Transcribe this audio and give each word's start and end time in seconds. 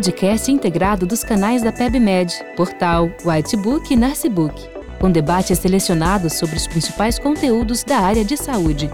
podcast 0.00 0.50
integrado 0.50 1.04
dos 1.04 1.22
canais 1.22 1.62
da 1.62 1.70
PebMed, 1.70 2.34
Portal, 2.56 3.10
Whitebook 3.22 3.92
e 3.92 3.96
Narcebook, 3.96 4.66
com 4.98 5.12
debates 5.12 5.58
selecionados 5.58 6.32
sobre 6.32 6.56
os 6.56 6.66
principais 6.66 7.18
conteúdos 7.18 7.84
da 7.84 7.98
área 7.98 8.24
de 8.24 8.34
saúde. 8.34 8.88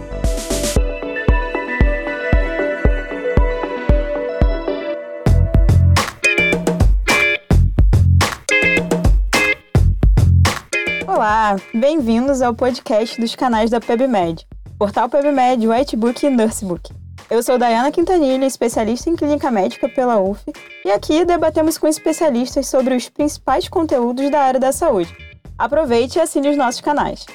Olá, 11.07 11.55
bem-vindos 11.73 12.43
ao 12.43 12.53
podcast 12.53 13.21
dos 13.21 13.37
canais 13.37 13.71
da 13.71 13.81
PebMed, 13.81 14.45
Portal 14.77 15.09
PebMed, 15.09 15.69
Whitebook 15.69 16.27
e 16.27 16.31
Nursebook. 16.31 17.06
Eu 17.29 17.43
sou 17.43 17.59
Dayana 17.59 17.91
Quintanilha, 17.91 18.47
especialista 18.47 19.11
em 19.11 19.17
clínica 19.17 19.51
médica 19.51 19.89
pela 19.89 20.21
UF, 20.21 20.45
e 20.85 20.93
aqui 20.93 21.25
debatemos 21.25 21.77
com 21.77 21.89
especialistas 21.89 22.69
sobre 22.69 22.95
os 22.95 23.09
principais 23.09 23.69
conteúdos 23.69 24.31
da 24.31 24.43
área 24.43 24.61
da 24.61 24.71
saúde. 24.71 25.13
Aproveite 25.59 26.19
e 26.19 26.23
assine 26.23 26.51
os 26.51 26.57
nossos 26.57 26.81
canais. 26.81 27.27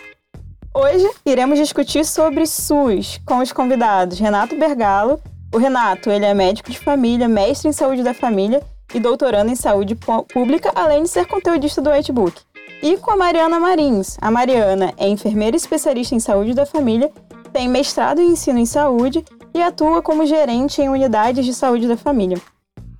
Hoje 0.73 1.09
iremos 1.25 1.59
discutir 1.59 2.05
sobre 2.05 2.45
SUS 2.45 3.19
com 3.25 3.39
os 3.39 3.51
convidados 3.51 4.17
Renato 4.17 4.55
Bergalo. 4.55 5.19
O 5.53 5.57
Renato, 5.57 6.09
ele 6.09 6.23
é 6.23 6.33
médico 6.33 6.71
de 6.71 6.79
família, 6.79 7.27
mestre 7.27 7.67
em 7.67 7.73
saúde 7.73 8.01
da 8.01 8.13
família 8.13 8.63
e 8.93 8.99
doutorando 8.99 9.51
em 9.51 9.55
saúde 9.55 9.97
pública, 10.33 10.71
além 10.73 11.03
de 11.03 11.09
ser 11.09 11.25
conteudista 11.25 11.81
do 11.81 11.89
Whitebook. 11.89 12.41
E 12.81 12.95
com 12.95 13.11
a 13.11 13.17
Mariana 13.17 13.59
Marins. 13.59 14.17
A 14.21 14.31
Mariana 14.31 14.93
é 14.95 15.09
enfermeira 15.09 15.57
especialista 15.57 16.15
em 16.15 16.19
saúde 16.21 16.53
da 16.53 16.65
família, 16.65 17.11
tem 17.51 17.67
mestrado 17.67 18.21
em 18.21 18.29
ensino 18.29 18.57
em 18.57 18.65
saúde 18.65 19.25
e 19.53 19.61
atua 19.61 20.01
como 20.01 20.25
gerente 20.25 20.81
em 20.81 20.89
unidades 20.89 21.45
de 21.45 21.53
saúde 21.53 21.87
da 21.87 21.97
família. 21.97 22.37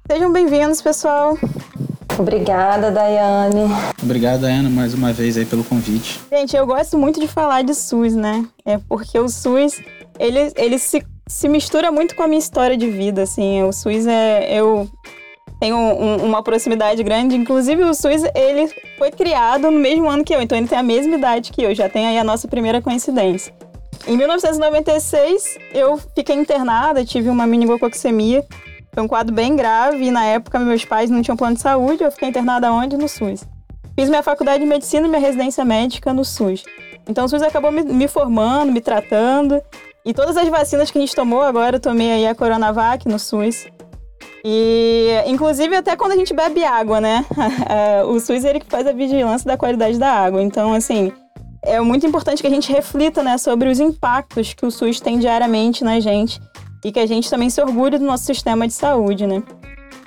Sejam 0.10 0.32
bem-vindos, 0.32 0.82
pessoal. 0.82 1.38
Obrigada, 2.20 2.92
Daiane. 2.92 3.72
Obrigado, 4.04 4.42
Dayana, 4.42 4.70
mais 4.70 4.94
uma 4.94 5.14
vez 5.14 5.38
aí 5.38 5.46
pelo 5.46 5.64
convite. 5.64 6.20
Gente, 6.32 6.56
eu 6.56 6.66
gosto 6.66 6.98
muito 6.98 7.20
de 7.20 7.28
falar 7.28 7.64
de 7.64 7.74
SUS, 7.74 8.14
né? 8.16 8.46
É 8.66 8.78
porque 8.78 9.18
o 9.18 9.30
SUS, 9.30 9.82
ele, 10.20 10.52
ele 10.56 10.78
se, 10.78 11.04
se 11.28 11.48
mistura 11.48 11.92
muito 11.92 12.16
com 12.16 12.24
a 12.24 12.28
minha 12.28 12.40
história 12.40 12.76
de 12.76 12.90
vida, 12.90 13.24
assim. 13.24 13.64
O 13.64 13.72
SUS 13.72 14.06
é... 14.06 14.54
Eu 14.54 14.90
tenho 15.60 15.78
um, 15.78 16.26
uma 16.26 16.44
proximidade 16.44 17.02
grande. 17.04 17.36
Inclusive, 17.36 17.84
o 17.84 17.94
SUS, 17.94 18.24
ele 18.36 18.70
foi 18.98 19.12
criado 19.12 19.72
no 19.72 19.80
mesmo 19.80 20.10
ano 20.10 20.24
que 20.24 20.36
eu. 20.36 20.42
Então, 20.42 20.58
ele 20.58 20.68
tem 20.68 20.78
a 20.78 20.84
mesma 20.84 21.16
idade 21.16 21.52
que 21.52 21.64
eu. 21.64 21.74
Já 21.74 21.88
tem 21.88 22.08
aí 22.08 22.18
a 22.18 22.24
nossa 22.24 22.48
primeira 22.48 22.82
coincidência. 22.82 23.54
Em 24.08 24.18
1996, 24.18 25.58
eu 25.74 25.98
fiquei 26.16 26.36
internada, 26.36 27.06
tive 27.06 27.30
uma 27.30 27.46
meningococcemia. 27.46 28.44
Foi 28.94 29.04
um 29.04 29.08
quadro 29.08 29.34
bem 29.34 29.56
grave 29.56 30.06
e 30.06 30.12
na 30.12 30.26
época 30.26 30.60
meus 30.60 30.84
pais 30.84 31.10
não 31.10 31.22
tinham 31.22 31.38
plano 31.38 31.56
de 31.56 31.62
saúde, 31.62 32.04
eu 32.04 32.12
fiquei 32.12 32.28
internada 32.28 32.72
onde? 32.72 32.98
No 32.98 33.08
SUS. 33.08 33.46
Fiz 33.96 34.10
minha 34.10 34.24
faculdade 34.24 34.64
de 34.64 34.70
medicina 34.70 35.08
e 35.08 35.10
minha 35.10 35.22
residência 35.22 35.64
médica 35.64 36.14
no 36.14 36.26
SUS. 36.26 36.64
Então 37.08 37.26
o 37.26 37.30
SUS 37.30 37.42
acabou 37.42 37.72
me, 37.72 37.84
me 37.84 38.08
formando, 38.08 38.72
me 38.72 38.82
tratando. 38.82 39.62
E 40.04 40.14
todas 40.14 40.36
as 40.36 40.48
vacinas 40.50 40.90
que 40.90 40.98
a 40.98 41.02
gente 41.02 41.16
tomou 41.16 41.42
agora, 41.42 41.76
eu 41.76 41.80
tomei 41.80 42.12
aí 42.12 42.28
a 42.28 42.34
Coronavac 42.34 43.08
no 43.08 43.20
SUS. 43.20 43.68
E, 44.44 45.10
inclusive, 45.28 45.76
até 45.76 45.96
quando 45.96 46.14
a 46.14 46.16
gente 46.16 46.34
bebe 46.34 46.64
água, 46.64 47.00
né? 47.00 47.24
o 48.10 48.20
SUS 48.20 48.44
é 48.44 48.50
ele 48.50 48.60
que 48.60 48.66
faz 48.66 48.88
a 48.88 48.92
vigilância 48.92 49.46
da 49.46 49.56
qualidade 49.56 50.00
da 50.00 50.10
água. 50.10 50.42
Então, 50.42 50.74
assim, 50.74 51.14
é 51.64 51.80
muito 51.80 52.06
importante 52.06 52.42
que 52.42 52.48
a 52.48 52.52
gente 52.52 52.72
reflita 52.72 53.22
né, 53.22 53.38
sobre 53.38 53.70
os 53.70 53.80
impactos 53.80 54.54
que 54.54 54.66
o 54.66 54.72
SUS 54.72 55.00
tem 55.00 55.20
diariamente 55.20 55.84
na 55.84 56.00
gente 56.00 56.42
e 56.84 56.92
que 56.92 57.00
a 57.00 57.06
gente 57.06 57.30
também 57.30 57.50
se 57.50 57.62
orgulhe 57.62 58.00
do 58.00 58.06
nosso 58.06 58.26
sistema 58.26 58.68
de 58.68 58.74
saúde, 58.74 59.28
né? 59.28 59.44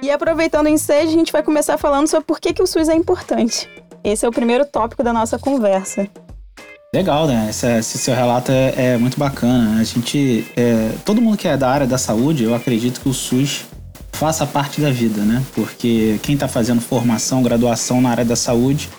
E 0.02 0.10
aproveitando 0.10 0.66
o 0.66 0.68
ensejo, 0.68 1.08
a 1.08 1.12
gente 1.12 1.32
vai 1.32 1.42
começar 1.42 1.78
falando 1.78 2.08
sobre 2.08 2.26
por 2.26 2.40
que, 2.40 2.52
que 2.52 2.62
o 2.62 2.66
SUS 2.66 2.88
é 2.88 2.94
importante. 2.94 3.68
Esse 4.02 4.26
é 4.26 4.28
o 4.28 4.32
primeiro 4.32 4.66
tópico 4.66 5.02
da 5.02 5.12
nossa 5.12 5.38
conversa. 5.38 6.08
Legal, 6.92 7.26
né? 7.26 7.46
Esse, 7.48 7.66
esse 7.78 7.98
seu 7.98 8.14
relato 8.14 8.52
é, 8.52 8.74
é, 8.76 8.96
muito 8.98 9.18
bacana. 9.18 9.80
A 9.80 9.84
gente, 9.84 10.46
é, 10.56 10.90
todo 11.04 11.22
mundo 11.22 11.36
que 11.36 11.48
é 11.48 11.56
da 11.56 11.70
área 11.70 11.86
da 11.86 11.96
saúde, 11.96 12.44
eu 12.44 12.54
acredito 12.54 13.00
que 13.00 13.08
o 13.08 13.14
SUS 13.14 13.64
faça 14.12 14.46
parte 14.46 14.80
da 14.80 14.90
vida, 14.90 15.22
né? 15.22 15.42
Porque 15.54 16.18
quem 16.22 16.34
está 16.34 16.48
fazendo 16.48 16.80
formação, 16.80 17.42
graduação 17.42 18.00
na 18.00 18.10
área 18.10 18.24
da 18.24 18.36
saúde, 18.36 18.90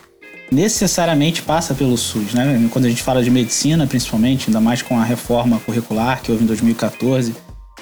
necessariamente 0.51 1.41
passa 1.41 1.73
pelo 1.73 1.97
SUS, 1.97 2.33
né? 2.33 2.67
Quando 2.71 2.85
a 2.85 2.89
gente 2.89 3.01
fala 3.01 3.23
de 3.23 3.29
medicina, 3.29 3.87
principalmente, 3.87 4.47
ainda 4.47 4.61
mais 4.61 4.81
com 4.81 4.99
a 4.99 5.03
reforma 5.03 5.59
curricular 5.59 6.21
que 6.21 6.31
houve 6.31 6.43
em 6.43 6.47
2014, 6.47 7.35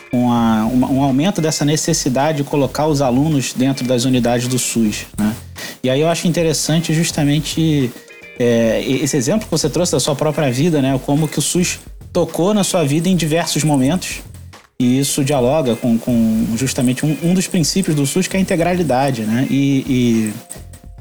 com 0.10 0.32
a, 0.32 0.66
um, 0.66 0.98
um 0.98 1.04
aumento 1.04 1.42
dessa 1.42 1.66
necessidade 1.66 2.38
de 2.38 2.44
colocar 2.44 2.88
os 2.88 3.02
alunos 3.02 3.54
dentro 3.54 3.86
das 3.86 4.06
unidades 4.06 4.48
do 4.48 4.58
SUS, 4.58 5.06
né? 5.18 5.36
E 5.84 5.90
aí 5.90 6.00
eu 6.00 6.08
acho 6.08 6.28
interessante 6.28 6.94
justamente 6.94 7.92
é, 8.40 8.82
esse 8.88 9.18
exemplo 9.18 9.46
que 9.46 9.52
você 9.52 9.70
trouxe 9.70 9.92
da 9.92 10.00
sua 10.00 10.16
própria 10.16 10.52
vida, 10.52 10.82
né? 10.82 11.00
Como 11.06 11.28
que 11.28 11.40
o 11.40 11.42
SUS 11.42 11.80
tocou 12.12 12.54
na 12.54 12.64
sua 12.64 12.84
vida 12.84 13.10
em 13.10 13.16
diversos 13.16 13.64
momentos. 13.64 14.22
E 14.80 15.00
isso 15.00 15.24
dialoga 15.24 15.76
com, 15.76 15.98
com 15.98 16.48
justamente 16.56 17.06
um, 17.06 17.18
um 17.24 17.34
dos 17.34 17.48
princípios 17.48 17.96
do 17.96 18.06
SUS, 18.06 18.28
que 18.28 18.36
é 18.36 18.40
a 18.40 18.42
integralidade, 18.42 19.24
né? 19.24 19.48
E, 19.50 19.86
e 19.88 20.34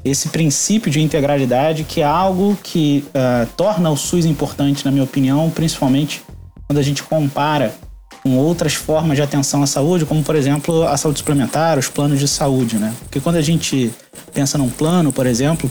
esse 0.03 0.29
princípio 0.29 0.91
de 0.91 1.01
integralidade, 1.01 1.83
que 1.83 2.01
é 2.01 2.03
algo 2.03 2.57
que 2.61 3.05
uh, 3.09 3.47
torna 3.55 3.89
o 3.89 3.95
SUS 3.95 4.25
importante, 4.25 4.83
na 4.83 4.91
minha 4.91 5.03
opinião, 5.03 5.49
principalmente 5.49 6.21
quando 6.67 6.79
a 6.79 6.81
gente 6.81 7.03
compara 7.03 7.73
com 8.21 8.37
outras 8.37 8.73
formas 8.73 9.17
de 9.17 9.21
atenção 9.21 9.63
à 9.63 9.67
saúde, 9.67 10.05
como 10.05 10.23
por 10.23 10.35
exemplo 10.35 10.83
a 10.87 10.95
saúde 10.97 11.19
suplementar, 11.19 11.77
os 11.77 11.87
planos 11.87 12.19
de 12.19 12.27
saúde, 12.27 12.77
né? 12.77 12.93
Porque 13.01 13.19
quando 13.19 13.35
a 13.35 13.41
gente 13.41 13.91
pensa 14.33 14.57
num 14.57 14.69
plano, 14.69 15.11
por 15.11 15.25
exemplo, 15.25 15.69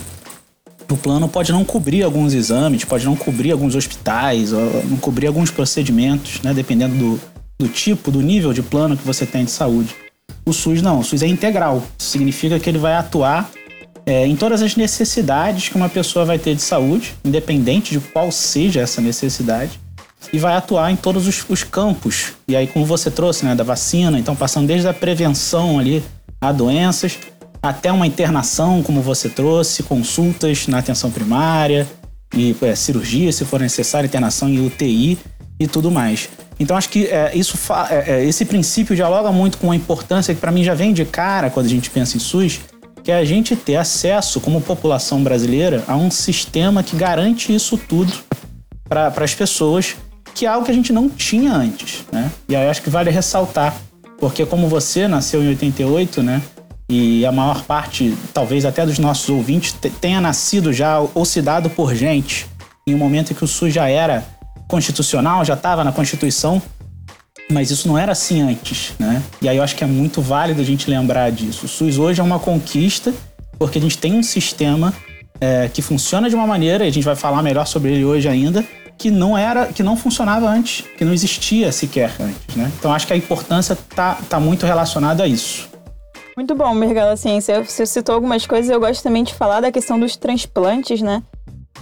o 0.90 0.96
plano 0.96 1.26
pode 1.28 1.50
não 1.50 1.64
cobrir 1.64 2.02
alguns 2.02 2.34
exames, 2.34 2.84
pode 2.84 3.06
não 3.06 3.16
cobrir 3.16 3.52
alguns 3.52 3.74
hospitais, 3.74 4.52
não 4.52 4.98
cobrir 4.98 5.26
alguns 5.26 5.50
procedimentos, 5.50 6.42
né? 6.42 6.52
Dependendo 6.52 6.94
do, 6.94 7.20
do 7.58 7.68
tipo, 7.68 8.10
do 8.10 8.20
nível 8.20 8.52
de 8.52 8.62
plano 8.62 8.96
que 8.96 9.06
você 9.06 9.24
tem 9.24 9.46
de 9.46 9.50
saúde. 9.50 9.94
O 10.44 10.52
SUS 10.52 10.82
não, 10.82 11.00
o 11.00 11.04
SUS 11.04 11.22
é 11.22 11.26
integral. 11.26 11.82
Significa 11.96 12.58
que 12.58 12.68
ele 12.68 12.78
vai 12.78 12.94
atuar 12.94 13.50
é, 14.04 14.26
em 14.26 14.36
todas 14.36 14.62
as 14.62 14.76
necessidades 14.76 15.68
que 15.68 15.76
uma 15.76 15.88
pessoa 15.88 16.24
vai 16.24 16.38
ter 16.38 16.54
de 16.54 16.62
saúde, 16.62 17.14
independente 17.24 17.92
de 17.92 18.00
qual 18.00 18.30
seja 18.30 18.80
essa 18.80 19.00
necessidade, 19.00 19.78
e 20.32 20.38
vai 20.38 20.54
atuar 20.54 20.90
em 20.90 20.96
todos 20.96 21.26
os, 21.26 21.44
os 21.48 21.62
campos. 21.62 22.32
E 22.48 22.56
aí, 22.56 22.66
como 22.66 22.84
você 22.84 23.10
trouxe, 23.10 23.44
né, 23.44 23.54
da 23.54 23.64
vacina, 23.64 24.18
então 24.18 24.34
passando 24.34 24.66
desde 24.66 24.88
a 24.88 24.94
prevenção 24.94 25.78
ali 25.78 26.02
a 26.40 26.50
doenças, 26.52 27.18
até 27.62 27.92
uma 27.92 28.06
internação, 28.06 28.82
como 28.82 29.00
você 29.00 29.28
trouxe, 29.28 29.82
consultas 29.82 30.66
na 30.66 30.78
atenção 30.78 31.10
primária, 31.10 31.86
e 32.34 32.56
é, 32.62 32.74
cirurgia, 32.74 33.30
se 33.32 33.44
for 33.44 33.60
necessário, 33.60 34.06
internação 34.06 34.48
em 34.48 34.64
UTI 34.64 35.18
e 35.60 35.66
tudo 35.66 35.90
mais. 35.90 36.28
Então 36.58 36.76
acho 36.76 36.88
que 36.88 37.06
é, 37.06 37.32
isso 37.34 37.58
é, 37.90 38.12
é, 38.12 38.24
esse 38.24 38.44
princípio 38.44 38.96
dialoga 38.96 39.30
muito 39.30 39.58
com 39.58 39.70
a 39.70 39.76
importância 39.76 40.34
que 40.34 40.40
para 40.40 40.50
mim 40.50 40.64
já 40.64 40.74
vem 40.74 40.92
de 40.92 41.04
cara 41.04 41.50
quando 41.50 41.66
a 41.66 41.68
gente 41.68 41.90
pensa 41.90 42.16
em 42.16 42.20
SUS, 42.20 42.60
que 43.02 43.10
é 43.10 43.16
a 43.16 43.24
gente 43.24 43.56
ter 43.56 43.76
acesso, 43.76 44.40
como 44.40 44.60
população 44.60 45.22
brasileira, 45.22 45.82
a 45.88 45.96
um 45.96 46.10
sistema 46.10 46.82
que 46.82 46.96
garante 46.96 47.54
isso 47.54 47.76
tudo 47.76 48.12
para 48.88 49.12
as 49.16 49.34
pessoas, 49.34 49.96
que 50.34 50.46
é 50.46 50.48
algo 50.48 50.64
que 50.64 50.70
a 50.70 50.74
gente 50.74 50.92
não 50.92 51.08
tinha 51.08 51.52
antes, 51.52 52.04
né? 52.12 52.30
E 52.48 52.54
aí 52.54 52.68
acho 52.68 52.82
que 52.82 52.90
vale 52.90 53.10
ressaltar, 53.10 53.74
porque 54.18 54.46
como 54.46 54.68
você 54.68 55.08
nasceu 55.08 55.42
em 55.42 55.48
88, 55.48 56.22
né? 56.22 56.40
E 56.88 57.24
a 57.24 57.32
maior 57.32 57.62
parte, 57.62 58.16
talvez 58.34 58.64
até 58.64 58.84
dos 58.84 58.98
nossos 58.98 59.28
ouvintes, 59.28 59.74
tenha 60.00 60.20
nascido 60.20 60.72
já 60.72 61.00
ou 61.00 61.24
se 61.24 61.40
dado 61.40 61.70
por 61.70 61.94
gente 61.94 62.46
em 62.86 62.94
um 62.94 62.98
momento 62.98 63.32
em 63.32 63.34
que 63.34 63.44
o 63.44 63.48
SUS 63.48 63.72
já 63.72 63.88
era 63.88 64.24
constitucional, 64.68 65.44
já 65.44 65.54
estava 65.54 65.84
na 65.84 65.92
Constituição, 65.92 66.60
mas 67.52 67.70
isso 67.70 67.86
não 67.86 67.96
era 67.96 68.12
assim 68.12 68.40
antes, 68.40 68.94
né? 68.98 69.22
E 69.40 69.48
aí 69.48 69.56
eu 69.56 69.62
acho 69.62 69.76
que 69.76 69.84
é 69.84 69.86
muito 69.86 70.20
válido 70.20 70.60
a 70.60 70.64
gente 70.64 70.90
lembrar 70.90 71.30
disso. 71.30 71.66
O 71.66 71.68
SUS 71.68 71.98
hoje 71.98 72.20
é 72.20 72.24
uma 72.24 72.38
conquista 72.38 73.12
porque 73.58 73.78
a 73.78 73.80
gente 73.80 73.96
tem 73.96 74.14
um 74.14 74.22
sistema 74.22 74.92
é, 75.40 75.68
que 75.68 75.80
funciona 75.82 76.28
de 76.28 76.34
uma 76.34 76.46
maneira, 76.46 76.84
e 76.84 76.88
a 76.88 76.92
gente 76.92 77.04
vai 77.04 77.14
falar 77.14 77.42
melhor 77.42 77.66
sobre 77.66 77.92
ele 77.92 78.04
hoje 78.04 78.28
ainda, 78.28 78.64
que 78.98 79.10
não 79.10 79.36
era, 79.36 79.66
que 79.66 79.82
não 79.82 79.96
funcionava 79.96 80.48
antes, 80.48 80.84
que 80.96 81.04
não 81.04 81.12
existia 81.12 81.70
sequer 81.72 82.12
antes, 82.20 82.56
né? 82.56 82.70
Então 82.78 82.92
acho 82.92 83.06
que 83.06 83.12
a 83.12 83.16
importância 83.16 83.76
tá, 83.94 84.18
tá 84.28 84.40
muito 84.40 84.66
relacionada 84.66 85.22
a 85.22 85.26
isso. 85.28 85.68
Muito 86.36 86.54
bom, 86.54 86.72
Mergala, 86.74 87.12
assim, 87.12 87.40
você, 87.40 87.62
você 87.62 87.84
citou 87.84 88.14
algumas 88.14 88.46
coisas, 88.46 88.70
eu 88.70 88.80
gosto 88.80 89.02
também 89.02 89.22
de 89.22 89.34
falar 89.34 89.60
da 89.60 89.70
questão 89.70 89.98
dos 89.98 90.16
transplantes, 90.16 91.02
né? 91.02 91.22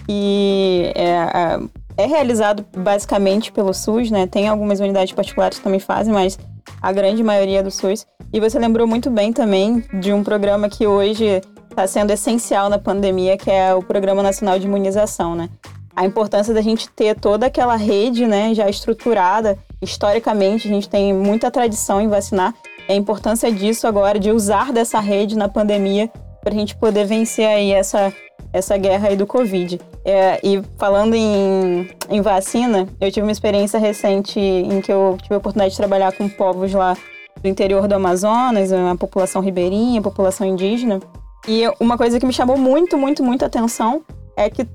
E 0.08 0.92
é, 0.94 1.58
é 1.96 2.06
realizado 2.06 2.64
basicamente 2.76 3.52
pelo 3.52 3.72
SUS, 3.72 4.10
né? 4.10 4.26
Tem 4.26 4.48
algumas 4.48 4.80
unidades 4.80 5.12
particulares 5.12 5.58
que 5.58 5.64
também 5.64 5.80
fazem, 5.80 6.12
mas 6.12 6.38
a 6.80 6.92
grande 6.92 7.22
maioria 7.22 7.60
é 7.60 7.62
do 7.62 7.70
SUS. 7.70 8.06
E 8.32 8.40
você 8.40 8.58
lembrou 8.58 8.86
muito 8.86 9.10
bem 9.10 9.32
também 9.32 9.84
de 10.00 10.12
um 10.12 10.22
programa 10.22 10.68
que 10.68 10.86
hoje 10.86 11.42
está 11.68 11.86
sendo 11.86 12.10
essencial 12.10 12.68
na 12.68 12.78
pandemia, 12.78 13.36
que 13.36 13.50
é 13.50 13.74
o 13.74 13.82
Programa 13.82 14.22
Nacional 14.22 14.58
de 14.58 14.66
Imunização, 14.66 15.34
né? 15.34 15.48
A 15.94 16.06
importância 16.06 16.54
da 16.54 16.62
gente 16.62 16.88
ter 16.88 17.18
toda 17.18 17.46
aquela 17.46 17.76
rede, 17.76 18.26
né, 18.26 18.54
já 18.54 18.68
estruturada. 18.68 19.58
Historicamente, 19.82 20.68
a 20.68 20.70
gente 20.70 20.88
tem 20.88 21.12
muita 21.12 21.50
tradição 21.50 22.00
em 22.00 22.08
vacinar. 22.08 22.54
a 22.88 22.94
importância 22.94 23.52
disso 23.52 23.86
agora, 23.86 24.18
de 24.18 24.32
usar 24.32 24.72
dessa 24.72 24.98
rede 24.98 25.36
na 25.36 25.48
pandemia 25.48 26.10
para 26.42 26.52
a 26.52 26.56
gente 26.56 26.74
poder 26.74 27.04
vencer 27.04 27.46
aí 27.46 27.70
essa, 27.70 28.12
essa 28.52 28.76
guerra 28.76 29.08
aí 29.08 29.16
do 29.16 29.26
Covid. 29.26 29.80
É, 30.04 30.40
e 30.42 30.62
falando 30.76 31.14
em, 31.14 31.88
em 32.08 32.20
vacina, 32.20 32.88
eu 33.00 33.10
tive 33.10 33.26
uma 33.26 33.32
experiência 33.32 33.78
recente 33.78 34.38
em 34.38 34.80
que 34.80 34.92
eu 34.92 35.16
tive 35.22 35.34
a 35.34 35.38
oportunidade 35.38 35.72
de 35.72 35.76
trabalhar 35.76 36.12
com 36.12 36.28
povos 36.28 36.72
lá 36.72 36.96
do 37.42 37.48
interior 37.48 37.88
do 37.88 37.94
Amazonas, 37.94 38.70
uma 38.70 38.96
população 38.96 39.40
ribeirinha, 39.40 40.02
população 40.02 40.46
indígena. 40.46 41.00
E 41.48 41.62
uma 41.80 41.96
coisa 41.96 42.20
que 42.20 42.26
me 42.26 42.32
chamou 42.32 42.56
muito, 42.56 42.98
muito, 42.98 43.22
muito 43.22 43.44
atenção 43.44 44.02
é 44.36 44.50
que 44.50 44.66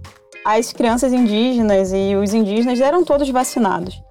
as 0.43 0.71
crianças 0.71 1.13
indígenas 1.13 1.91
e 1.93 2.15
os 2.15 2.33
indígenas 2.33 2.79
eram 2.79 3.03
todos 3.03 3.29
vacinados. 3.29 4.01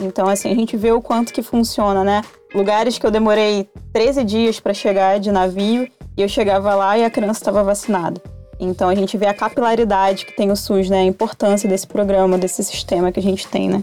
Então, 0.00 0.28
assim, 0.28 0.50
a 0.50 0.54
gente 0.54 0.76
vê 0.76 0.92
o 0.92 1.02
quanto 1.02 1.32
que 1.32 1.42
funciona, 1.42 2.02
né? 2.02 2.22
Lugares 2.54 2.98
que 2.98 3.06
eu 3.06 3.10
demorei 3.10 3.68
13 3.92 4.24
dias 4.24 4.58
para 4.58 4.72
chegar 4.72 5.20
de 5.20 5.30
navio 5.30 5.88
e 6.16 6.22
eu 6.22 6.28
chegava 6.28 6.74
lá 6.74 6.96
e 6.96 7.04
a 7.04 7.10
criança 7.10 7.40
estava 7.40 7.62
vacinada. 7.62 8.20
Então, 8.60 8.90
a 8.90 8.94
gente 8.94 9.16
vê 9.16 9.26
a 9.26 9.32
capilaridade 9.32 10.26
que 10.26 10.36
tem 10.36 10.50
o 10.50 10.56
SUS, 10.56 10.90
né? 10.90 11.00
A 11.00 11.04
importância 11.04 11.66
desse 11.66 11.86
programa, 11.86 12.36
desse 12.36 12.62
sistema 12.62 13.10
que 13.10 13.18
a 13.18 13.22
gente 13.22 13.48
tem, 13.48 13.70
né? 13.70 13.82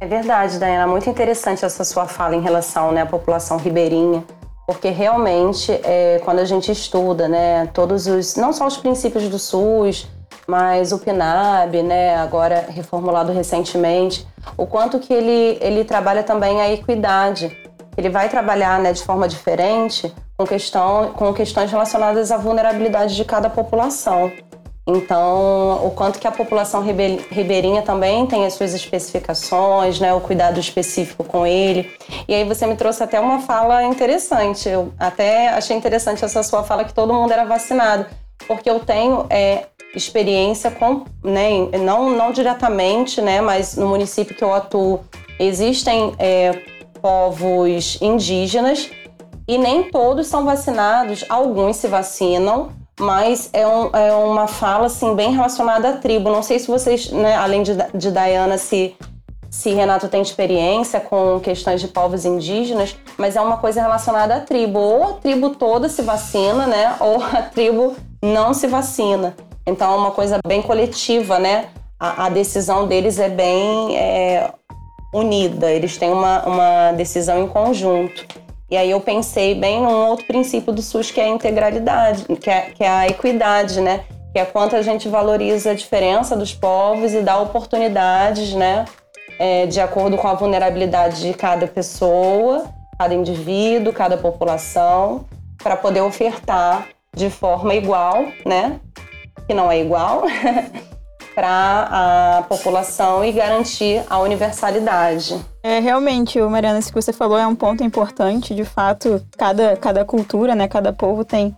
É 0.00 0.06
verdade, 0.06 0.58
Dayana. 0.58 0.86
Muito 0.86 1.08
interessante 1.08 1.64
essa 1.64 1.84
sua 1.84 2.06
fala 2.06 2.34
em 2.34 2.40
relação 2.40 2.90
né, 2.90 3.02
à 3.02 3.06
população 3.06 3.56
ribeirinha, 3.56 4.24
porque 4.66 4.90
realmente, 4.90 5.72
é, 5.84 6.20
quando 6.24 6.40
a 6.40 6.44
gente 6.44 6.70
estuda, 6.72 7.28
né, 7.28 7.66
todos 7.72 8.06
os, 8.08 8.34
não 8.34 8.52
só 8.52 8.66
os 8.66 8.76
princípios 8.76 9.28
do 9.28 9.38
SUS, 9.38 10.08
mas 10.46 10.92
o 10.92 10.98
PNAB, 10.98 11.82
né, 11.82 12.16
agora 12.16 12.66
reformulado 12.68 13.32
recentemente, 13.32 14.26
o 14.56 14.66
quanto 14.66 14.98
que 14.98 15.14
ele, 15.14 15.56
ele 15.60 15.84
trabalha 15.84 16.22
também 16.22 16.60
a 16.60 16.70
equidade. 16.70 17.56
Ele 17.96 18.10
vai 18.10 18.28
trabalhar 18.28 18.78
né, 18.80 18.92
de 18.92 19.02
forma 19.02 19.26
diferente 19.26 20.12
com, 20.36 20.46
questão, 20.46 21.12
com 21.12 21.32
questões 21.32 21.70
relacionadas 21.70 22.30
à 22.30 22.36
vulnerabilidade 22.36 23.16
de 23.16 23.24
cada 23.24 23.48
população. 23.48 24.30
Então, 24.88 25.84
o 25.84 25.90
quanto 25.90 26.20
que 26.20 26.28
a 26.28 26.30
população 26.30 26.80
ribeirinha 26.80 27.82
também 27.82 28.24
tem 28.24 28.46
as 28.46 28.54
suas 28.54 28.72
especificações, 28.72 29.98
né, 29.98 30.14
o 30.14 30.20
cuidado 30.20 30.60
específico 30.60 31.24
com 31.24 31.44
ele. 31.44 31.90
E 32.28 32.34
aí 32.34 32.44
você 32.44 32.66
me 32.66 32.76
trouxe 32.76 33.02
até 33.02 33.18
uma 33.18 33.40
fala 33.40 33.82
interessante. 33.82 34.68
Eu 34.68 34.92
até 34.96 35.48
achei 35.48 35.76
interessante 35.76 36.24
essa 36.24 36.40
sua 36.44 36.62
fala 36.62 36.84
que 36.84 36.94
todo 36.94 37.12
mundo 37.12 37.32
era 37.32 37.44
vacinado, 37.44 38.06
porque 38.46 38.70
eu 38.70 38.78
tenho 38.78 39.26
é, 39.28 39.66
experiência 39.92 40.70
com, 40.70 41.04
né, 41.24 41.50
não, 41.82 42.10
não 42.10 42.30
diretamente, 42.30 43.20
né, 43.20 43.40
mas 43.40 43.76
no 43.76 43.88
município 43.88 44.36
que 44.36 44.44
eu 44.44 44.54
atuo 44.54 45.00
existem 45.40 46.14
é, 46.16 46.62
povos 47.02 47.98
indígenas 48.00 48.88
e 49.46 49.58
nem 49.58 49.90
todos 49.90 50.26
são 50.26 50.44
vacinados. 50.44 51.24
Alguns 51.28 51.76
se 51.76 51.88
vacinam 51.88 52.70
mas 52.98 53.50
é, 53.52 53.66
um, 53.66 53.90
é, 53.92 54.12
uma 54.12 54.46
fala 54.46 54.86
assim 54.86 55.14
bem 55.14 55.32
relacionada 55.32 55.90
à 55.90 55.92
tribo. 55.96 56.30
Não 56.30 56.42
sei 56.42 56.58
se 56.58 56.66
vocês, 56.66 57.10
né, 57.10 57.36
além 57.36 57.62
de, 57.62 57.74
de 57.94 58.10
Diana, 58.10 58.56
se, 58.56 58.96
se 59.50 59.70
Renato 59.70 60.08
tem 60.08 60.22
experiência 60.22 60.98
com 60.98 61.38
questões 61.40 61.80
de 61.80 61.88
povos 61.88 62.24
indígenas, 62.24 62.96
mas 63.18 63.36
é 63.36 63.40
uma 63.40 63.58
coisa 63.58 63.82
relacionada 63.82 64.36
à 64.36 64.40
tribo. 64.40 64.78
Ou 64.78 65.02
a 65.04 65.12
tribo 65.14 65.50
toda 65.50 65.88
se 65.88 66.00
vacina, 66.02 66.66
né? 66.66 66.96
Ou 67.00 67.22
a 67.22 67.42
tribo 67.42 67.94
não 68.22 68.54
se 68.54 68.66
vacina. 68.66 69.36
Então 69.66 69.92
é 69.92 69.96
uma 69.96 70.12
coisa 70.12 70.38
bem 70.46 70.62
coletiva, 70.62 71.38
né? 71.38 71.68
A, 72.00 72.26
a 72.26 72.28
decisão 72.30 72.86
deles 72.86 73.18
é 73.18 73.28
bem 73.28 73.96
é, 73.96 74.52
unida, 75.12 75.70
eles 75.70 75.96
têm 75.96 76.10
uma, 76.10 76.42
uma 76.46 76.92
decisão 76.92 77.42
em 77.42 77.48
conjunto. 77.48 78.26
E 78.68 78.76
aí 78.76 78.90
eu 78.90 79.00
pensei 79.00 79.54
bem 79.54 79.80
num 79.80 80.08
outro 80.08 80.26
princípio 80.26 80.72
do 80.72 80.82
SUS 80.82 81.10
que 81.10 81.20
é 81.20 81.24
a 81.24 81.28
integralidade, 81.28 82.24
que 82.24 82.50
é, 82.50 82.60
que 82.62 82.82
é 82.82 82.88
a 82.88 83.06
equidade, 83.06 83.80
né? 83.80 84.04
Que 84.32 84.40
é 84.40 84.44
quanto 84.44 84.74
a 84.74 84.82
gente 84.82 85.08
valoriza 85.08 85.70
a 85.70 85.74
diferença 85.74 86.36
dos 86.36 86.52
povos 86.52 87.12
e 87.12 87.22
dá 87.22 87.38
oportunidades, 87.38 88.54
né? 88.54 88.84
É, 89.38 89.66
de 89.66 89.80
acordo 89.80 90.16
com 90.16 90.26
a 90.26 90.34
vulnerabilidade 90.34 91.22
de 91.22 91.32
cada 91.32 91.66
pessoa, 91.68 92.64
cada 92.98 93.14
indivíduo, 93.14 93.92
cada 93.92 94.16
população, 94.16 95.26
para 95.62 95.76
poder 95.76 96.00
ofertar 96.00 96.88
de 97.14 97.30
forma 97.30 97.74
igual, 97.74 98.26
né? 98.44 98.80
Que 99.46 99.54
não 99.54 99.70
é 99.70 99.80
igual, 99.80 100.24
para 101.36 102.38
a 102.38 102.42
população 102.44 103.22
e 103.22 103.30
garantir 103.30 104.02
a 104.08 104.18
universalidade. 104.20 105.38
É, 105.62 105.80
realmente, 105.80 106.40
Mariana, 106.40 106.78
isso 106.78 106.88
que 106.88 106.94
você 106.94 107.12
falou 107.12 107.36
é 107.36 107.46
um 107.46 107.54
ponto 107.54 107.84
importante. 107.84 108.54
De 108.54 108.64
fato, 108.64 109.22
cada, 109.36 109.76
cada 109.76 110.02
cultura, 110.02 110.54
né, 110.54 110.66
cada 110.66 110.94
povo 110.94 111.26
tem, 111.26 111.54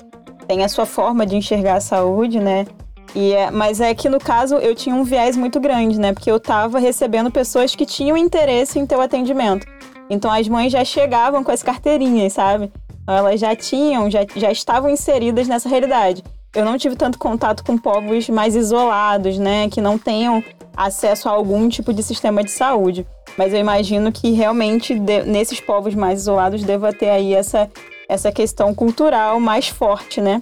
tem 0.49 0.65
a 0.65 0.69
sua 0.69 0.85
forma 0.85 1.25
de 1.25 1.37
enxergar 1.37 1.77
a 1.77 1.81
saúde, 1.81 2.41
né? 2.41 2.67
E 3.15 3.33
é, 3.33 3.53
mas 3.53 3.81
é 3.81 3.95
que 3.95 4.09
no 4.09 4.19
caso 4.19 4.57
eu 4.57 4.75
tinha 4.75 4.97
um 4.97 5.05
viés 5.05 5.37
muito 5.37 5.61
grande, 5.61 5.99
né? 5.99 6.13
Porque 6.13 6.31
eu 6.31 6.39
estava 6.39 6.81
recebendo 6.81 7.31
pessoas 7.31 7.77
que 7.77 7.87
tinham 7.87 8.17
interesse 8.17 8.81
em 8.81 8.87
ter 8.87 8.97
o 8.97 9.01
atendimento. 9.01 9.65
Então 10.11 10.29
as 10.29 10.49
mães 10.49 10.73
já 10.73 10.85
chegavam 10.85 11.45
com 11.45 11.53
as 11.53 11.63
carteirinhas, 11.63 12.33
sabe? 12.33 12.73
Elas 13.07 13.39
já 13.39 13.55
tinham, 13.55 14.11
já, 14.11 14.27
já 14.35 14.51
estavam 14.51 14.91
inseridas 14.91 15.47
nessa 15.47 15.69
realidade 15.69 16.25
eu 16.58 16.64
não 16.64 16.76
tive 16.76 16.96
tanto 16.96 17.19
contato 17.19 17.62
com 17.62 17.78
povos 17.78 18.28
mais 18.28 18.56
isolados, 18.56 19.38
né, 19.38 19.69
que 19.69 19.81
não 19.81 19.96
tenham 19.96 20.43
acesso 20.76 21.28
a 21.28 21.32
algum 21.32 21.69
tipo 21.69 21.93
de 21.93 22.02
sistema 22.02 22.43
de 22.43 22.50
saúde. 22.50 23.06
Mas 23.37 23.52
eu 23.52 23.60
imagino 23.60 24.10
que 24.10 24.32
realmente 24.32 24.99
de, 24.99 25.22
nesses 25.22 25.60
povos 25.60 25.94
mais 25.94 26.20
isolados 26.20 26.64
deva 26.64 26.93
ter 26.93 27.10
aí 27.10 27.32
essa, 27.32 27.70
essa 28.08 28.32
questão 28.32 28.75
cultural 28.75 29.38
mais 29.38 29.69
forte, 29.69 30.20
né? 30.20 30.40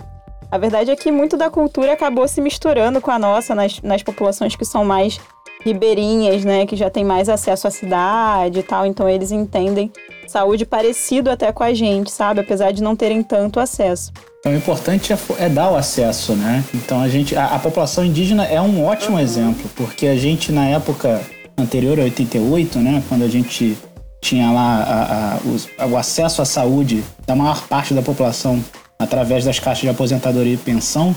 A 0.50 0.56
verdade 0.56 0.90
é 0.90 0.96
que 0.96 1.12
muito 1.12 1.36
da 1.36 1.50
cultura 1.50 1.92
acabou 1.92 2.26
se 2.26 2.40
misturando 2.40 2.98
com 3.00 3.10
a 3.10 3.18
nossa 3.18 3.54
nas, 3.54 3.82
nas 3.82 4.02
populações 4.02 4.56
que 4.56 4.64
são 4.64 4.86
mais 4.86 5.20
ribeirinhas, 5.62 6.44
né, 6.44 6.64
que 6.64 6.76
já 6.76 6.88
tem 6.88 7.04
mais 7.04 7.28
acesso 7.28 7.66
à 7.66 7.70
cidade 7.70 8.60
e 8.60 8.62
tal, 8.62 8.86
então 8.86 9.08
eles 9.08 9.32
entendem 9.32 9.92
saúde 10.30 10.66
parecido 10.66 11.30
até 11.30 11.52
com 11.52 11.62
a 11.62 11.72
gente, 11.72 12.10
sabe? 12.10 12.40
Apesar 12.40 12.72
de 12.72 12.82
não 12.82 12.96
terem 12.96 13.22
tanto 13.22 13.60
acesso. 13.60 14.12
Então, 14.40 14.52
o 14.52 14.56
importante 14.56 15.12
é, 15.12 15.18
é 15.38 15.48
dar 15.48 15.70
o 15.70 15.76
acesso, 15.76 16.34
né? 16.34 16.64
Então, 16.74 17.00
a 17.00 17.08
gente, 17.08 17.36
a, 17.36 17.46
a 17.46 17.58
população 17.58 18.04
indígena 18.04 18.44
é 18.44 18.60
um 18.60 18.84
ótimo 18.84 19.18
exemplo, 19.18 19.68
porque 19.74 20.06
a 20.06 20.16
gente, 20.16 20.52
na 20.52 20.66
época 20.68 21.20
anterior 21.58 21.98
a 21.98 22.04
88, 22.04 22.78
né, 22.78 23.02
quando 23.08 23.22
a 23.22 23.28
gente 23.28 23.76
tinha 24.20 24.50
lá 24.50 24.82
a, 24.82 25.34
a, 25.34 25.36
os, 25.48 25.68
o 25.90 25.96
acesso 25.96 26.42
à 26.42 26.44
saúde 26.44 27.02
da 27.26 27.34
maior 27.34 27.66
parte 27.66 27.94
da 27.94 28.02
população 28.02 28.62
através 28.98 29.44
das 29.44 29.58
caixas 29.58 29.82
de 29.82 29.88
aposentadoria 29.88 30.54
e 30.54 30.56
pensão, 30.56 31.14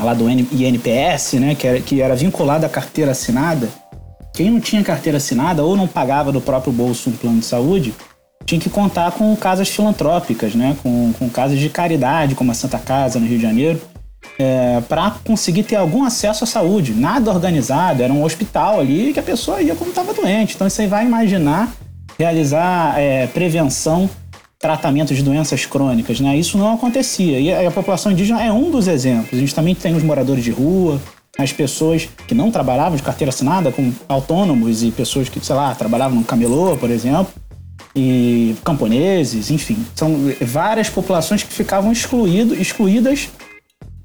lá 0.00 0.14
do 0.14 0.28
INPS, 0.28 1.34
né, 1.34 1.54
que 1.54 1.66
era, 1.66 1.80
que 1.80 2.00
era 2.00 2.14
vinculado 2.14 2.64
à 2.64 2.68
carteira 2.68 3.12
assinada, 3.12 3.68
quem 4.32 4.50
não 4.50 4.60
tinha 4.60 4.82
carteira 4.82 5.18
assinada 5.18 5.62
ou 5.62 5.76
não 5.76 5.86
pagava 5.86 6.32
do 6.32 6.40
próprio 6.40 6.72
bolso 6.72 7.10
um 7.10 7.12
plano 7.12 7.40
de 7.40 7.46
saúde, 7.46 7.94
tinha 8.50 8.60
que 8.60 8.70
contar 8.70 9.12
com 9.12 9.34
casas 9.36 9.68
filantrópicas, 9.68 10.54
né? 10.56 10.76
com, 10.82 11.12
com 11.12 11.28
casas 11.28 11.58
de 11.58 11.68
caridade, 11.68 12.34
como 12.34 12.50
a 12.50 12.54
Santa 12.54 12.78
Casa, 12.78 13.20
no 13.20 13.26
Rio 13.26 13.36
de 13.36 13.42
Janeiro, 13.42 13.80
é, 14.38 14.80
para 14.88 15.12
conseguir 15.24 15.62
ter 15.62 15.76
algum 15.76 16.02
acesso 16.02 16.42
à 16.42 16.46
saúde. 16.46 16.92
Nada 16.92 17.30
organizado, 17.30 18.02
era 18.02 18.12
um 18.12 18.24
hospital 18.24 18.80
ali 18.80 19.12
que 19.12 19.20
a 19.20 19.22
pessoa 19.22 19.62
ia 19.62 19.76
quando 19.76 19.90
estava 19.90 20.12
doente. 20.12 20.56
Então 20.56 20.68
você 20.68 20.88
vai 20.88 21.06
imaginar 21.06 21.72
realizar 22.18 22.98
é, 22.98 23.28
prevenção, 23.28 24.10
tratamento 24.58 25.14
de 25.14 25.22
doenças 25.22 25.64
crônicas. 25.64 26.18
Né? 26.18 26.36
Isso 26.36 26.58
não 26.58 26.74
acontecia. 26.74 27.38
E 27.38 27.52
a, 27.52 27.68
a 27.68 27.70
população 27.70 28.10
indígena 28.10 28.42
é 28.42 28.50
um 28.50 28.68
dos 28.68 28.88
exemplos. 28.88 29.32
A 29.32 29.40
gente 29.40 29.54
também 29.54 29.76
tem 29.76 29.94
os 29.94 30.02
moradores 30.02 30.42
de 30.42 30.50
rua, 30.50 31.00
as 31.38 31.52
pessoas 31.52 32.08
que 32.26 32.34
não 32.34 32.50
trabalhavam 32.50 32.96
de 32.96 33.02
carteira 33.02 33.28
assinada, 33.28 33.70
como 33.70 33.94
autônomos 34.08 34.82
e 34.82 34.90
pessoas 34.90 35.28
que, 35.28 35.38
sei 35.44 35.54
lá, 35.54 35.72
trabalhavam 35.72 36.18
no 36.18 36.24
camelô, 36.24 36.76
por 36.76 36.90
exemplo 36.90 37.32
e 37.94 38.54
camponeses, 38.64 39.50
enfim, 39.50 39.84
são 39.94 40.32
várias 40.40 40.88
populações 40.88 41.42
que 41.42 41.52
ficavam 41.52 41.90
excluído, 41.90 42.54
excluídas 42.54 43.28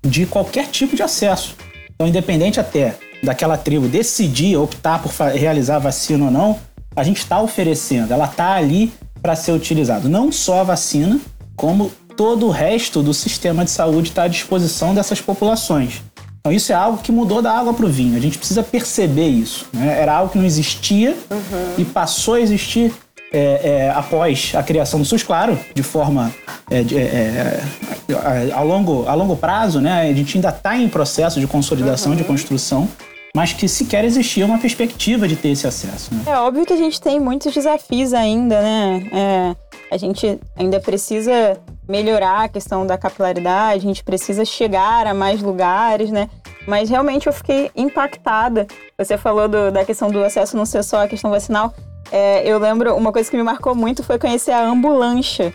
de 0.01 0.25
qualquer 0.25 0.67
tipo 0.67 0.95
de 0.95 1.03
acesso. 1.03 1.55
Então, 1.93 2.07
independente 2.07 2.59
até 2.59 2.95
daquela 3.23 3.57
tribo 3.57 3.87
decidir, 3.87 4.57
optar 4.57 5.01
por 5.01 5.11
realizar 5.11 5.77
a 5.77 5.79
vacina 5.79 6.25
ou 6.25 6.31
não, 6.31 6.59
a 6.95 7.03
gente 7.03 7.17
está 7.17 7.41
oferecendo, 7.41 8.13
ela 8.13 8.25
está 8.25 8.53
ali 8.53 8.91
para 9.21 9.35
ser 9.35 9.51
utilizada. 9.51 10.07
Não 10.07 10.31
só 10.31 10.61
a 10.61 10.63
vacina, 10.63 11.19
como 11.55 11.91
todo 12.15 12.47
o 12.47 12.49
resto 12.49 13.01
do 13.01 13.13
sistema 13.13 13.65
de 13.65 13.71
saúde 13.71 14.09
está 14.09 14.23
à 14.23 14.27
disposição 14.27 14.93
dessas 14.93 15.19
populações. 15.19 16.01
Então 16.39 16.53
isso 16.53 16.71
é 16.71 16.75
algo 16.75 16.99
que 16.99 17.11
mudou 17.11 17.41
da 17.41 17.51
água 17.51 17.73
para 17.73 17.85
o 17.85 17.89
vinho. 17.89 18.15
A 18.15 18.19
gente 18.19 18.37
precisa 18.37 18.61
perceber 18.61 19.27
isso. 19.27 19.67
Né? 19.73 19.99
Era 19.99 20.13
algo 20.15 20.31
que 20.31 20.37
não 20.37 20.45
existia 20.45 21.17
uhum. 21.31 21.73
e 21.79 21.83
passou 21.83 22.35
a 22.35 22.41
existir 22.41 22.93
é, 23.31 23.39
é, 23.63 23.89
após 23.89 24.53
a 24.55 24.63
criação 24.63 24.99
do 24.99 25.05
SUS, 25.05 25.23
claro, 25.23 25.59
de 25.73 25.83
forma 25.83 26.33
é, 26.69 26.83
de, 26.83 26.97
é, 26.97 27.61
é, 28.09 28.51
a, 28.53 28.61
longo, 28.61 29.07
a 29.07 29.13
longo 29.13 29.35
prazo, 29.35 29.81
né? 29.81 30.09
A 30.09 30.13
gente 30.13 30.37
ainda 30.37 30.49
está 30.49 30.77
em 30.77 30.87
processo 30.87 31.39
de 31.39 31.47
consolidação, 31.47 32.11
uhum. 32.11 32.17
de 32.17 32.23
construção, 32.23 32.87
mas 33.35 33.51
que 33.51 33.67
sequer 33.67 34.05
existia 34.05 34.45
uma 34.45 34.57
perspectiva 34.57 35.27
de 35.27 35.35
ter 35.35 35.49
esse 35.49 35.67
acesso. 35.67 36.13
Né? 36.13 36.23
É 36.25 36.37
óbvio 36.37 36.65
que 36.65 36.73
a 36.73 36.77
gente 36.77 37.01
tem 37.01 37.19
muitos 37.19 37.53
desafios 37.53 38.13
ainda, 38.13 38.61
né? 38.61 39.09
É, 39.11 39.55
A 39.91 39.97
gente 39.97 40.39
ainda 40.55 40.79
precisa 40.79 41.59
melhorar 41.87 42.45
a 42.45 42.47
questão 42.47 42.87
da 42.87 42.97
capilaridade, 42.97 43.79
a 43.79 43.87
gente 43.87 44.03
precisa 44.03 44.45
chegar 44.45 45.05
a 45.05 45.13
mais 45.13 45.41
lugares, 45.41 46.09
né? 46.09 46.29
Mas 46.65 46.89
realmente 46.89 47.27
eu 47.27 47.33
fiquei 47.33 47.69
impactada. 47.75 48.65
Você 48.97 49.17
falou 49.17 49.47
do, 49.47 49.71
da 49.71 49.83
questão 49.85 50.09
do 50.09 50.23
acesso 50.23 50.57
não 50.57 50.65
ser 50.65 50.83
só 50.83 51.03
a 51.03 51.07
questão 51.07 51.29
vacinal. 51.29 51.73
É, 52.11 52.47
eu 52.47 52.59
lembro, 52.59 52.95
uma 52.95 53.11
coisa 53.11 53.29
que 53.29 53.37
me 53.37 53.43
marcou 53.43 53.75
muito 53.75 54.03
foi 54.03 54.19
conhecer 54.19 54.51
a 54.51 54.65
ambulância, 54.65 55.53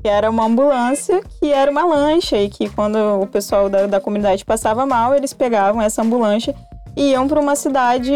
que 0.00 0.08
era 0.08 0.28
uma 0.30 0.46
ambulância 0.46 1.22
que 1.38 1.52
era 1.52 1.70
uma 1.70 1.84
lancha 1.84 2.36
e 2.36 2.48
que 2.48 2.68
quando 2.68 2.96
o 3.20 3.26
pessoal 3.26 3.68
da, 3.68 3.86
da 3.86 4.00
comunidade 4.00 4.44
passava 4.44 4.84
mal, 4.84 5.14
eles 5.14 5.32
pegavam 5.32 5.80
essa 5.80 6.02
ambulância 6.02 6.54
e 6.96 7.12
iam 7.12 7.28
para 7.28 7.40
uma 7.40 7.54
cidade, 7.56 8.12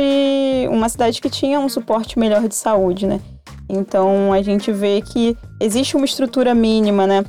uma 0.68 0.88
cidade 0.88 1.20
que 1.20 1.30
tinha 1.30 1.60
um 1.60 1.68
suporte 1.68 2.18
melhor 2.18 2.46
de 2.48 2.54
saúde, 2.54 3.06
né? 3.06 3.20
Então 3.68 4.32
a 4.32 4.42
gente 4.42 4.72
vê 4.72 5.00
que 5.00 5.36
existe 5.60 5.96
uma 5.96 6.04
estrutura 6.04 6.54
mínima, 6.54 7.06
né? 7.06 7.24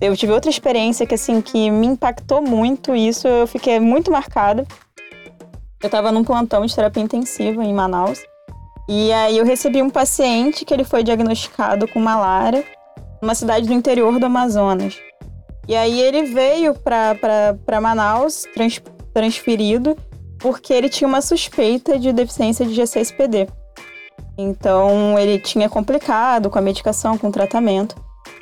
Eu 0.00 0.16
tive 0.16 0.32
outra 0.32 0.50
experiência 0.50 1.06
que 1.06 1.14
assim 1.14 1.40
que 1.40 1.70
me 1.70 1.86
impactou 1.86 2.42
muito 2.42 2.94
isso, 2.94 3.26
eu 3.26 3.46
fiquei 3.46 3.78
muito 3.78 4.10
marcada. 4.10 4.66
Eu 5.82 5.86
estava 5.86 6.12
num 6.12 6.22
plantão 6.24 6.64
de 6.64 6.74
terapia 6.74 7.02
intensiva 7.02 7.64
em 7.64 7.72
Manaus. 7.72 8.20
E 8.88 9.12
aí 9.12 9.38
eu 9.38 9.44
recebi 9.44 9.80
um 9.82 9.90
paciente 9.90 10.64
que 10.64 10.74
ele 10.74 10.84
foi 10.84 11.02
diagnosticado 11.02 11.86
com 11.88 12.00
malária 12.00 12.64
numa 13.20 13.34
cidade 13.34 13.66
do 13.66 13.72
interior 13.72 14.18
do 14.18 14.26
Amazonas. 14.26 14.98
E 15.68 15.76
aí 15.76 16.00
ele 16.00 16.24
veio 16.24 16.74
para 16.74 17.80
Manaus 17.80 18.44
trans, 18.52 18.82
transferido 19.14 19.96
porque 20.38 20.72
ele 20.72 20.88
tinha 20.88 21.06
uma 21.06 21.22
suspeita 21.22 21.96
de 21.98 22.12
deficiência 22.12 22.66
de 22.66 22.74
G6PD. 22.74 23.48
Então 24.36 25.16
ele 25.16 25.38
tinha 25.38 25.68
complicado 25.68 26.50
com 26.50 26.58
a 26.58 26.62
medicação, 26.62 27.16
com 27.16 27.28
o 27.28 27.32
tratamento. 27.32 27.94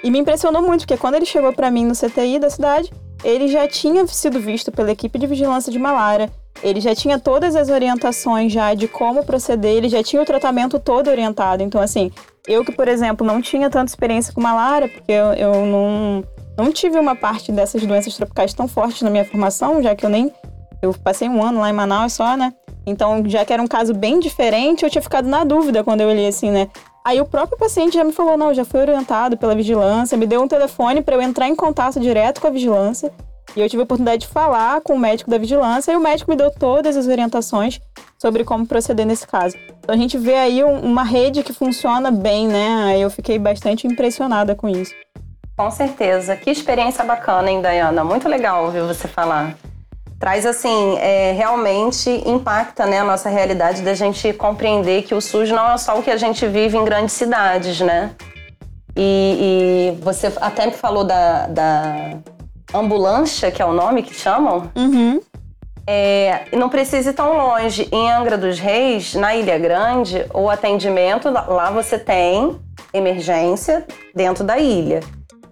E 0.02 0.10
me 0.10 0.18
impressionou 0.18 0.62
muito, 0.62 0.80
porque 0.80 0.96
quando 0.96 1.16
ele 1.16 1.26
chegou 1.26 1.52
para 1.52 1.70
mim 1.70 1.84
no 1.84 1.94
CTI 1.94 2.38
da 2.38 2.48
cidade, 2.48 2.90
ele 3.22 3.48
já 3.48 3.68
tinha 3.68 4.06
sido 4.06 4.40
visto 4.40 4.72
pela 4.72 4.90
equipe 4.90 5.18
de 5.18 5.26
vigilância 5.26 5.70
de 5.70 5.78
malária, 5.78 6.30
ele 6.62 6.80
já 6.80 6.94
tinha 6.94 7.18
todas 7.18 7.56
as 7.56 7.68
orientações 7.68 8.52
já 8.52 8.74
de 8.74 8.86
como 8.86 9.24
proceder, 9.24 9.76
ele 9.76 9.88
já 9.88 10.02
tinha 10.02 10.20
o 10.20 10.24
tratamento 10.24 10.78
todo 10.78 11.08
orientado. 11.08 11.62
Então, 11.62 11.80
assim, 11.80 12.10
eu 12.46 12.64
que, 12.64 12.72
por 12.72 12.88
exemplo, 12.88 13.26
não 13.26 13.40
tinha 13.40 13.70
tanta 13.70 13.90
experiência 13.90 14.32
com 14.32 14.40
malária, 14.40 14.88
porque 14.88 15.12
eu, 15.12 15.32
eu 15.34 15.66
não, 15.66 16.24
não 16.56 16.72
tive 16.72 16.98
uma 16.98 17.14
parte 17.14 17.52
dessas 17.52 17.84
doenças 17.86 18.16
tropicais 18.16 18.54
tão 18.54 18.66
forte 18.68 19.04
na 19.04 19.10
minha 19.10 19.24
formação, 19.24 19.82
já 19.82 19.94
que 19.94 20.04
eu 20.04 20.10
nem. 20.10 20.32
Eu 20.82 20.94
passei 20.94 21.28
um 21.28 21.42
ano 21.42 21.60
lá 21.60 21.68
em 21.68 21.74
Manaus 21.74 22.14
só, 22.14 22.36
né? 22.36 22.54
Então, 22.86 23.22
já 23.26 23.44
que 23.44 23.52
era 23.52 23.62
um 23.62 23.66
caso 23.66 23.92
bem 23.92 24.18
diferente, 24.18 24.82
eu 24.82 24.90
tinha 24.90 25.02
ficado 25.02 25.28
na 25.28 25.44
dúvida 25.44 25.84
quando 25.84 26.00
eu 26.00 26.08
olhei 26.08 26.26
assim, 26.26 26.50
né? 26.50 26.68
Aí 27.04 27.20
o 27.20 27.26
próprio 27.26 27.58
paciente 27.58 27.94
já 27.94 28.04
me 28.04 28.12
falou: 28.12 28.36
não, 28.36 28.52
já 28.52 28.64
fui 28.64 28.80
orientado 28.80 29.36
pela 29.36 29.54
vigilância, 29.54 30.16
me 30.16 30.26
deu 30.26 30.42
um 30.42 30.48
telefone 30.48 31.02
para 31.02 31.14
eu 31.14 31.22
entrar 31.22 31.48
em 31.48 31.54
contato 31.54 32.00
direto 32.00 32.40
com 32.40 32.46
a 32.46 32.50
vigilância. 32.50 33.12
E 33.56 33.60
eu 33.60 33.68
tive 33.68 33.80
a 33.80 33.84
oportunidade 33.84 34.22
de 34.22 34.28
falar 34.28 34.80
com 34.80 34.94
o 34.94 34.98
médico 34.98 35.30
da 35.30 35.38
vigilância 35.38 35.92
e 35.92 35.96
o 35.96 36.00
médico 36.00 36.30
me 36.30 36.36
deu 36.36 36.50
todas 36.50 36.96
as 36.96 37.06
orientações 37.06 37.80
sobre 38.18 38.44
como 38.44 38.66
proceder 38.66 39.06
nesse 39.06 39.26
caso. 39.26 39.56
Então 39.78 39.94
a 39.94 39.98
gente 39.98 40.16
vê 40.16 40.34
aí 40.34 40.62
um, 40.62 40.80
uma 40.80 41.02
rede 41.02 41.42
que 41.42 41.52
funciona 41.52 42.10
bem, 42.10 42.46
né? 42.46 42.96
Eu 42.98 43.10
fiquei 43.10 43.38
bastante 43.38 43.86
impressionada 43.86 44.54
com 44.54 44.68
isso. 44.68 44.94
Com 45.56 45.70
certeza. 45.70 46.36
Que 46.36 46.50
experiência 46.50 47.04
bacana, 47.04 47.50
hein, 47.50 47.60
Dayana? 47.60 48.04
Muito 48.04 48.28
legal 48.28 48.64
ouvir 48.64 48.82
você 48.82 49.08
falar 49.08 49.56
traz 50.20 50.44
assim, 50.44 50.98
é, 50.98 51.32
realmente 51.32 52.10
impacta 52.28 52.84
né, 52.84 53.00
a 53.00 53.04
nossa 53.04 53.30
realidade 53.30 53.80
da 53.80 53.94
gente 53.94 54.34
compreender 54.34 55.02
que 55.04 55.14
o 55.14 55.20
SUS 55.20 55.50
não 55.50 55.72
é 55.72 55.78
só 55.78 55.98
o 55.98 56.02
que 56.02 56.10
a 56.10 56.18
gente 56.18 56.46
vive 56.46 56.76
em 56.76 56.84
grandes 56.84 57.14
cidades, 57.14 57.80
né? 57.80 58.10
E, 58.94 59.94
e 59.96 60.02
você 60.02 60.30
até 60.42 60.66
me 60.66 60.72
falou 60.72 61.04
da, 61.04 61.46
da, 61.46 62.10
ambulância, 62.74 63.50
que 63.50 63.60
é 63.60 63.64
o 63.64 63.72
nome 63.72 64.02
que 64.02 64.14
chamam. 64.14 64.70
Uhum. 64.76 65.20
É, 65.86 66.44
não 66.52 66.68
precisa 66.68 67.10
ir 67.10 67.14
tão 67.14 67.36
longe. 67.36 67.88
Em 67.90 68.10
Angra 68.10 68.38
dos 68.38 68.58
Reis, 68.58 69.14
na 69.14 69.34
Ilha 69.34 69.58
Grande, 69.58 70.26
o 70.32 70.48
atendimento, 70.48 71.30
lá 71.30 71.70
você 71.70 71.98
tem 71.98 72.58
emergência 72.92 73.86
dentro 74.14 74.44
da 74.44 74.58
ilha. 74.58 75.00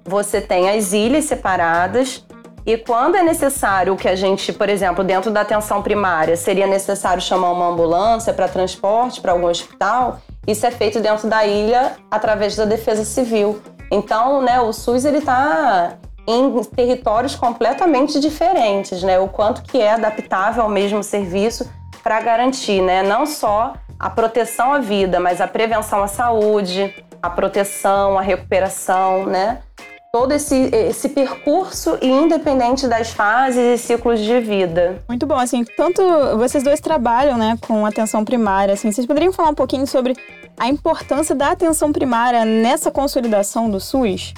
Você 0.04 0.40
tem 0.40 0.70
as 0.70 0.92
ilhas 0.92 1.24
separadas 1.24 2.24
e 2.68 2.76
quando 2.76 3.16
é 3.16 3.22
necessário 3.22 3.96
que 3.96 4.06
a 4.06 4.14
gente, 4.14 4.52
por 4.52 4.68
exemplo, 4.68 5.02
dentro 5.02 5.30
da 5.30 5.40
atenção 5.40 5.82
primária, 5.82 6.36
seria 6.36 6.66
necessário 6.66 7.22
chamar 7.22 7.50
uma 7.52 7.68
ambulância 7.68 8.30
para 8.32 8.46
transporte 8.46 9.22
para 9.22 9.32
algum 9.32 9.46
hospital, 9.46 10.20
isso 10.46 10.66
é 10.66 10.70
feito 10.70 11.00
dentro 11.00 11.28
da 11.28 11.46
ilha 11.46 11.92
através 12.10 12.54
da 12.56 12.66
Defesa 12.66 13.06
Civil. 13.06 13.62
Então, 13.90 14.42
né, 14.42 14.60
o 14.60 14.70
SUS 14.70 15.06
ele 15.06 15.16
está 15.16 15.94
em 16.28 16.62
territórios 16.64 17.34
completamente 17.34 18.20
diferentes, 18.20 19.02
né? 19.02 19.18
O 19.18 19.28
quanto 19.28 19.62
que 19.62 19.80
é 19.80 19.92
adaptável 19.92 20.62
ao 20.62 20.68
mesmo 20.68 21.02
serviço 21.02 21.68
para 22.02 22.20
garantir, 22.20 22.82
né, 22.82 23.02
não 23.02 23.24
só 23.24 23.72
a 23.98 24.10
proteção 24.10 24.72
à 24.72 24.78
vida, 24.78 25.18
mas 25.18 25.40
a 25.40 25.48
prevenção 25.48 26.02
à 26.02 26.06
saúde, 26.06 26.94
a 27.22 27.30
proteção, 27.30 28.18
a 28.18 28.22
recuperação, 28.22 29.26
né? 29.26 29.62
todo 30.10 30.32
esse, 30.32 30.70
esse 30.72 31.10
percurso 31.10 31.98
e 32.00 32.08
independente 32.08 32.88
das 32.88 33.10
fases 33.10 33.58
e 33.58 33.78
ciclos 33.78 34.20
de 34.20 34.40
vida. 34.40 35.02
Muito 35.06 35.26
bom, 35.26 35.36
assim, 35.36 35.64
tanto 35.76 36.02
vocês 36.38 36.64
dois 36.64 36.80
trabalham, 36.80 37.36
né, 37.36 37.58
com 37.66 37.84
atenção 37.84 38.24
primária, 38.24 38.72
assim, 38.72 38.90
vocês 38.90 39.06
poderiam 39.06 39.32
falar 39.32 39.50
um 39.50 39.54
pouquinho 39.54 39.86
sobre 39.86 40.16
a 40.58 40.66
importância 40.66 41.34
da 41.34 41.50
atenção 41.50 41.92
primária 41.92 42.44
nessa 42.44 42.90
consolidação 42.90 43.70
do 43.70 43.78
SUS? 43.78 44.32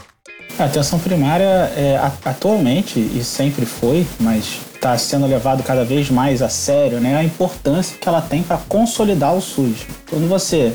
A 0.59 0.65
atenção 0.65 0.99
primária, 0.99 1.45
é, 1.45 1.99
atualmente, 2.25 2.99
e 2.99 3.23
sempre 3.25 3.65
foi, 3.65 4.07
mas 4.21 4.61
está 4.75 4.97
sendo 4.97 5.27
levado 5.27 5.63
cada 5.63 5.85
vez 5.85 6.11
mais 6.11 6.43
a 6.43 6.49
sério, 6.49 7.01
né, 7.01 7.17
a 7.17 7.25
importância 7.25 7.97
que 7.99 8.09
ela 8.09 8.21
tem 8.21 8.43
para 8.43 8.59
consolidar 8.69 9.35
o 9.35 9.41
SUS. 9.41 9.87
Quando 10.09 10.29
você 10.29 10.73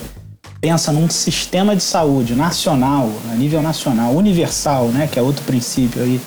pensa 0.61 0.91
num 0.91 1.09
sistema 1.09 1.75
de 1.75 1.83
saúde 1.83 2.33
nacional, 2.33 3.11
a 3.31 3.35
nível 3.35 3.61
nacional, 3.61 4.13
universal, 4.13 4.87
né, 4.87 5.07
que 5.11 5.19
é 5.19 5.21
outro 5.21 5.43
princípio 5.43 6.01
aí, 6.01 6.19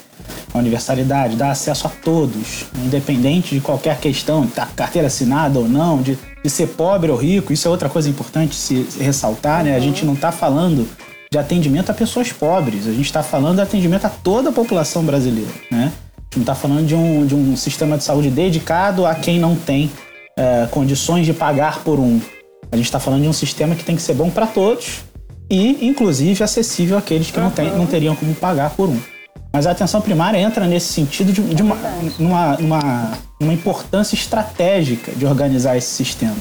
a 0.52 0.58
universalidade, 0.58 1.36
dá 1.36 1.50
acesso 1.50 1.86
a 1.86 1.90
todos, 1.90 2.64
independente 2.84 3.54
de 3.54 3.60
qualquer 3.60 3.98
questão, 3.98 4.46
de 4.46 4.52
carteira 4.52 5.08
assinada 5.08 5.58
ou 5.58 5.68
não, 5.68 6.00
de, 6.00 6.18
de 6.42 6.50
ser 6.50 6.68
pobre 6.68 7.10
ou 7.10 7.16
rico, 7.16 7.52
isso 7.52 7.66
é 7.66 7.70
outra 7.70 7.88
coisa 7.88 8.08
importante 8.08 8.54
se 8.54 8.86
ressaltar, 9.00 9.64
né? 9.64 9.74
A 9.74 9.80
gente 9.80 10.04
não 10.04 10.14
está 10.14 10.32
falando 10.32 10.88
de 11.30 11.38
atendimento 11.38 11.90
a 11.90 11.94
pessoas 11.94 12.32
pobres, 12.32 12.86
a 12.86 12.90
gente 12.90 13.06
está 13.06 13.22
falando 13.22 13.56
de 13.56 13.62
atendimento 13.62 14.06
a 14.06 14.08
toda 14.08 14.48
a 14.48 14.52
população 14.52 15.04
brasileira, 15.04 15.50
né? 15.70 15.92
A 16.16 16.20
gente 16.20 16.36
não 16.36 16.42
está 16.42 16.54
falando 16.54 16.86
de 16.86 16.94
um, 16.94 17.26
de 17.26 17.34
um 17.34 17.56
sistema 17.56 17.96
de 17.96 18.04
saúde 18.04 18.30
dedicado 18.30 19.06
a 19.06 19.14
quem 19.14 19.38
não 19.38 19.54
tem 19.56 19.90
é, 20.36 20.66
condições 20.70 21.26
de 21.26 21.32
pagar 21.32 21.80
por 21.80 21.98
um. 21.98 22.20
A 22.70 22.76
gente 22.76 22.86
está 22.86 23.00
falando 23.00 23.22
de 23.22 23.28
um 23.28 23.32
sistema 23.32 23.74
que 23.74 23.84
tem 23.84 23.96
que 23.96 24.02
ser 24.02 24.14
bom 24.14 24.30
para 24.30 24.46
todos 24.46 25.00
e, 25.50 25.86
inclusive, 25.86 26.44
acessível 26.44 26.98
àqueles 26.98 27.30
que 27.30 27.38
uhum. 27.38 27.44
não, 27.44 27.50
tem, 27.50 27.70
não 27.70 27.86
teriam 27.86 28.14
como 28.14 28.34
pagar 28.34 28.70
por 28.70 28.88
um. 28.88 29.00
Mas 29.52 29.66
a 29.66 29.70
atenção 29.70 30.00
primária 30.00 30.38
entra 30.38 30.66
nesse 30.66 30.92
sentido 30.92 31.32
de, 31.32 31.42
de 31.42 31.62
uma, 32.18 33.18
uma 33.40 33.52
importância 33.52 34.14
estratégica 34.14 35.12
de 35.12 35.24
organizar 35.24 35.76
esse 35.76 35.88
sistema. 35.88 36.36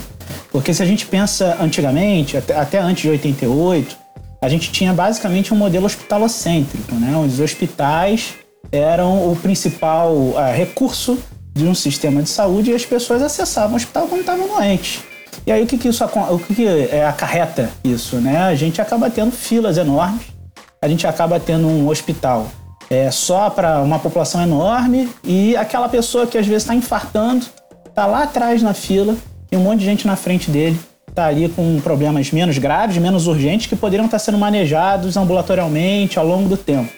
Porque 0.51 0.73
se 0.73 0.83
a 0.83 0.85
gente 0.85 1.05
pensa 1.05 1.57
antigamente, 1.61 2.35
até, 2.35 2.57
até 2.57 2.79
antes 2.79 3.03
de 3.03 3.09
88, 3.09 3.97
a 4.41 4.49
gente 4.49 4.71
tinha 4.71 4.93
basicamente 4.93 5.53
um 5.53 5.57
modelo 5.57 5.85
hospitalocêntrico, 5.85 6.95
né? 6.95 7.13
onde 7.15 7.33
os 7.33 7.39
hospitais 7.39 8.35
eram 8.71 9.31
o 9.31 9.35
principal 9.35 10.13
uh, 10.13 10.35
recurso 10.55 11.17
de 11.53 11.65
um 11.65 11.73
sistema 11.73 12.21
de 12.21 12.29
saúde 12.29 12.71
e 12.71 12.75
as 12.75 12.85
pessoas 12.85 13.21
acessavam 13.21 13.73
o 13.73 13.75
hospital 13.75 14.07
quando 14.07 14.21
estavam 14.21 14.47
doentes. 14.47 15.01
E 15.45 15.51
aí 15.51 15.63
o 15.63 15.67
que, 15.67 15.77
que 15.77 15.87
isso 15.87 16.03
o 16.03 16.39
que, 16.39 16.55
que 16.55 16.67
é, 16.67 17.05
acarreta 17.05 17.69
isso, 17.83 18.17
né? 18.17 18.37
A 18.43 18.55
gente 18.55 18.81
acaba 18.81 19.09
tendo 19.09 19.31
filas 19.31 19.77
enormes, 19.77 20.27
a 20.81 20.87
gente 20.87 21.07
acaba 21.07 21.39
tendo 21.39 21.67
um 21.67 21.87
hospital 21.87 22.47
é, 22.89 23.09
só 23.09 23.49
para 23.49 23.81
uma 23.81 23.97
população 23.97 24.41
enorme 24.41 25.09
e 25.23 25.55
aquela 25.55 25.89
pessoa 25.89 26.27
que 26.27 26.37
às 26.37 26.45
vezes 26.45 26.63
está 26.63 26.75
infartando, 26.75 27.45
está 27.87 28.05
lá 28.05 28.23
atrás 28.23 28.61
na 28.61 28.73
fila 28.73 29.15
e 29.51 29.57
um 29.57 29.61
monte 29.61 29.79
de 29.79 29.85
gente 29.85 30.05
na 30.05 30.15
frente 30.15 30.51
dele 30.51 30.79
está 31.17 31.25
ali 31.25 31.49
com 31.49 31.79
problemas 31.81 32.31
menos 32.31 32.59
graves, 32.59 32.97
menos 32.97 33.25
urgentes, 33.25 33.65
que 33.65 33.75
poderiam 33.75 34.05
estar 34.05 34.19
tá 34.19 34.23
sendo 34.23 34.37
manejados 34.37 35.17
ambulatorialmente 35.17 36.19
ao 36.19 36.25
longo 36.25 36.47
do 36.47 36.55
tempo. 36.55 36.91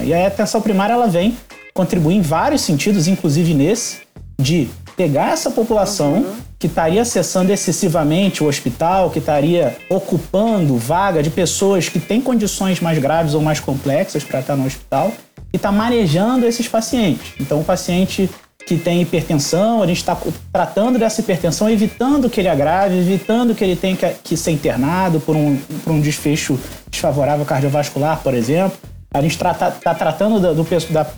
É, 0.00 0.06
e 0.06 0.14
a 0.14 0.26
atenção 0.26 0.60
primária 0.60 0.94
ela 0.94 1.06
vem 1.06 1.36
contribuir 1.72 2.16
em 2.16 2.20
vários 2.20 2.62
sentidos, 2.62 3.06
inclusive 3.06 3.54
nesse, 3.54 3.98
de 4.40 4.68
pegar 4.96 5.32
essa 5.32 5.50
população 5.50 6.14
uhum 6.14 6.50
que 6.60 6.66
estaria 6.66 7.00
acessando 7.00 7.50
excessivamente 7.50 8.44
o 8.44 8.46
hospital, 8.46 9.08
que 9.08 9.18
estaria 9.18 9.78
ocupando 9.88 10.76
vaga 10.76 11.22
de 11.22 11.30
pessoas 11.30 11.88
que 11.88 11.98
têm 11.98 12.20
condições 12.20 12.80
mais 12.80 12.98
graves 12.98 13.32
ou 13.32 13.40
mais 13.40 13.58
complexas 13.58 14.22
para 14.22 14.40
estar 14.40 14.56
no 14.56 14.66
hospital, 14.66 15.10
e 15.50 15.56
está 15.56 15.72
manejando 15.72 16.46
esses 16.46 16.68
pacientes. 16.68 17.32
Então, 17.40 17.60
o 17.60 17.64
paciente 17.64 18.28
que 18.66 18.76
tem 18.76 19.02
hipertensão, 19.02 19.82
a 19.82 19.86
gente 19.86 19.98
está 19.98 20.16
tratando 20.52 20.98
dessa 20.98 21.20
hipertensão, 21.20 21.68
evitando 21.68 22.30
que 22.30 22.40
ele 22.40 22.48
agrave, 22.48 22.98
evitando 22.98 23.54
que 23.54 23.64
ele 23.64 23.76
tenha 23.76 23.96
que, 23.96 24.36
ser 24.36 24.52
internado 24.52 25.20
por 25.20 25.34
um, 25.34 25.56
por 25.84 25.92
um 25.92 26.00
desfecho 26.00 26.58
desfavorável 26.90 27.44
cardiovascular, 27.44 28.20
por 28.22 28.34
exemplo. 28.34 28.76
A 29.12 29.20
gente 29.20 29.32
está 29.32 29.52
tá 29.52 29.94
tratando 29.94 30.38
do, 30.38 30.62
do, 30.62 30.66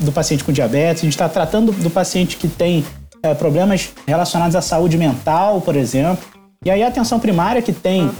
do, 0.00 0.12
paciente 0.12 0.42
com 0.42 0.50
diabetes, 0.50 1.02
a 1.02 1.04
gente 1.04 1.12
está 1.12 1.28
tratando 1.28 1.72
do 1.72 1.90
paciente 1.90 2.36
que 2.38 2.48
tem 2.48 2.84
é, 3.22 3.34
problemas 3.34 3.90
relacionados 4.06 4.56
à 4.56 4.62
saúde 4.62 4.96
mental, 4.96 5.60
por 5.60 5.76
exemplo. 5.76 6.24
E 6.64 6.70
aí 6.70 6.82
a 6.82 6.88
atenção 6.88 7.20
primária 7.20 7.60
que 7.60 7.72
tem 7.72 8.02
uhum. 8.02 8.10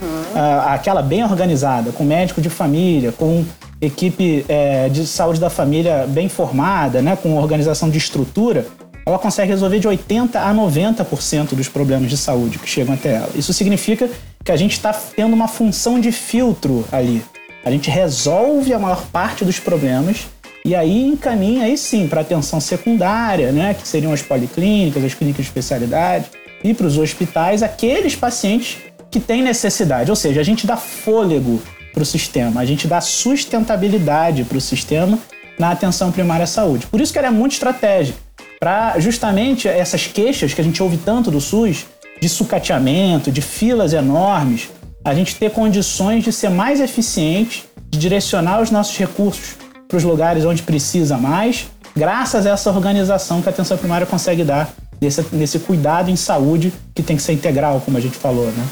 aquela 0.67 1.01
bem 1.01 1.23
organizada, 1.23 1.93
com 1.93 2.05
médico 2.05 2.41
de 2.41 2.51
família, 2.51 3.13
com 3.13 3.45
equipe 3.81 4.45
é, 4.49 4.89
de 4.89 5.07
saúde 5.07 5.41
da 5.41 5.51
família 5.51 6.07
bem 6.09 6.29
formada, 6.29 7.03
né, 7.03 7.17
com 7.21 7.37
organização 7.37 7.91
de 7.91 7.99
estrutura, 7.99 8.67
ela 9.05 9.19
consegue 9.19 9.51
resolver 9.51 9.79
de 9.79 9.89
80% 9.89 10.37
a 10.37 10.55
90% 10.55 11.55
dos 11.55 11.69
problemas 11.69 12.09
de 12.09 12.17
saúde 12.17 12.59
que 12.59 12.69
chegam 12.69 12.95
até 12.95 13.15
ela. 13.15 13.31
Isso 13.35 13.53
significa 13.53 14.09
que 14.45 14.53
a 14.53 14.57
gente 14.57 14.73
está 14.73 14.93
tendo 14.93 15.35
uma 15.35 15.49
função 15.49 16.01
de 16.01 16.13
filtro 16.13 16.85
ali. 16.91 17.23
A 17.65 17.71
gente 17.71 17.91
resolve 17.91 18.73
a 18.73 18.79
maior 18.79 19.05
parte 19.07 19.45
dos 19.45 19.59
problemas 19.59 20.27
e 20.65 20.75
aí 20.75 21.07
encaminha 21.09 21.65
aí 21.65 21.77
sim 21.77 22.07
para 22.07 22.21
atenção 22.21 22.61
secundária, 22.61 23.51
né, 23.51 23.75
que 23.75 23.87
seriam 23.87 24.13
as 24.13 24.23
policlínicas, 24.23 25.05
as 25.05 25.15
clínicas 25.15 25.45
de 25.45 25.51
especialidade, 25.51 26.27
e 26.63 26.73
para 26.73 26.87
os 26.87 26.97
hospitais 26.99 27.63
aqueles 27.63 28.15
pacientes 28.15 28.79
que 29.11 29.19
têm 29.19 29.43
necessidade. 29.43 30.11
Ou 30.11 30.17
seja, 30.17 30.41
a 30.41 30.45
gente 30.45 30.67
dá 30.67 30.77
fôlego 30.77 31.61
para 31.93 32.03
o 32.03 32.07
sistema, 32.07 32.61
a 32.61 32.65
gente 32.65 32.87
dá 32.87 33.01
sustentabilidade 33.01 34.45
para 34.45 34.57
o 34.57 34.61
sistema 34.61 35.19
na 35.59 35.73
atenção 35.73 36.11
primária 36.11 36.45
à 36.45 36.47
saúde. 36.47 36.87
Por 36.87 37.01
isso 37.01 37.13
que 37.13 37.19
ela 37.19 37.29
é 37.29 37.31
muito 37.31 37.53
estratégica 37.53 38.32
para 38.63 38.97
justamente 39.01 39.67
essas 39.67 40.07
queixas 40.07 40.55
que 40.55 40.61
a 40.61 40.65
gente 40.65 40.81
ouve 40.81 40.97
tanto 40.97 41.33
do 41.33 41.41
SUS, 41.41 41.85
de 42.21 42.29
sucateamento, 42.29 43.29
de 43.29 43.43
filas 43.43 43.93
enormes, 43.93 44.71
a 45.05 45.13
gente 45.13 45.35
ter 45.35 45.51
condições 45.51 46.23
de 46.23 46.33
ser 46.33 46.49
mais 46.49 46.81
eficiente, 46.81 47.65
de 47.91 47.99
direcionar 47.99 48.61
os 48.61 48.71
nossos 48.71 48.97
recursos 48.97 49.57
para 49.89 49.97
os 49.97 50.05
lugares 50.05 50.45
onde 50.45 50.63
precisa 50.63 51.19
mais, 51.19 51.67
graças 51.97 52.47
a 52.47 52.51
essa 52.51 52.71
organização 52.71 53.43
que 53.43 53.49
a 53.49 53.51
atenção 53.51 53.77
primária 53.77 54.07
consegue 54.07 54.45
dar 54.45 54.73
nesse, 55.01 55.27
nesse 55.35 55.59
cuidado 55.59 56.09
em 56.09 56.15
saúde 56.15 56.73
que 56.95 57.03
tem 57.03 57.17
que 57.17 57.23
ser 57.23 57.33
integral, 57.33 57.83
como 57.85 57.99
a 57.99 58.01
gente 58.01 58.17
falou, 58.17 58.47
né? 58.47 58.65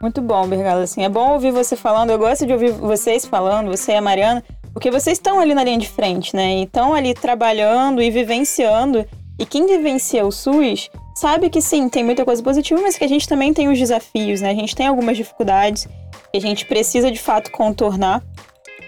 Muito 0.00 0.22
bom, 0.22 0.48
Bergala. 0.48 0.84
Assim, 0.84 1.04
é 1.04 1.10
bom 1.10 1.34
ouvir 1.34 1.50
você 1.50 1.76
falando. 1.76 2.08
Eu 2.08 2.18
gosto 2.18 2.46
de 2.46 2.54
ouvir 2.54 2.72
vocês 2.72 3.26
falando, 3.26 3.70
você 3.70 3.92
e 3.92 3.96
a 3.96 4.00
Mariana, 4.00 4.42
porque 4.72 4.90
vocês 4.90 5.18
estão 5.18 5.38
ali 5.40 5.52
na 5.52 5.62
linha 5.62 5.78
de 5.78 5.88
frente, 5.90 6.34
né? 6.34 6.60
E 6.60 6.62
estão 6.62 6.94
ali 6.94 7.12
trabalhando 7.12 8.00
e 8.00 8.10
vivenciando 8.10 9.04
e 9.38 9.44
quem 9.44 9.66
vivencia 9.66 10.24
o 10.24 10.32
SUS 10.32 10.90
sabe 11.14 11.50
que 11.50 11.60
sim, 11.60 11.88
tem 11.88 12.04
muita 12.04 12.24
coisa 12.24 12.42
positiva, 12.42 12.80
mas 12.80 12.96
que 12.96 13.04
a 13.04 13.08
gente 13.08 13.28
também 13.28 13.52
tem 13.52 13.68
os 13.68 13.78
desafios, 13.78 14.40
né? 14.40 14.50
A 14.50 14.54
gente 14.54 14.74
tem 14.74 14.86
algumas 14.86 15.16
dificuldades 15.16 15.86
que 16.30 16.36
a 16.36 16.40
gente 16.40 16.66
precisa 16.66 17.10
de 17.10 17.18
fato 17.18 17.50
contornar 17.50 18.22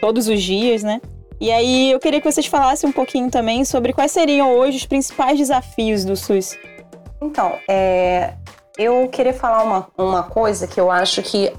todos 0.00 0.28
os 0.28 0.42
dias, 0.42 0.82
né? 0.82 1.00
E 1.40 1.52
aí 1.52 1.90
eu 1.90 2.00
queria 2.00 2.20
que 2.20 2.30
vocês 2.30 2.46
falassem 2.46 2.88
um 2.88 2.92
pouquinho 2.92 3.30
também 3.30 3.64
sobre 3.64 3.92
quais 3.92 4.10
seriam 4.10 4.56
hoje 4.56 4.78
os 4.78 4.86
principais 4.86 5.38
desafios 5.38 6.04
do 6.04 6.16
SUS. 6.16 6.56
Então, 7.20 7.54
é, 7.68 8.34
eu 8.76 9.08
queria 9.08 9.32
falar 9.32 9.62
uma, 9.62 9.88
uma 9.96 10.22
coisa 10.22 10.66
que 10.66 10.80
eu 10.80 10.90
acho 10.90 11.22
que, 11.22 11.52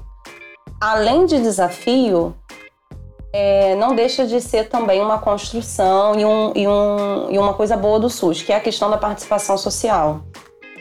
além 0.80 1.26
de 1.26 1.40
desafio, 1.40 2.34
é, 3.32 3.74
não 3.76 3.94
deixa 3.94 4.26
de 4.26 4.40
ser 4.40 4.68
também 4.68 5.00
uma 5.00 5.18
construção 5.18 6.18
e, 6.18 6.24
um, 6.24 6.52
e, 6.54 6.66
um, 6.66 7.30
e 7.30 7.38
uma 7.38 7.54
coisa 7.54 7.76
boa 7.76 7.98
do 8.00 8.10
SUS, 8.10 8.42
que 8.42 8.52
é 8.52 8.56
a 8.56 8.60
questão 8.60 8.90
da 8.90 8.96
participação 8.96 9.56
social. 9.56 10.22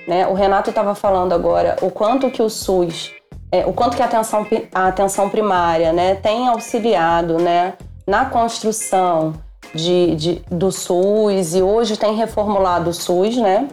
Né? 0.07 0.27
O 0.27 0.33
Renato 0.33 0.69
estava 0.71 0.95
falando 0.95 1.33
agora 1.33 1.75
o 1.81 1.91
quanto 1.91 2.31
que 2.31 2.41
o 2.41 2.49
SUS, 2.49 3.11
é, 3.51 3.65
o 3.65 3.73
quanto 3.73 3.95
que 3.95 4.01
a 4.01 4.05
atenção, 4.05 4.45
a 4.73 4.87
atenção 4.87 5.29
primária 5.29 5.93
né, 5.93 6.15
tem 6.15 6.47
auxiliado 6.47 7.37
né, 7.37 7.75
na 8.07 8.25
construção 8.25 9.33
de, 9.73 10.15
de, 10.15 10.41
do 10.49 10.71
SUS 10.71 11.53
e 11.53 11.61
hoje 11.61 11.95
tem 11.95 12.15
reformulado 12.15 12.89
o 12.89 12.93
SUS, 12.93 13.37
né? 13.37 13.67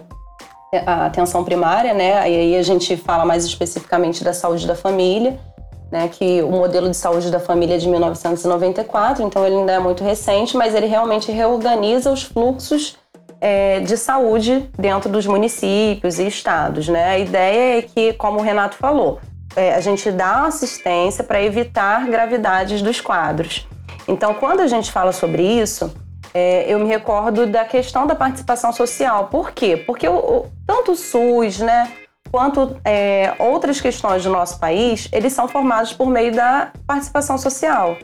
A 0.85 1.05
atenção 1.05 1.43
primária, 1.43 1.93
né? 1.93 2.29
E 2.29 2.35
aí 2.35 2.55
a 2.55 2.61
gente 2.61 2.95
fala 2.97 3.25
mais 3.25 3.45
especificamente 3.45 4.23
da 4.23 4.33
saúde 4.33 4.67
da 4.67 4.75
família 4.75 5.39
né, 5.91 6.07
que 6.07 6.41
o 6.41 6.51
modelo 6.51 6.89
de 6.89 6.97
saúde 6.97 7.31
da 7.31 7.39
família 7.39 7.75
é 7.75 7.77
de 7.77 7.87
1994, 7.87 9.23
então 9.23 9.45
ele 9.45 9.55
ainda 9.55 9.73
é 9.73 9.79
muito 9.79 10.03
recente, 10.03 10.57
mas 10.57 10.75
ele 10.75 10.85
realmente 10.85 11.31
reorganiza 11.31 12.11
os 12.11 12.23
fluxos 12.23 12.97
é, 13.39 13.79
de 13.79 13.95
saúde 13.95 14.69
dentro 14.77 15.09
dos 15.09 15.25
municípios 15.25 16.19
e 16.19 16.27
estados. 16.27 16.87
Né? 16.87 17.05
A 17.05 17.19
ideia 17.19 17.79
é 17.79 17.81
que, 17.81 18.13
como 18.13 18.39
o 18.39 18.41
Renato 18.41 18.75
falou, 18.75 19.19
é, 19.55 19.73
a 19.73 19.79
gente 19.79 20.11
dá 20.11 20.45
assistência 20.45 21.23
para 21.23 21.41
evitar 21.41 22.05
gravidades 22.07 22.81
dos 22.81 23.01
quadros. 23.01 23.67
Então, 24.07 24.33
quando 24.33 24.61
a 24.61 24.67
gente 24.67 24.91
fala 24.91 25.11
sobre 25.11 25.43
isso, 25.43 25.93
é, 26.33 26.71
eu 26.71 26.79
me 26.79 26.85
recordo 26.85 27.47
da 27.47 27.65
questão 27.65 28.05
da 28.05 28.15
participação 28.15 28.71
social. 28.71 29.27
Por 29.27 29.51
quê? 29.51 29.77
Porque 29.77 30.07
o, 30.07 30.15
o, 30.15 30.45
tanto 30.65 30.91
o 30.91 30.95
SUS, 30.95 31.59
né, 31.59 31.91
quanto 32.31 32.75
é, 32.83 33.33
outras 33.39 33.79
questões 33.81 34.23
do 34.23 34.29
nosso 34.29 34.59
país, 34.59 35.07
eles 35.11 35.33
são 35.33 35.47
formados 35.47 35.93
por 35.93 36.07
meio 36.07 36.33
da 36.33 36.71
participação 36.85 37.37
social. 37.37 37.97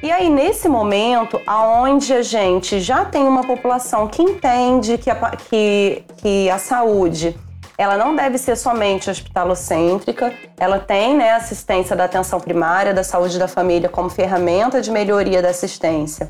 E 0.00 0.12
aí, 0.12 0.30
nesse 0.30 0.68
momento, 0.68 1.40
aonde 1.44 2.12
a 2.12 2.22
gente 2.22 2.78
já 2.80 3.04
tem 3.04 3.24
uma 3.24 3.42
população 3.42 4.06
que 4.06 4.22
entende 4.22 4.96
que 4.96 5.10
a, 5.10 5.16
que, 5.30 6.04
que 6.18 6.48
a 6.48 6.58
saúde 6.58 7.36
ela 7.76 7.96
não 7.96 8.14
deve 8.14 8.38
ser 8.38 8.56
somente 8.56 9.08
hospitalocêntrica, 9.08 10.32
ela 10.58 10.80
tem 10.80 11.16
né, 11.16 11.32
assistência 11.32 11.94
da 11.94 12.04
atenção 12.04 12.40
primária, 12.40 12.92
da 12.92 13.04
saúde 13.04 13.38
da 13.38 13.46
família 13.46 13.88
como 13.88 14.08
ferramenta 14.08 14.80
de 14.80 14.90
melhoria 14.90 15.40
da 15.40 15.50
assistência, 15.50 16.28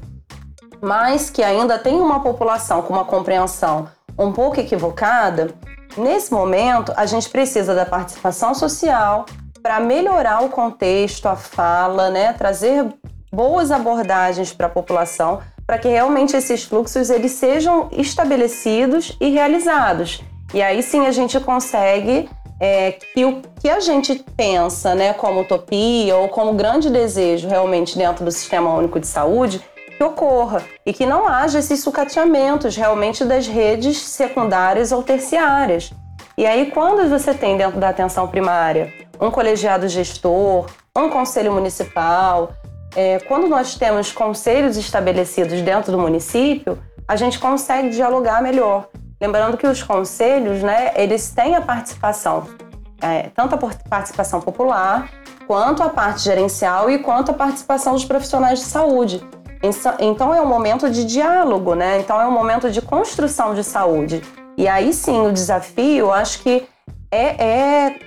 mas 0.80 1.30
que 1.30 1.42
ainda 1.42 1.78
tem 1.78 1.94
uma 1.94 2.20
população 2.20 2.82
com 2.82 2.92
uma 2.92 3.04
compreensão 3.04 3.88
um 4.18 4.30
pouco 4.30 4.60
equivocada, 4.60 5.54
Nesse 5.96 6.32
momento, 6.32 6.92
a 6.96 7.06
gente 7.06 7.28
precisa 7.28 7.74
da 7.74 7.84
participação 7.84 8.54
social 8.54 9.26
para 9.62 9.80
melhorar 9.80 10.44
o 10.44 10.48
contexto, 10.48 11.26
a 11.26 11.36
fala, 11.36 12.10
né? 12.10 12.32
trazer 12.32 12.86
boas 13.32 13.70
abordagens 13.70 14.52
para 14.52 14.66
a 14.66 14.70
população, 14.70 15.40
para 15.66 15.78
que 15.78 15.88
realmente 15.88 16.36
esses 16.36 16.64
fluxos 16.64 17.10
eles 17.10 17.32
sejam 17.32 17.88
estabelecidos 17.92 19.16
e 19.20 19.30
realizados. 19.30 20.22
E 20.54 20.62
aí 20.62 20.82
sim 20.82 21.06
a 21.06 21.10
gente 21.10 21.38
consegue 21.40 22.28
é, 22.60 22.92
que 22.92 23.24
o 23.24 23.42
que 23.60 23.68
a 23.68 23.80
gente 23.80 24.24
pensa 24.36 24.94
né, 24.94 25.12
como 25.12 25.42
utopia 25.42 26.16
ou 26.16 26.28
como 26.28 26.54
grande 26.54 26.90
desejo 26.90 27.48
realmente 27.48 27.96
dentro 27.96 28.24
do 28.24 28.32
Sistema 28.32 28.74
Único 28.74 28.98
de 28.98 29.06
Saúde 29.06 29.62
que 29.98 30.04
ocorra 30.04 30.62
e 30.86 30.92
que 30.92 31.04
não 31.04 31.26
haja 31.26 31.58
esses 31.58 31.82
sucateamentos 31.82 32.76
realmente 32.76 33.24
das 33.24 33.48
redes 33.48 33.98
secundárias 33.98 34.92
ou 34.92 35.02
terciárias. 35.02 35.92
E 36.36 36.46
aí, 36.46 36.70
quando 36.70 37.08
você 37.10 37.34
tem 37.34 37.56
dentro 37.56 37.80
da 37.80 37.88
atenção 37.88 38.28
primária 38.28 38.94
um 39.20 39.28
colegiado 39.28 39.88
gestor, 39.88 40.66
um 40.96 41.08
conselho 41.10 41.52
municipal, 41.52 42.52
é, 42.94 43.18
quando 43.18 43.48
nós 43.48 43.74
temos 43.74 44.12
conselhos 44.12 44.76
estabelecidos 44.76 45.60
dentro 45.62 45.90
do 45.90 45.98
município, 45.98 46.78
a 47.08 47.16
gente 47.16 47.40
consegue 47.40 47.90
dialogar 47.90 48.40
melhor. 48.40 48.86
Lembrando 49.20 49.56
que 49.56 49.66
os 49.66 49.82
conselhos, 49.82 50.62
né, 50.62 50.92
eles 50.94 51.32
têm 51.32 51.56
a 51.56 51.60
participação, 51.60 52.46
é, 53.02 53.30
tanto 53.34 53.56
a 53.56 53.58
participação 53.88 54.40
popular, 54.40 55.10
quanto 55.48 55.82
a 55.82 55.88
parte 55.88 56.20
gerencial 56.20 56.88
e 56.88 56.98
quanto 56.98 57.32
a 57.32 57.34
participação 57.34 57.94
dos 57.94 58.04
profissionais 58.04 58.60
de 58.60 58.66
saúde. 58.66 59.26
Então 60.00 60.34
é 60.34 60.40
um 60.40 60.46
momento 60.46 60.88
de 60.90 61.04
diálogo, 61.04 61.74
né? 61.74 61.98
Então 61.98 62.20
é 62.20 62.26
um 62.26 62.32
momento 62.32 62.70
de 62.70 62.80
construção 62.80 63.54
de 63.54 63.64
saúde. 63.64 64.22
E 64.56 64.66
aí 64.66 64.92
sim, 64.92 65.26
o 65.26 65.32
desafio, 65.32 66.12
acho 66.12 66.40
que 66.42 66.66
é, 67.10 67.44
é 67.44 67.98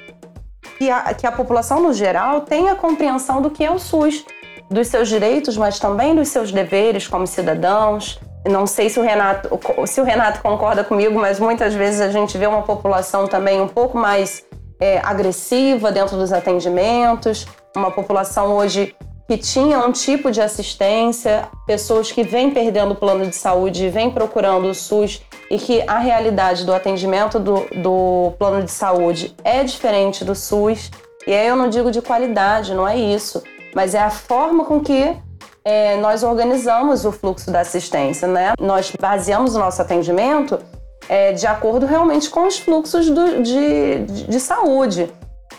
que, 0.77 0.89
a, 0.89 1.13
que 1.13 1.27
a 1.27 1.31
população 1.31 1.81
no 1.81 1.93
geral 1.93 2.41
tenha 2.41 2.75
compreensão 2.75 3.41
do 3.41 3.49
que 3.49 3.63
é 3.63 3.71
o 3.71 3.79
SUS, 3.79 4.25
dos 4.69 4.87
seus 4.87 5.09
direitos, 5.09 5.57
mas 5.57 5.79
também 5.79 6.15
dos 6.15 6.29
seus 6.29 6.51
deveres 6.51 7.07
como 7.07 7.27
cidadãos. 7.27 8.19
Não 8.45 8.65
sei 8.65 8.89
se 8.89 8.99
o 8.99 9.03
Renato, 9.03 9.49
se 9.85 10.01
o 10.01 10.03
Renato 10.03 10.41
concorda 10.41 10.83
comigo, 10.83 11.19
mas 11.19 11.39
muitas 11.39 11.73
vezes 11.73 12.01
a 12.01 12.09
gente 12.09 12.37
vê 12.37 12.47
uma 12.47 12.63
população 12.63 13.27
também 13.27 13.61
um 13.61 13.67
pouco 13.67 13.97
mais 13.97 14.43
é, 14.79 14.99
agressiva 15.03 15.91
dentro 15.91 16.17
dos 16.17 16.33
atendimentos, 16.33 17.45
uma 17.75 17.91
população 17.91 18.55
hoje 18.55 18.95
que 19.31 19.37
tinha 19.37 19.79
um 19.79 19.93
tipo 19.93 20.29
de 20.29 20.41
assistência, 20.41 21.47
pessoas 21.65 22.11
que 22.11 22.21
vêm 22.21 22.51
perdendo 22.51 22.91
o 22.91 22.95
plano 22.95 23.25
de 23.25 23.33
saúde, 23.33 23.87
vêm 23.87 24.11
procurando 24.11 24.67
o 24.67 24.75
SUS 24.75 25.21
e 25.49 25.57
que 25.57 25.81
a 25.87 25.99
realidade 25.99 26.65
do 26.65 26.73
atendimento 26.73 27.39
do, 27.39 27.65
do 27.81 28.33
plano 28.37 28.61
de 28.61 28.71
saúde 28.71 29.33
é 29.41 29.63
diferente 29.63 30.25
do 30.25 30.35
SUS. 30.35 30.91
E 31.25 31.33
aí 31.33 31.47
eu 31.47 31.55
não 31.55 31.69
digo 31.69 31.91
de 31.91 32.01
qualidade, 32.01 32.73
não 32.73 32.85
é 32.85 32.97
isso, 32.97 33.41
mas 33.73 33.95
é 33.95 34.01
a 34.01 34.09
forma 34.09 34.65
com 34.65 34.81
que 34.81 35.15
é, 35.63 35.95
nós 36.01 36.23
organizamos 36.23 37.05
o 37.05 37.11
fluxo 37.13 37.49
da 37.49 37.61
assistência, 37.61 38.27
né? 38.27 38.51
Nós 38.59 38.91
baseamos 38.99 39.55
o 39.55 39.59
nosso 39.59 39.81
atendimento 39.81 40.59
é, 41.07 41.31
de 41.31 41.47
acordo 41.47 41.85
realmente 41.85 42.29
com 42.29 42.45
os 42.47 42.59
fluxos 42.59 43.09
do, 43.09 43.41
de, 43.41 44.05
de, 44.07 44.23
de 44.27 44.39
saúde. 44.41 45.09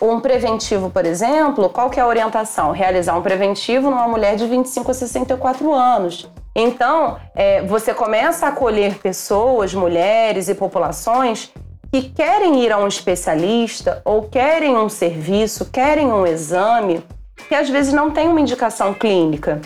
Um 0.01 0.19
preventivo, 0.19 0.89
por 0.89 1.05
exemplo, 1.05 1.69
qual 1.69 1.89
que 1.89 1.99
é 1.99 2.03
a 2.03 2.07
orientação? 2.07 2.71
Realizar 2.71 3.17
um 3.17 3.21
preventivo 3.21 3.89
numa 3.89 4.07
mulher 4.07 4.35
de 4.35 4.45
25 4.45 4.91
a 4.91 4.93
64 4.93 5.73
anos. 5.73 6.29
Então, 6.55 7.17
é, 7.35 7.61
você 7.63 7.93
começa 7.93 8.45
a 8.45 8.49
acolher 8.49 8.99
pessoas, 8.99 9.73
mulheres 9.73 10.49
e 10.49 10.55
populações 10.55 11.51
que 11.91 12.09
querem 12.09 12.63
ir 12.63 12.71
a 12.71 12.77
um 12.77 12.87
especialista 12.87 14.01
ou 14.03 14.23
querem 14.23 14.75
um 14.75 14.89
serviço, 14.89 15.69
querem 15.71 16.07
um 16.07 16.25
exame, 16.25 17.03
que 17.47 17.55
às 17.55 17.69
vezes 17.69 17.93
não 17.93 18.11
tem 18.11 18.27
uma 18.27 18.41
indicação 18.41 18.93
clínica. 18.93 19.61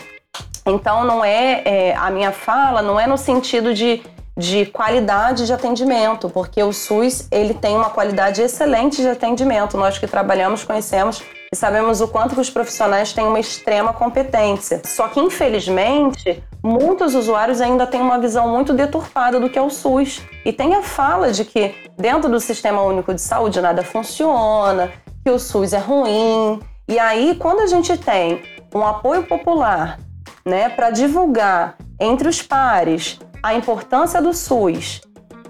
Então, 0.66 1.04
não 1.04 1.24
é, 1.24 1.62
é 1.64 1.96
a 1.96 2.10
minha 2.10 2.30
fala 2.30 2.82
não 2.82 3.00
é 3.00 3.06
no 3.06 3.16
sentido 3.16 3.72
de 3.72 4.02
de 4.38 4.66
qualidade 4.66 5.46
de 5.46 5.52
atendimento, 5.52 6.30
porque 6.30 6.62
o 6.62 6.72
SUS 6.72 7.26
ele 7.28 7.52
tem 7.52 7.76
uma 7.76 7.90
qualidade 7.90 8.40
excelente 8.40 9.02
de 9.02 9.08
atendimento. 9.08 9.76
Nós 9.76 9.98
que 9.98 10.06
trabalhamos 10.06 10.62
conhecemos 10.62 11.20
e 11.52 11.56
sabemos 11.56 12.00
o 12.00 12.06
quanto 12.06 12.36
que 12.36 12.40
os 12.40 12.48
profissionais 12.48 13.12
têm 13.12 13.26
uma 13.26 13.40
extrema 13.40 13.92
competência. 13.92 14.80
Só 14.84 15.08
que 15.08 15.18
infelizmente 15.18 16.40
muitos 16.62 17.16
usuários 17.16 17.60
ainda 17.60 17.84
têm 17.84 18.00
uma 18.00 18.20
visão 18.20 18.48
muito 18.48 18.72
deturpada 18.72 19.40
do 19.40 19.50
que 19.50 19.58
é 19.58 19.62
o 19.62 19.70
SUS 19.70 20.22
e 20.44 20.52
tem 20.52 20.76
a 20.76 20.82
fala 20.84 21.32
de 21.32 21.44
que 21.44 21.74
dentro 21.96 22.30
do 22.30 22.38
Sistema 22.38 22.80
Único 22.82 23.12
de 23.12 23.20
Saúde 23.20 23.60
nada 23.60 23.82
funciona, 23.82 24.88
que 25.24 25.30
o 25.30 25.38
SUS 25.38 25.72
é 25.72 25.78
ruim. 25.78 26.60
E 26.86 26.96
aí 26.96 27.34
quando 27.34 27.60
a 27.60 27.66
gente 27.66 27.96
tem 27.98 28.40
um 28.72 28.86
apoio 28.86 29.24
popular, 29.24 29.98
né, 30.46 30.68
para 30.68 30.90
divulgar 30.90 31.76
entre 32.00 32.28
os 32.28 32.40
pares 32.40 33.18
a 33.42 33.54
importância 33.54 34.20
do 34.20 34.32
SUS, 34.32 35.00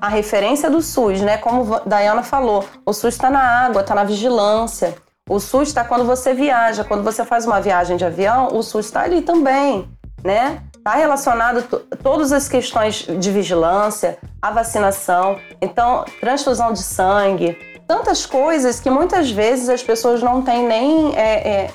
a 0.01 0.09
referência 0.09 0.70
do 0.70 0.81
SUS, 0.81 1.20
né? 1.20 1.38
Como 1.38 1.74
a 1.74 1.81
Dayana 1.81 2.22
falou, 2.22 2.64
o 2.87 2.92
SUS 2.92 3.14
está 3.14 3.31
na 3.31 3.40
água, 3.40 3.83
está 3.83 3.94
na 3.94 4.05
vigilância. 4.05 4.94
O 5.29 5.38
SUS 5.38 5.68
está 5.68 5.85
quando 5.85 6.05
você 6.05 6.33
viaja, 6.33 6.85
quando 6.85 7.03
você 7.03 7.24
faz 7.24 7.44
uma 7.44 7.61
viagem 7.61 7.96
de 7.96 8.05
avião, 8.05 8.48
o 8.53 8.62
SUS 8.62 8.87
está 8.87 9.03
ali 9.03 9.20
também, 9.20 9.88
né? 10.24 10.62
Está 10.74 10.94
relacionado 10.94 11.62
todas 12.03 12.33
as 12.33 12.48
questões 12.48 13.07
de 13.07 13.31
vigilância, 13.31 14.16
a 14.40 14.51
vacinação, 14.51 15.38
então 15.61 16.05
transfusão 16.20 16.72
de 16.72 16.83
sangue, 16.83 17.59
tantas 17.87 18.24
coisas 18.24 18.81
que 18.81 18.88
muitas 18.88 19.31
vezes 19.31 19.68
as 19.68 19.83
pessoas 19.83 20.22
não 20.22 20.40
têm 20.40 20.66
nem 20.66 21.14
é, 21.14 21.48
é, 21.48 21.70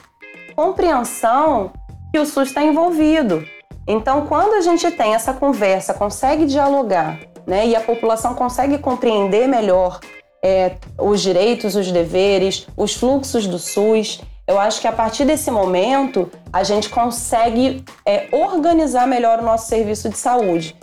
compreensão 0.56 1.72
que 2.12 2.20
o 2.20 2.26
SUS 2.26 2.50
está 2.50 2.64
envolvido. 2.64 3.44
Então, 3.88 4.26
quando 4.28 4.54
a 4.54 4.62
gente 4.62 4.90
tem 4.92 5.14
essa 5.14 5.34
conversa, 5.34 5.94
consegue 5.94 6.46
dialogar, 6.46 7.20
né, 7.46 7.68
e 7.68 7.76
a 7.76 7.82
população 7.82 8.34
consegue 8.34 8.78
compreender 8.78 9.48
melhor 9.48 10.00
é, 10.44 10.76
os 10.98 11.22
direitos, 11.22 11.76
os 11.76 11.92
deveres, 11.92 12.68
os 12.78 12.94
fluxos 12.94 13.48
do 13.48 13.60
SUS, 13.60 14.22
eu 14.46 14.60
acho 14.60 14.82
que 14.82 14.88
a 14.88 14.92
partir 14.92 15.24
desse 15.24 15.50
momento 15.50 16.30
a 16.52 16.64
gente 16.64 16.90
consegue 16.90 17.84
é, 18.06 18.28
organizar 18.32 19.08
melhor 19.08 19.40
o 19.40 19.44
nosso 19.44 19.68
serviço 19.68 20.10
de 20.10 20.18
saúde. 20.18 20.76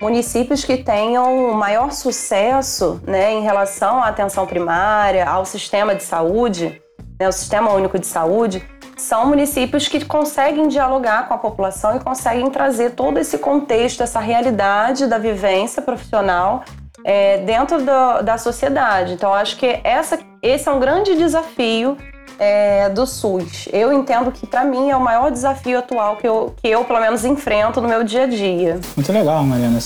Municípios 0.00 0.64
que 0.64 0.78
tenham 0.78 1.52
maior 1.52 1.92
sucesso 1.92 3.00
né, 3.06 3.32
em 3.32 3.42
relação 3.42 4.02
à 4.02 4.08
atenção 4.08 4.46
primária, 4.46 5.28
ao 5.28 5.44
sistema 5.44 5.94
de 5.94 6.02
saúde, 6.02 6.80
né, 7.18 7.28
o 7.28 7.32
Sistema 7.32 7.72
Único 7.72 7.98
de 7.98 8.06
Saúde, 8.06 8.66
são 8.96 9.26
municípios 9.26 9.88
que 9.88 10.04
conseguem 10.04 10.68
dialogar 10.68 11.28
com 11.28 11.34
a 11.34 11.38
população 11.38 11.96
e 11.96 12.00
conseguem 12.00 12.50
trazer 12.50 12.90
todo 12.90 13.18
esse 13.18 13.38
contexto, 13.38 14.02
essa 14.02 14.20
realidade 14.20 15.06
da 15.06 15.18
vivência 15.18 15.82
profissional 15.82 16.64
é, 17.04 17.38
dentro 17.38 17.78
do, 17.78 18.22
da 18.22 18.38
sociedade. 18.38 19.12
Então, 19.12 19.32
acho 19.32 19.56
que 19.56 19.80
essa, 19.84 20.18
esse 20.42 20.68
é 20.68 20.72
um 20.72 20.80
grande 20.80 21.16
desafio 21.16 21.96
é, 22.38 22.88
do 22.88 23.06
SUS. 23.06 23.68
Eu 23.72 23.92
entendo 23.92 24.32
que, 24.32 24.46
para 24.46 24.64
mim, 24.64 24.90
é 24.90 24.96
o 24.96 25.00
maior 25.00 25.30
desafio 25.30 25.78
atual 25.78 26.16
que 26.16 26.26
eu, 26.26 26.54
que 26.60 26.68
eu, 26.68 26.84
pelo 26.84 27.00
menos, 27.00 27.24
enfrento 27.24 27.80
no 27.80 27.88
meu 27.88 28.02
dia 28.02 28.24
a 28.24 28.26
dia. 28.26 28.80
Muito 28.96 29.12
legal, 29.12 29.42
Mariana. 29.44 29.78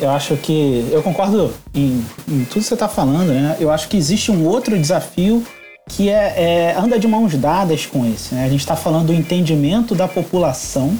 eu 0.00 0.10
acho 0.10 0.36
que. 0.36 0.88
Eu 0.92 1.02
concordo 1.02 1.52
em, 1.74 2.04
em 2.28 2.44
tudo 2.44 2.60
que 2.60 2.62
você 2.62 2.74
está 2.74 2.88
falando, 2.88 3.32
né? 3.32 3.56
Eu 3.58 3.70
acho 3.70 3.88
que 3.88 3.96
existe 3.96 4.30
um 4.30 4.46
outro 4.46 4.78
desafio 4.78 5.44
que 5.88 6.08
é, 6.08 6.14
é, 6.14 6.76
anda 6.76 6.98
de 6.98 7.06
mãos 7.06 7.34
dadas 7.34 7.86
com 7.86 8.04
esse. 8.06 8.34
Né? 8.34 8.44
A 8.44 8.48
gente 8.48 8.60
está 8.60 8.76
falando 8.76 9.06
do 9.06 9.14
entendimento 9.14 9.94
da 9.94 10.08
população, 10.08 10.96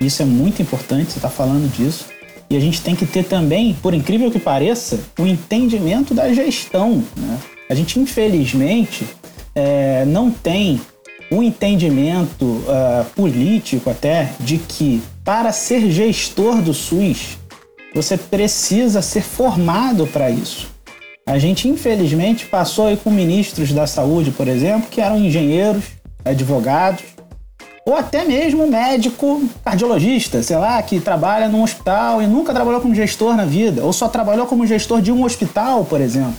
isso 0.00 0.22
é 0.22 0.24
muito 0.24 0.60
importante, 0.60 1.12
você 1.12 1.18
está 1.18 1.30
falando 1.30 1.70
disso. 1.72 2.06
E 2.48 2.56
a 2.56 2.60
gente 2.60 2.80
tem 2.80 2.94
que 2.94 3.04
ter 3.04 3.24
também, 3.24 3.74
por 3.74 3.92
incrível 3.92 4.30
que 4.30 4.38
pareça, 4.38 5.00
o 5.18 5.26
entendimento 5.26 6.14
da 6.14 6.32
gestão. 6.32 7.02
Né? 7.16 7.38
A 7.68 7.74
gente, 7.74 7.98
infelizmente, 7.98 9.04
é, 9.54 10.04
não 10.04 10.30
tem 10.30 10.80
um 11.30 11.42
entendimento 11.42 12.44
uh, 12.44 13.04
político 13.16 13.90
até 13.90 14.30
de 14.38 14.58
que 14.58 15.02
para 15.24 15.50
ser 15.50 15.90
gestor 15.90 16.62
do 16.62 16.72
SUS 16.72 17.36
você 17.92 18.16
precisa 18.16 19.02
ser 19.02 19.22
formado 19.22 20.06
para 20.06 20.30
isso. 20.30 20.68
A 21.28 21.38
gente, 21.40 21.66
infelizmente, 21.66 22.46
passou 22.46 22.86
aí 22.86 22.96
com 22.96 23.10
ministros 23.10 23.72
da 23.72 23.84
saúde, 23.84 24.30
por 24.30 24.46
exemplo, 24.46 24.88
que 24.88 25.00
eram 25.00 25.18
engenheiros, 25.18 25.84
advogados, 26.24 27.02
ou 27.84 27.96
até 27.96 28.24
mesmo 28.24 28.64
médico 28.68 29.42
cardiologista, 29.64 30.40
sei 30.40 30.56
lá, 30.56 30.80
que 30.82 31.00
trabalha 31.00 31.48
num 31.48 31.64
hospital 31.64 32.22
e 32.22 32.28
nunca 32.28 32.54
trabalhou 32.54 32.80
como 32.80 32.94
gestor 32.94 33.36
na 33.36 33.44
vida, 33.44 33.82
ou 33.82 33.92
só 33.92 34.08
trabalhou 34.08 34.46
como 34.46 34.64
gestor 34.66 35.02
de 35.02 35.10
um 35.10 35.24
hospital, 35.24 35.84
por 35.84 36.00
exemplo. 36.00 36.34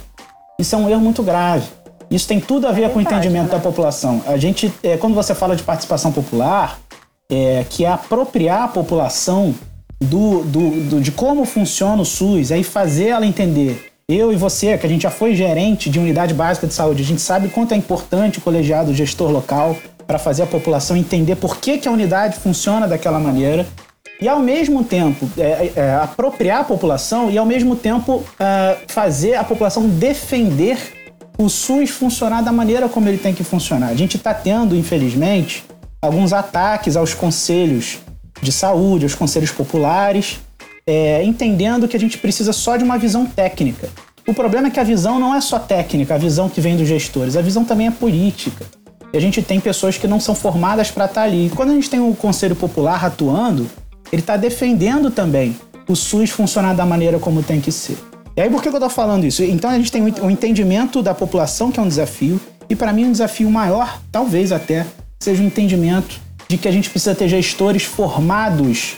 Isso 0.57 0.73
é 0.73 0.77
um 0.77 0.89
erro 0.89 1.01
muito 1.01 1.21
grave. 1.21 1.67
Isso 2.09 2.25
tem 2.25 2.39
tudo 2.39 2.65
a 2.65 2.71
ver 2.71 2.83
é 2.83 2.89
com 2.89 2.99
o 2.99 3.01
entendimento 3.01 3.45
né? 3.45 3.51
da 3.51 3.59
população. 3.59 4.21
A 4.25 4.37
gente, 4.37 4.73
é, 4.81 4.95
quando 4.95 5.15
você 5.15 5.35
fala 5.35 5.53
de 5.55 5.63
participação 5.63 6.13
popular, 6.13 6.79
é, 7.29 7.65
que 7.69 7.83
é 7.83 7.89
apropriar 7.89 8.63
a 8.63 8.67
população 8.69 9.53
do, 9.99 10.43
do, 10.43 10.69
do, 10.89 11.01
de 11.01 11.11
como 11.11 11.43
funciona 11.43 12.01
o 12.01 12.05
SUS, 12.05 12.53
aí 12.53 12.63
fazer 12.63 13.07
ela 13.07 13.25
entender 13.25 13.96
eu 14.09 14.31
e 14.31 14.37
você, 14.37 14.77
que 14.77 14.85
a 14.85 14.89
gente 14.89 15.01
já 15.01 15.11
foi 15.11 15.35
gerente 15.35 15.89
de 15.89 15.99
unidade 15.99 16.33
básica 16.33 16.65
de 16.65 16.73
saúde, 16.73 17.03
a 17.03 17.05
gente 17.05 17.19
sabe 17.19 17.49
quanto 17.49 17.73
é 17.73 17.77
importante 17.77 18.39
o 18.39 18.41
colegiado 18.41 18.93
gestor 18.93 19.29
local 19.29 19.75
para 20.07 20.17
fazer 20.17 20.43
a 20.43 20.47
população 20.47 20.95
entender 20.95 21.35
por 21.35 21.57
que, 21.57 21.77
que 21.77 21.89
a 21.89 21.91
unidade 21.91 22.39
funciona 22.39 22.87
daquela 22.87 23.19
maneira 23.19 23.67
e 24.21 24.29
ao 24.29 24.39
mesmo 24.39 24.81
tempo 24.81 25.29
é, 25.37 25.41
é, 25.41 25.73
é 25.75 25.95
apropriar 25.95 26.61
a 26.61 26.63
população 26.63 27.29
e 27.29 27.37
ao 27.37 27.45
mesmo 27.45 27.75
tempo 27.75 28.23
é, 28.39 28.77
fazer 28.87 29.35
a 29.35 29.43
população 29.43 29.89
defender 29.89 30.77
o 31.37 31.49
SUS 31.49 31.89
funcionar 31.89 32.41
da 32.41 32.53
maneira 32.53 32.87
como 32.87 33.09
ele 33.09 33.17
tem 33.17 33.33
que 33.33 33.43
funcionar. 33.43 33.89
A 33.89 33.95
gente 33.95 34.15
está 34.15 34.33
tendo, 34.33 34.73
infelizmente, 34.73 35.65
alguns 36.01 36.31
ataques 36.31 36.95
aos 36.95 37.13
conselhos 37.13 37.97
de 38.41 38.53
saúde, 38.53 39.03
aos 39.03 39.15
conselhos 39.15 39.51
populares, 39.51 40.39
é, 40.87 41.21
entendendo 41.23 41.87
que 41.87 41.97
a 41.97 41.99
gente 41.99 42.17
precisa 42.17 42.53
só 42.53 42.77
de 42.77 42.83
uma 42.83 42.97
visão 42.97 43.25
técnica. 43.25 43.89
O 44.25 44.33
problema 44.33 44.67
é 44.67 44.71
que 44.71 44.79
a 44.79 44.83
visão 44.83 45.19
não 45.19 45.35
é 45.35 45.41
só 45.41 45.59
técnica, 45.59 46.15
a 46.15 46.17
visão 46.17 46.49
que 46.49 46.61
vem 46.61 46.77
dos 46.77 46.87
gestores, 46.87 47.35
a 47.35 47.41
visão 47.41 47.65
também 47.65 47.87
é 47.87 47.91
política. 47.91 48.65
E 49.13 49.17
a 49.17 49.21
gente 49.21 49.41
tem 49.41 49.59
pessoas 49.59 49.97
que 49.97 50.07
não 50.07 50.19
são 50.19 50.33
formadas 50.33 50.89
para 50.89 51.05
estar 51.05 51.21
tá 51.21 51.27
ali. 51.27 51.47
E 51.47 51.49
quando 51.49 51.71
a 51.71 51.73
gente 51.73 51.89
tem 51.89 51.99
o 51.99 52.09
um 52.09 52.15
Conselho 52.15 52.55
Popular 52.55 53.05
atuando, 53.05 53.69
ele 54.11 54.21
está 54.21 54.37
defendendo 54.37 55.11
também 55.11 55.55
o 55.87 55.95
SUS 55.95 56.29
funcionar 56.29 56.73
da 56.73 56.85
maneira 56.85 57.19
como 57.19 57.43
tem 57.43 57.61
que 57.61 57.71
ser. 57.71 57.97
E 58.35 58.41
aí 58.41 58.49
por 58.49 58.61
que 58.61 58.69
eu 58.69 58.73
estou 58.73 58.89
falando 58.89 59.25
isso? 59.25 59.43
Então 59.43 59.69
a 59.69 59.77
gente 59.77 59.91
tem 59.91 60.01
o 60.03 60.29
entendimento 60.29 61.01
da 61.01 61.13
população, 61.13 61.71
que 61.71 61.79
é 61.79 61.83
um 61.83 61.87
desafio, 61.87 62.39
e 62.69 62.75
para 62.75 62.93
mim 62.93 63.05
um 63.05 63.11
desafio 63.11 63.49
maior, 63.49 63.99
talvez 64.11 64.51
até, 64.51 64.85
seja 65.19 65.41
o 65.41 65.45
entendimento 65.45 66.19
de 66.47 66.57
que 66.57 66.67
a 66.67 66.71
gente 66.71 66.89
precisa 66.89 67.15
ter 67.15 67.27
gestores 67.27 67.83
formados 67.83 68.97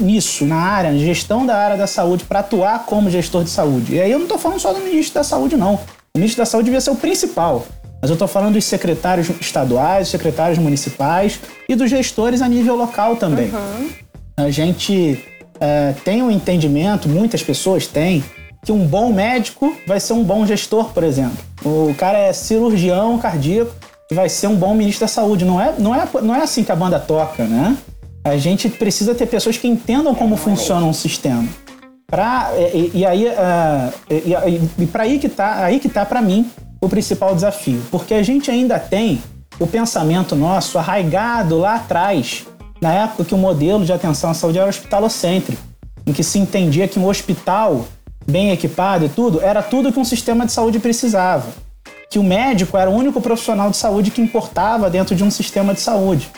nisso, 0.00 0.44
na 0.44 0.56
área, 0.56 0.92
na 0.92 0.98
gestão 0.98 1.44
da 1.44 1.56
área 1.56 1.76
da 1.76 1.86
saúde, 1.86 2.24
para 2.24 2.40
atuar 2.40 2.84
como 2.86 3.10
gestor 3.10 3.44
de 3.44 3.50
saúde. 3.50 3.96
E 3.96 4.00
aí 4.00 4.10
eu 4.10 4.18
não 4.18 4.26
estou 4.26 4.38
falando 4.38 4.60
só 4.60 4.72
do 4.72 4.80
ministro 4.80 5.14
da 5.14 5.24
saúde, 5.24 5.56
não. 5.56 5.74
O 6.14 6.18
ministro 6.18 6.42
da 6.42 6.46
saúde 6.46 6.66
devia 6.66 6.80
ser 6.80 6.90
o 6.90 6.96
principal. 6.96 7.66
Mas 8.00 8.10
eu 8.10 8.14
estou 8.14 8.28
falando 8.28 8.54
dos 8.54 8.64
secretários 8.64 9.28
estaduais, 9.40 10.08
secretários 10.08 10.58
municipais 10.58 11.40
e 11.68 11.74
dos 11.74 11.90
gestores 11.90 12.40
a 12.40 12.48
nível 12.48 12.76
local 12.76 13.16
também. 13.16 13.50
Uhum. 13.50 13.90
A 14.36 14.50
gente 14.50 15.24
é, 15.60 15.92
tem 16.04 16.22
um 16.22 16.30
entendimento, 16.30 17.08
muitas 17.08 17.42
pessoas 17.42 17.88
têm, 17.88 18.22
que 18.64 18.70
um 18.70 18.86
bom 18.86 19.12
médico 19.12 19.76
vai 19.86 19.98
ser 19.98 20.12
um 20.12 20.22
bom 20.22 20.46
gestor, 20.46 20.90
por 20.90 21.02
exemplo. 21.02 21.38
O 21.64 21.92
cara 21.94 22.18
é 22.18 22.32
cirurgião 22.32 23.18
cardíaco 23.18 23.72
e 24.10 24.14
vai 24.14 24.28
ser 24.28 24.46
um 24.46 24.54
bom 24.54 24.74
ministro 24.74 25.00
da 25.00 25.08
saúde. 25.08 25.44
Não 25.44 25.60
é, 25.60 25.74
não 25.78 25.94
é, 25.94 26.08
não 26.22 26.34
é 26.34 26.42
assim 26.42 26.62
que 26.62 26.70
a 26.70 26.76
banda 26.76 27.00
toca, 27.00 27.44
né? 27.44 27.76
A 28.28 28.36
gente 28.36 28.68
precisa 28.68 29.14
ter 29.14 29.26
pessoas 29.26 29.56
que 29.56 29.66
entendam 29.66 30.14
como 30.14 30.36
funciona 30.36 30.84
um 30.84 30.92
sistema. 30.92 31.48
Pra, 32.06 32.50
e, 32.72 32.90
e 32.94 33.06
aí, 33.06 33.26
uh, 33.26 33.92
e, 34.10 34.82
e 34.82 34.86
para 34.86 35.02
aí 35.02 35.18
que 35.18 35.28
tá, 35.28 35.64
aí 35.64 35.78
que 35.78 35.88
tá 35.88 36.06
para 36.06 36.22
mim 36.22 36.50
o 36.80 36.88
principal 36.88 37.34
desafio, 37.34 37.82
porque 37.90 38.14
a 38.14 38.22
gente 38.22 38.50
ainda 38.50 38.78
tem 38.78 39.20
o 39.58 39.66
pensamento 39.66 40.36
nosso 40.36 40.78
arraigado 40.78 41.58
lá 41.58 41.74
atrás, 41.74 42.46
na 42.80 42.92
época 42.92 43.24
que 43.24 43.34
o 43.34 43.38
modelo 43.38 43.84
de 43.84 43.92
atenção 43.92 44.30
à 44.30 44.34
saúde 44.34 44.58
era 44.58 44.68
hospitalocêntrico, 44.68 45.60
em 46.06 46.12
que 46.12 46.22
se 46.22 46.38
entendia 46.38 46.88
que 46.88 46.98
um 46.98 47.06
hospital 47.06 47.84
bem 48.26 48.50
equipado 48.50 49.04
e 49.04 49.08
tudo, 49.08 49.40
era 49.40 49.62
tudo 49.62 49.92
que 49.92 49.98
um 49.98 50.04
sistema 50.04 50.46
de 50.46 50.52
saúde 50.52 50.78
precisava. 50.78 51.48
Que 52.10 52.18
o 52.18 52.22
médico 52.22 52.76
era 52.76 52.88
o 52.88 52.94
único 52.94 53.20
profissional 53.20 53.70
de 53.70 53.76
saúde 53.76 54.10
que 54.10 54.22
importava 54.22 54.88
dentro 54.88 55.14
de 55.14 55.24
um 55.24 55.30
sistema 55.30 55.74
de 55.74 55.80
saúde. 55.80 56.30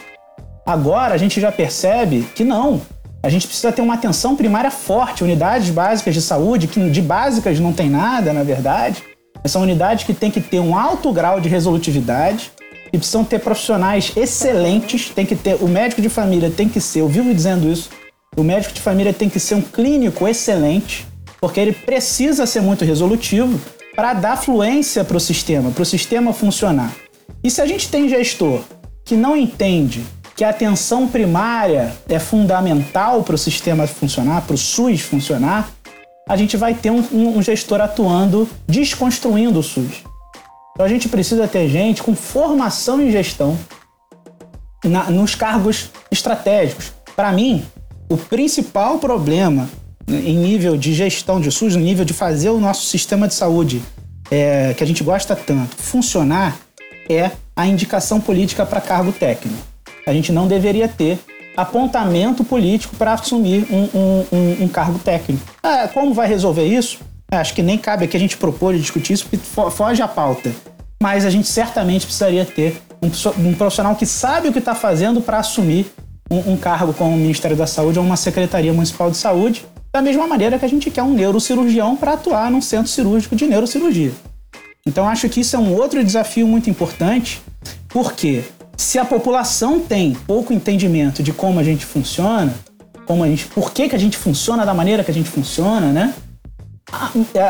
Agora 0.70 1.16
a 1.16 1.18
gente 1.18 1.40
já 1.40 1.50
percebe 1.50 2.28
que 2.32 2.44
não. 2.44 2.80
A 3.24 3.28
gente 3.28 3.44
precisa 3.44 3.72
ter 3.72 3.82
uma 3.82 3.94
atenção 3.94 4.36
primária 4.36 4.70
forte, 4.70 5.24
unidades 5.24 5.68
básicas 5.68 6.14
de 6.14 6.22
saúde, 6.22 6.68
que 6.68 6.88
de 6.90 7.02
básicas 7.02 7.58
não 7.58 7.72
tem 7.72 7.90
nada, 7.90 8.32
na 8.32 8.44
verdade. 8.44 9.02
São 9.46 9.62
unidades 9.62 10.04
que 10.04 10.14
têm 10.14 10.30
que 10.30 10.40
ter 10.40 10.60
um 10.60 10.78
alto 10.78 11.12
grau 11.12 11.40
de 11.40 11.48
resolutividade, 11.48 12.52
e 12.92 12.98
precisam 12.98 13.24
ter 13.24 13.40
profissionais 13.40 14.12
excelentes, 14.14 15.10
tem 15.10 15.26
que 15.26 15.34
ter, 15.34 15.56
o 15.60 15.66
médico 15.66 16.00
de 16.00 16.08
família 16.08 16.48
tem 16.48 16.68
que 16.68 16.80
ser, 16.80 17.00
eu 17.00 17.08
vivo 17.08 17.34
dizendo 17.34 17.68
isso, 17.68 17.90
o 18.36 18.44
médico 18.44 18.72
de 18.72 18.80
família 18.80 19.12
tem 19.12 19.28
que 19.28 19.40
ser 19.40 19.56
um 19.56 19.62
clínico 19.62 20.28
excelente, 20.28 21.04
porque 21.40 21.58
ele 21.58 21.72
precisa 21.72 22.46
ser 22.46 22.60
muito 22.60 22.84
resolutivo 22.84 23.60
para 23.96 24.12
dar 24.12 24.36
fluência 24.36 25.02
para 25.02 25.16
o 25.16 25.20
sistema, 25.20 25.72
para 25.72 25.82
o 25.82 25.86
sistema 25.86 26.32
funcionar. 26.32 26.94
E 27.42 27.50
se 27.50 27.60
a 27.60 27.66
gente 27.66 27.88
tem 27.88 28.08
gestor 28.08 28.60
que 29.04 29.16
não 29.16 29.36
entende 29.36 30.04
que 30.40 30.44
a 30.44 30.48
atenção 30.48 31.06
primária 31.06 31.94
é 32.08 32.18
fundamental 32.18 33.22
para 33.22 33.34
o 33.34 33.38
sistema 33.38 33.86
funcionar, 33.86 34.40
para 34.40 34.54
o 34.54 34.56
SUS 34.56 35.02
funcionar, 35.02 35.70
a 36.26 36.34
gente 36.34 36.56
vai 36.56 36.72
ter 36.72 36.90
um, 36.90 37.04
um, 37.12 37.42
gestor 37.42 37.78
atuando, 37.78 38.48
desconstruindo 38.66 39.58
o 39.58 39.62
SUS. 39.62 40.02
Então 40.72 40.86
a 40.86 40.88
gente 40.88 41.10
precisa 41.10 41.46
ter 41.46 41.68
gente 41.68 42.02
com 42.02 42.14
formação 42.14 43.02
em 43.02 43.10
gestão 43.10 43.54
na, 44.82 45.10
nos 45.10 45.34
cargos 45.34 45.90
estratégicos. 46.10 46.90
Para 47.14 47.30
mim, 47.32 47.62
o 48.08 48.16
principal 48.16 48.98
problema 48.98 49.68
em 50.08 50.38
nível 50.38 50.74
de 50.74 50.94
gestão 50.94 51.38
de 51.38 51.52
SUS, 51.52 51.76
no 51.76 51.82
nível 51.82 52.06
de 52.06 52.14
fazer 52.14 52.48
o 52.48 52.58
nosso 52.58 52.86
sistema 52.86 53.28
de 53.28 53.34
saúde, 53.34 53.82
é, 54.30 54.72
que 54.72 54.82
a 54.82 54.86
gente 54.86 55.04
gosta 55.04 55.36
tanto, 55.36 55.76
funcionar, 55.76 56.56
é 57.10 57.30
a 57.54 57.66
indicação 57.66 58.18
política 58.18 58.64
para 58.64 58.80
cargo 58.80 59.12
técnico. 59.12 59.68
A 60.06 60.12
gente 60.12 60.32
não 60.32 60.46
deveria 60.46 60.88
ter 60.88 61.18
apontamento 61.56 62.44
político 62.44 62.96
para 62.96 63.12
assumir 63.12 63.66
um, 63.70 63.98
um, 63.98 64.26
um, 64.32 64.64
um, 64.64 64.68
cargo 64.68 64.98
técnico. 64.98 65.42
Ah, 65.62 65.88
como 65.92 66.14
vai 66.14 66.28
resolver 66.28 66.64
isso? 66.64 66.98
É, 67.30 67.36
acho 67.36 67.54
que 67.54 67.62
nem 67.62 67.78
cabe 67.78 68.04
aqui 68.04 68.16
a 68.16 68.20
gente 68.20 68.36
propor 68.36 68.74
e 68.74 68.78
discutir 68.78 69.12
isso, 69.12 69.26
porque 69.26 69.38
foge 69.70 70.02
a 70.02 70.08
pauta. 70.08 70.50
Mas 71.02 71.24
a 71.24 71.30
gente 71.30 71.48
certamente 71.48 72.04
precisaria 72.06 72.44
ter 72.44 72.80
um, 73.02 73.54
profissional 73.54 73.94
que 73.94 74.06
sabe 74.06 74.48
o 74.48 74.52
que 74.52 74.58
está 74.58 74.74
fazendo 74.74 75.20
para 75.20 75.38
assumir 75.38 75.86
um, 76.30 76.56
cargo 76.56 76.92
como 76.92 77.14
o 77.14 77.18
Ministério 77.18 77.56
da 77.56 77.66
Saúde 77.66 77.98
ou 77.98 78.04
uma 78.04 78.16
Secretaria 78.16 78.72
Municipal 78.72 79.10
de 79.10 79.16
Saúde, 79.16 79.64
da 79.92 80.00
mesma 80.00 80.26
maneira 80.26 80.58
que 80.58 80.64
a 80.64 80.68
gente 80.68 80.90
quer 80.90 81.02
um 81.02 81.12
neurocirurgião 81.12 81.96
para 81.96 82.12
atuar 82.12 82.50
num 82.50 82.60
centro 82.60 82.88
cirúrgico 82.88 83.34
de 83.34 83.46
neurocirurgia. 83.46 84.12
Então 84.86 85.08
acho 85.08 85.28
que 85.28 85.40
isso 85.40 85.56
é 85.56 85.58
um 85.58 85.74
outro 85.74 86.02
desafio 86.04 86.46
muito 86.46 86.70
importante, 86.70 87.42
porque 87.88 88.44
se 88.80 88.98
a 88.98 89.04
população 89.04 89.78
tem 89.78 90.16
pouco 90.26 90.54
entendimento 90.54 91.22
de 91.22 91.34
como 91.34 91.60
a 91.60 91.62
gente 91.62 91.84
funciona, 91.84 92.54
como 93.04 93.22
a 93.22 93.28
gente, 93.28 93.44
por 93.48 93.72
que, 93.72 93.90
que 93.90 93.94
a 93.94 93.98
gente 93.98 94.16
funciona 94.16 94.64
da 94.64 94.72
maneira 94.72 95.04
que 95.04 95.10
a 95.10 95.14
gente 95.14 95.28
funciona, 95.28 95.92
né? 95.92 96.14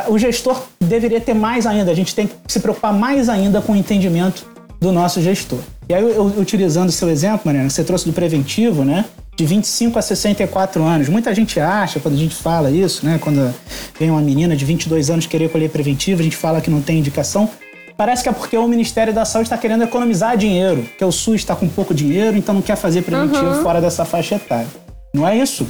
O 0.09 0.19
gestor 0.19 0.61
deveria 0.81 1.21
ter 1.21 1.33
mais 1.33 1.67
ainda, 1.67 1.93
a 1.93 1.95
gente 1.95 2.17
tem 2.17 2.27
que 2.27 2.35
se 2.49 2.59
preocupar 2.59 2.93
mais 2.93 3.29
ainda 3.29 3.63
com 3.63 3.75
o 3.75 3.77
entendimento 3.77 4.45
do 4.81 4.91
nosso 4.91 5.23
gestor. 5.23 5.61
E 5.89 5.95
aí, 5.95 6.03
eu, 6.03 6.27
utilizando 6.37 6.89
o 6.89 6.93
seu 6.93 7.09
exemplo, 7.09 7.43
Mariana, 7.45 7.71
você 7.71 7.85
trouxe 7.85 8.07
do 8.07 8.13
preventivo, 8.13 8.85
né? 8.85 9.05
De 9.37 9.47
25 9.47 10.01
a 10.01 10.03
64 10.03 10.83
anos. 10.83 11.09
Muita 11.09 11.33
gente 11.33 11.61
acha, 11.61 12.01
quando 12.01 12.15
a 12.15 12.19
gente 12.19 12.35
fala 12.35 12.73
isso, 12.73 13.07
né? 13.07 13.19
Quando 13.21 13.55
vem 13.99 14.11
uma 14.11 14.21
menina 14.21 14.57
de 14.57 14.65
22 14.65 15.11
anos 15.11 15.27
querer 15.27 15.49
colher 15.49 15.71
preventivo, 15.71 16.21
a 16.21 16.25
gente 16.25 16.37
fala 16.37 16.61
que 16.61 16.71
não 16.71 16.83
tem 16.83 16.99
indicação. 16.99 17.49
Parece 18.01 18.23
que 18.23 18.31
é 18.31 18.33
porque 18.33 18.57
o 18.57 18.67
Ministério 18.67 19.13
da 19.13 19.27
Saúde 19.27 19.49
está 19.49 19.59
querendo 19.59 19.85
economizar 19.85 20.35
dinheiro, 20.35 20.89
que 20.97 21.05
o 21.05 21.13
SUS 21.13 21.35
está 21.35 21.55
com 21.55 21.69
pouco 21.69 21.93
dinheiro, 21.93 22.35
então 22.35 22.55
não 22.55 22.63
quer 22.63 22.75
fazer 22.77 23.03
preventivo 23.03 23.45
uhum. 23.45 23.63
fora 23.63 23.79
dessa 23.79 24.07
faixa 24.07 24.37
etária. 24.37 24.69
Não 25.13 25.29
é 25.29 25.37
isso? 25.37 25.67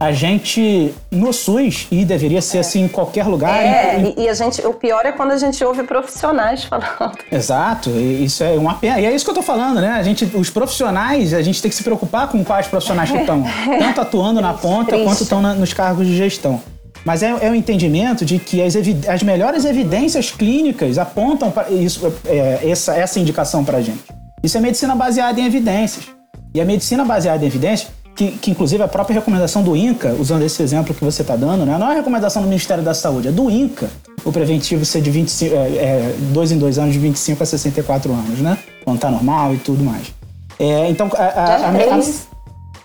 A 0.00 0.10
gente, 0.10 0.94
no 1.10 1.30
SUS, 1.30 1.86
e 1.90 2.02
deveria 2.06 2.40
ser 2.40 2.56
é. 2.56 2.60
assim 2.60 2.84
em 2.84 2.88
qualquer 2.88 3.26
lugar. 3.26 3.62
É, 3.62 3.98
em... 3.98 4.14
e 4.16 4.30
a 4.30 4.32
gente, 4.32 4.66
o 4.66 4.72
pior 4.72 5.04
é 5.04 5.12
quando 5.12 5.32
a 5.32 5.36
gente 5.36 5.62
ouve 5.62 5.82
profissionais 5.82 6.64
falando. 6.64 7.18
Exato, 7.30 7.90
isso 7.90 8.42
é 8.42 8.52
uma 8.52 8.76
pena. 8.76 8.98
E 9.00 9.04
é 9.04 9.14
isso 9.14 9.22
que 9.22 9.30
eu 9.30 9.34
tô 9.34 9.42
falando, 9.42 9.78
né? 9.78 9.90
A 9.90 10.02
gente, 10.02 10.24
os 10.34 10.48
profissionais, 10.48 11.34
a 11.34 11.42
gente 11.42 11.60
tem 11.60 11.68
que 11.68 11.76
se 11.76 11.84
preocupar 11.84 12.28
com 12.28 12.42
quais 12.42 12.66
profissionais 12.66 13.10
que 13.10 13.18
estão, 13.18 13.44
tanto 13.78 14.00
atuando 14.00 14.40
na 14.40 14.54
ponta 14.54 14.92
Triste. 14.92 15.04
quanto 15.04 15.22
estão 15.22 15.42
nos 15.42 15.74
cargos 15.74 16.06
de 16.06 16.16
gestão. 16.16 16.62
Mas 17.04 17.22
é, 17.22 17.30
é 17.40 17.50
o 17.50 17.54
entendimento 17.54 18.24
de 18.24 18.38
que 18.38 18.62
as, 18.62 18.74
as 19.08 19.22
melhores 19.22 19.64
evidências 19.64 20.30
clínicas 20.30 20.98
apontam 20.98 21.50
para 21.50 21.70
isso, 21.70 22.12
é, 22.24 22.60
essa, 22.68 22.94
essa 22.94 23.20
indicação 23.20 23.64
para 23.64 23.78
a 23.78 23.82
gente. 23.82 24.02
Isso 24.42 24.56
é 24.56 24.60
medicina 24.60 24.94
baseada 24.94 25.40
em 25.40 25.46
evidências. 25.46 26.06
E 26.54 26.60
a 26.60 26.64
medicina 26.64 27.04
baseada 27.04 27.44
em 27.44 27.46
evidências, 27.46 27.90
que, 28.14 28.30
que 28.32 28.50
inclusive 28.50 28.82
a 28.82 28.88
própria 28.88 29.14
recomendação 29.14 29.62
do 29.62 29.76
INCA, 29.76 30.14
usando 30.18 30.42
esse 30.42 30.62
exemplo 30.62 30.94
que 30.94 31.04
você 31.04 31.22
está 31.22 31.36
dando, 31.36 31.66
né? 31.66 31.76
não 31.76 31.88
é 31.88 31.92
a 31.92 31.96
recomendação 31.96 32.42
do 32.42 32.48
Ministério 32.48 32.82
da 32.82 32.94
Saúde, 32.94 33.28
é 33.28 33.32
do 33.32 33.50
INCA, 33.50 33.90
o 34.24 34.32
preventivo 34.32 34.84
ser 34.84 35.02
de 35.02 35.10
25, 35.10 35.54
é, 35.54 35.58
é, 35.58 36.16
dois 36.32 36.52
em 36.52 36.58
dois 36.58 36.78
anos, 36.78 36.92
de 36.92 36.98
25 36.98 37.42
a 37.42 37.46
64 37.46 38.12
anos, 38.12 38.38
né? 38.38 38.56
Quando 38.84 38.96
está 38.96 39.10
normal 39.10 39.54
e 39.54 39.58
tudo 39.58 39.82
mais. 39.84 40.12
É, 40.58 40.88
então, 40.88 41.10
a, 41.14 41.22
a, 41.22 41.56
a, 41.56 41.68
a, 41.68 42.00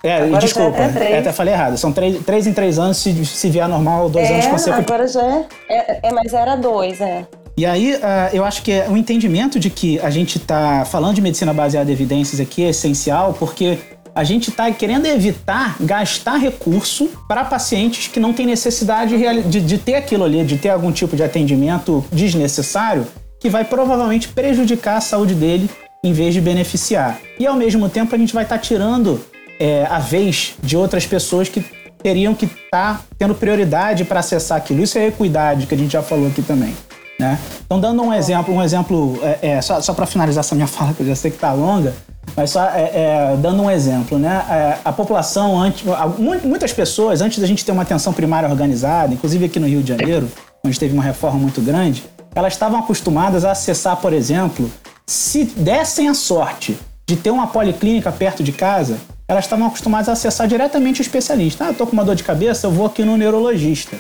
é, 0.04 0.24
agora 0.24 0.40
desculpa, 0.40 0.78
é 0.78 0.86
até, 0.86 1.12
é, 1.12 1.20
até 1.20 1.32
falei 1.32 1.54
errado. 1.54 1.78
São 1.78 1.92
três, 1.92 2.24
três 2.24 2.48
em 2.48 2.54
três 2.54 2.80
anos 2.80 2.98
se, 2.98 3.26
se 3.26 3.50
vier 3.50 3.68
normal, 3.68 4.10
dois 4.10 4.30
é, 4.30 4.34
anos 4.34 4.48
consecutivos. 4.48 4.92
Agora 4.92 5.08
já 5.08 5.26
é, 5.26 5.46
é, 5.70 6.00
é, 6.04 6.12
mas 6.12 6.34
era 6.34 6.56
dois, 6.56 7.02
é. 7.02 7.26
E 7.58 7.66
aí, 7.66 7.96
uh, 7.96 8.00
eu 8.32 8.46
acho 8.46 8.62
que 8.64 8.72
o 8.88 8.96
entendimento 8.96 9.60
de 9.60 9.70
que 9.70 10.00
a 10.00 10.10
gente 10.10 10.38
está 10.38 10.86
falando 10.86 11.16
de 11.16 11.22
medicina 11.22 11.54
baseada 11.54 11.90
em 11.90 11.94
evidências 11.94 12.40
aqui 12.40 12.64
é 12.64 12.70
essencial, 12.70 13.36
porque 13.38 13.78
a 14.16 14.24
gente 14.24 14.50
está 14.50 14.72
querendo 14.72 15.06
evitar 15.06 15.76
gastar 15.82 16.38
recurso 16.38 17.10
para 17.28 17.44
pacientes 17.44 18.08
que 18.08 18.20
não 18.20 18.34
têm 18.34 18.46
necessidade 18.46 19.16
de, 19.50 19.60
de, 19.62 19.78
ter 19.78 19.96
aquilo 19.96 20.24
ali, 20.24 20.44
de 20.44 20.58
ter 20.58 20.70
algum 20.70 20.92
tipo 20.92 21.16
de 21.16 21.24
atendimento 21.24 22.04
desnecessário, 22.12 23.06
que 23.40 23.50
vai 23.50 23.66
provavelmente 23.66 24.30
prejudicar 24.30 24.98
a 24.98 25.02
saúde 25.02 25.36
dele 25.36 25.70
em 26.04 26.14
vez 26.14 26.34
de 26.34 26.42
beneficiar. 26.42 27.20
E 27.38 27.46
ao 27.46 27.56
mesmo 27.56 27.90
tempo, 27.90 28.16
a 28.16 28.18
gente 28.18 28.34
vai 28.34 28.44
estar 28.44 28.58
tá 28.58 28.62
tirando 28.62 29.22
é, 29.60 29.86
a 29.90 30.00
vez 30.00 30.56
de 30.64 30.78
outras 30.78 31.06
pessoas 31.06 31.50
que 31.50 31.64
teriam 32.02 32.34
que 32.34 32.46
estar 32.46 32.98
tá 32.98 33.02
tendo 33.18 33.36
prioridade 33.36 34.06
para 34.06 34.22
acessar 34.22 34.58
aquilo. 34.58 34.82
Isso 34.82 34.98
é 34.98 35.08
equidade, 35.08 35.68
que 35.68 35.76
a 35.76 35.78
gente 35.78 35.92
já 35.92 36.02
falou 36.02 36.28
aqui 36.28 36.42
também. 36.42 36.74
Né? 37.20 37.38
Então, 37.66 37.82
dando 37.82 38.02
um 38.02 38.14
exemplo, 38.14 38.54
um 38.54 38.64
exemplo 38.64 39.20
é, 39.22 39.50
é 39.50 39.62
só, 39.62 39.82
só 39.82 39.94
para 39.94 40.06
finalizar 40.06 40.40
essa 40.40 40.56
minha 40.56 40.68
fala, 40.68 40.94
que 40.94 41.02
eu 41.02 41.08
já 41.08 41.16
sei 41.16 41.30
que 41.30 41.38
está 41.38 41.52
longa, 41.52 41.94
mas 42.36 42.52
só 42.52 42.64
é, 42.70 42.92
é, 42.94 43.38
dando 43.38 43.62
um 43.62 43.70
exemplo, 43.70 44.18
né? 44.18 44.46
É, 44.50 44.78
a 44.86 44.94
população, 44.94 45.60
antes, 45.60 45.84
muitas 46.18 46.72
pessoas, 46.72 47.22
antes 47.22 47.40
da 47.40 47.48
gente 47.48 47.66
ter 47.66 47.72
uma 47.72 47.82
atenção 47.82 48.14
primária 48.14 48.48
organizada, 48.48 49.14
inclusive 49.14 49.46
aqui 49.46 49.60
no 49.60 49.68
Rio 49.68 49.82
de 49.82 49.90
Janeiro, 49.90 50.32
onde 50.66 50.80
teve 50.80 50.94
uma 50.94 51.04
reforma 51.04 51.40
muito 51.40 51.60
grande, 51.60 52.06
elas 52.34 52.54
estavam 52.54 52.80
acostumadas 52.80 53.44
a 53.44 53.52
acessar, 53.52 53.98
por 53.98 54.14
exemplo, 54.14 54.72
se 55.06 55.44
dessem 55.44 56.08
a 56.08 56.14
sorte 56.14 56.78
de 57.08 57.18
ter 57.18 57.32
uma 57.32 57.48
policlínica 57.48 58.12
perto 58.12 58.44
de 58.44 58.52
casa, 58.52 58.98
elas 59.30 59.46
estavam 59.46 59.68
acostumadas 59.68 60.10
a 60.10 60.14
acessar 60.14 60.48
diretamente 60.48 61.02
o 61.02 61.04
especialista. 61.04 61.66
Ah, 61.66 61.68
eu 61.68 61.76
tô 61.76 61.86
com 61.86 61.94
uma 61.94 62.04
dor 62.04 62.16
de 62.16 62.24
cabeça, 62.24 62.66
eu 62.66 62.72
vou 62.72 62.88
aqui 62.88 63.06
no 63.06 63.16
neurologista. 63.16 63.96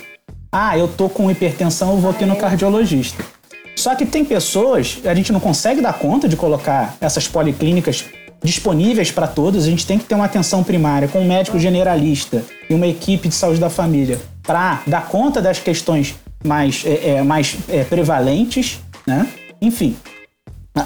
Ah, 0.51 0.75
eu 0.75 0.87
tô 0.87 1.07
com 1.07 1.29
hipertensão, 1.29 1.91
eu 1.91 1.97
vou 1.97 2.09
aqui 2.09 2.25
no 2.25 2.35
cardiologista. 2.35 3.23
Só 3.75 3.93
que 3.93 4.07
tem 4.07 4.25
pessoas, 4.25 4.97
a 5.05 5.13
gente 5.13 5.31
não 5.31 5.39
consegue 5.39 5.81
dar 5.81 5.93
conta 5.93 6.27
de 6.27 6.35
colocar 6.35 6.97
essas 6.99 7.27
policlínicas 7.27 8.05
disponíveis 8.43 9.11
para 9.11 9.27
todos. 9.27 9.65
A 9.65 9.69
gente 9.69 9.85
tem 9.85 9.99
que 9.99 10.05
ter 10.05 10.15
uma 10.15 10.25
atenção 10.25 10.63
primária 10.63 11.07
com 11.07 11.19
um 11.19 11.27
médico 11.27 11.59
generalista 11.59 12.43
e 12.67 12.73
uma 12.73 12.87
equipe 12.87 13.27
de 13.27 13.35
saúde 13.35 13.59
da 13.59 13.69
família 13.69 14.19
para 14.41 14.81
dar 14.87 15.05
conta 15.07 15.39
das 15.39 15.59
questões 15.59 16.15
mais, 16.43 16.83
é, 16.83 17.17
é, 17.17 17.21
mais 17.21 17.55
é, 17.69 17.83
prevalentes, 17.83 18.79
né? 19.05 19.27
Enfim, 19.61 19.95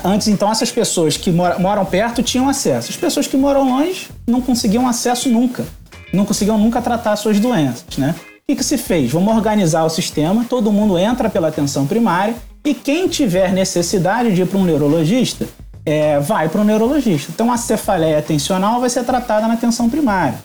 Antes, 0.03 0.27
então, 0.27 0.51
essas 0.51 0.71
pessoas 0.71 1.17
que 1.17 1.31
moram 1.31 1.85
perto 1.85 2.23
tinham 2.23 2.47
acesso. 2.47 2.89
As 2.89 2.97
pessoas 2.97 3.27
que 3.27 3.37
moram 3.37 3.69
longe 3.69 4.09
não 4.27 4.41
conseguiam 4.41 4.87
acesso 4.87 5.29
nunca. 5.29 5.65
Não 6.13 6.25
conseguiam 6.25 6.57
nunca 6.57 6.81
tratar 6.81 7.15
suas 7.15 7.39
doenças, 7.39 7.97
né? 7.97 8.15
O 8.17 8.45
que, 8.47 8.55
que 8.57 8.63
se 8.63 8.77
fez? 8.77 9.11
Vamos 9.11 9.33
organizar 9.33 9.83
o 9.83 9.89
sistema, 9.89 10.45
todo 10.49 10.71
mundo 10.71 10.97
entra 10.97 11.29
pela 11.29 11.47
atenção 11.47 11.87
primária 11.87 12.35
e 12.65 12.73
quem 12.73 13.07
tiver 13.07 13.51
necessidade 13.51 14.33
de 14.33 14.41
ir 14.41 14.47
para 14.47 14.59
um 14.59 14.63
neurologista, 14.63 15.47
é, 15.85 16.19
vai 16.19 16.49
para 16.49 16.61
um 16.61 16.63
neurologista. 16.63 17.31
Então, 17.33 17.51
a 17.51 17.57
cefaleia 17.57 18.19
atencional 18.19 18.79
vai 18.79 18.89
ser 18.89 19.03
tratada 19.03 19.47
na 19.47 19.53
atenção 19.53 19.89
primária. 19.89 20.35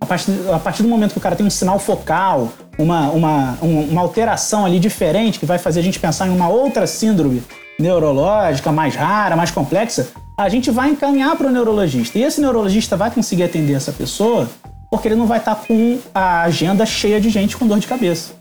A 0.00 0.06
partir, 0.06 0.32
a 0.52 0.58
partir 0.58 0.82
do 0.82 0.88
momento 0.88 1.12
que 1.12 1.18
o 1.18 1.20
cara 1.20 1.34
tem 1.34 1.46
um 1.46 1.50
sinal 1.50 1.78
focal, 1.78 2.52
uma, 2.78 3.10
uma, 3.10 3.58
uma 3.60 4.00
alteração 4.00 4.64
ali 4.64 4.78
diferente 4.78 5.38
que 5.38 5.46
vai 5.46 5.58
fazer 5.58 5.80
a 5.80 5.82
gente 5.82 5.98
pensar 5.98 6.26
em 6.28 6.30
uma 6.30 6.48
outra 6.48 6.86
síndrome 6.86 7.42
neurológica 7.78 8.72
mais 8.72 8.94
rara, 8.94 9.36
mais 9.36 9.50
complexa, 9.50 10.08
a 10.36 10.48
gente 10.48 10.70
vai 10.70 10.90
encaminhar 10.90 11.36
para 11.36 11.46
o 11.46 11.50
neurologista. 11.50 12.18
E 12.18 12.22
esse 12.22 12.40
neurologista 12.40 12.96
vai 12.96 13.10
conseguir 13.10 13.44
atender 13.44 13.74
essa 13.74 13.92
pessoa 13.92 14.48
porque 14.90 15.08
ele 15.08 15.14
não 15.14 15.26
vai 15.26 15.38
estar 15.38 15.54
tá 15.54 15.64
com 15.66 15.98
a 16.14 16.42
agenda 16.42 16.84
cheia 16.86 17.20
de 17.20 17.28
gente 17.28 17.56
com 17.56 17.66
dor 17.66 17.78
de 17.78 17.86
cabeça. 17.86 18.32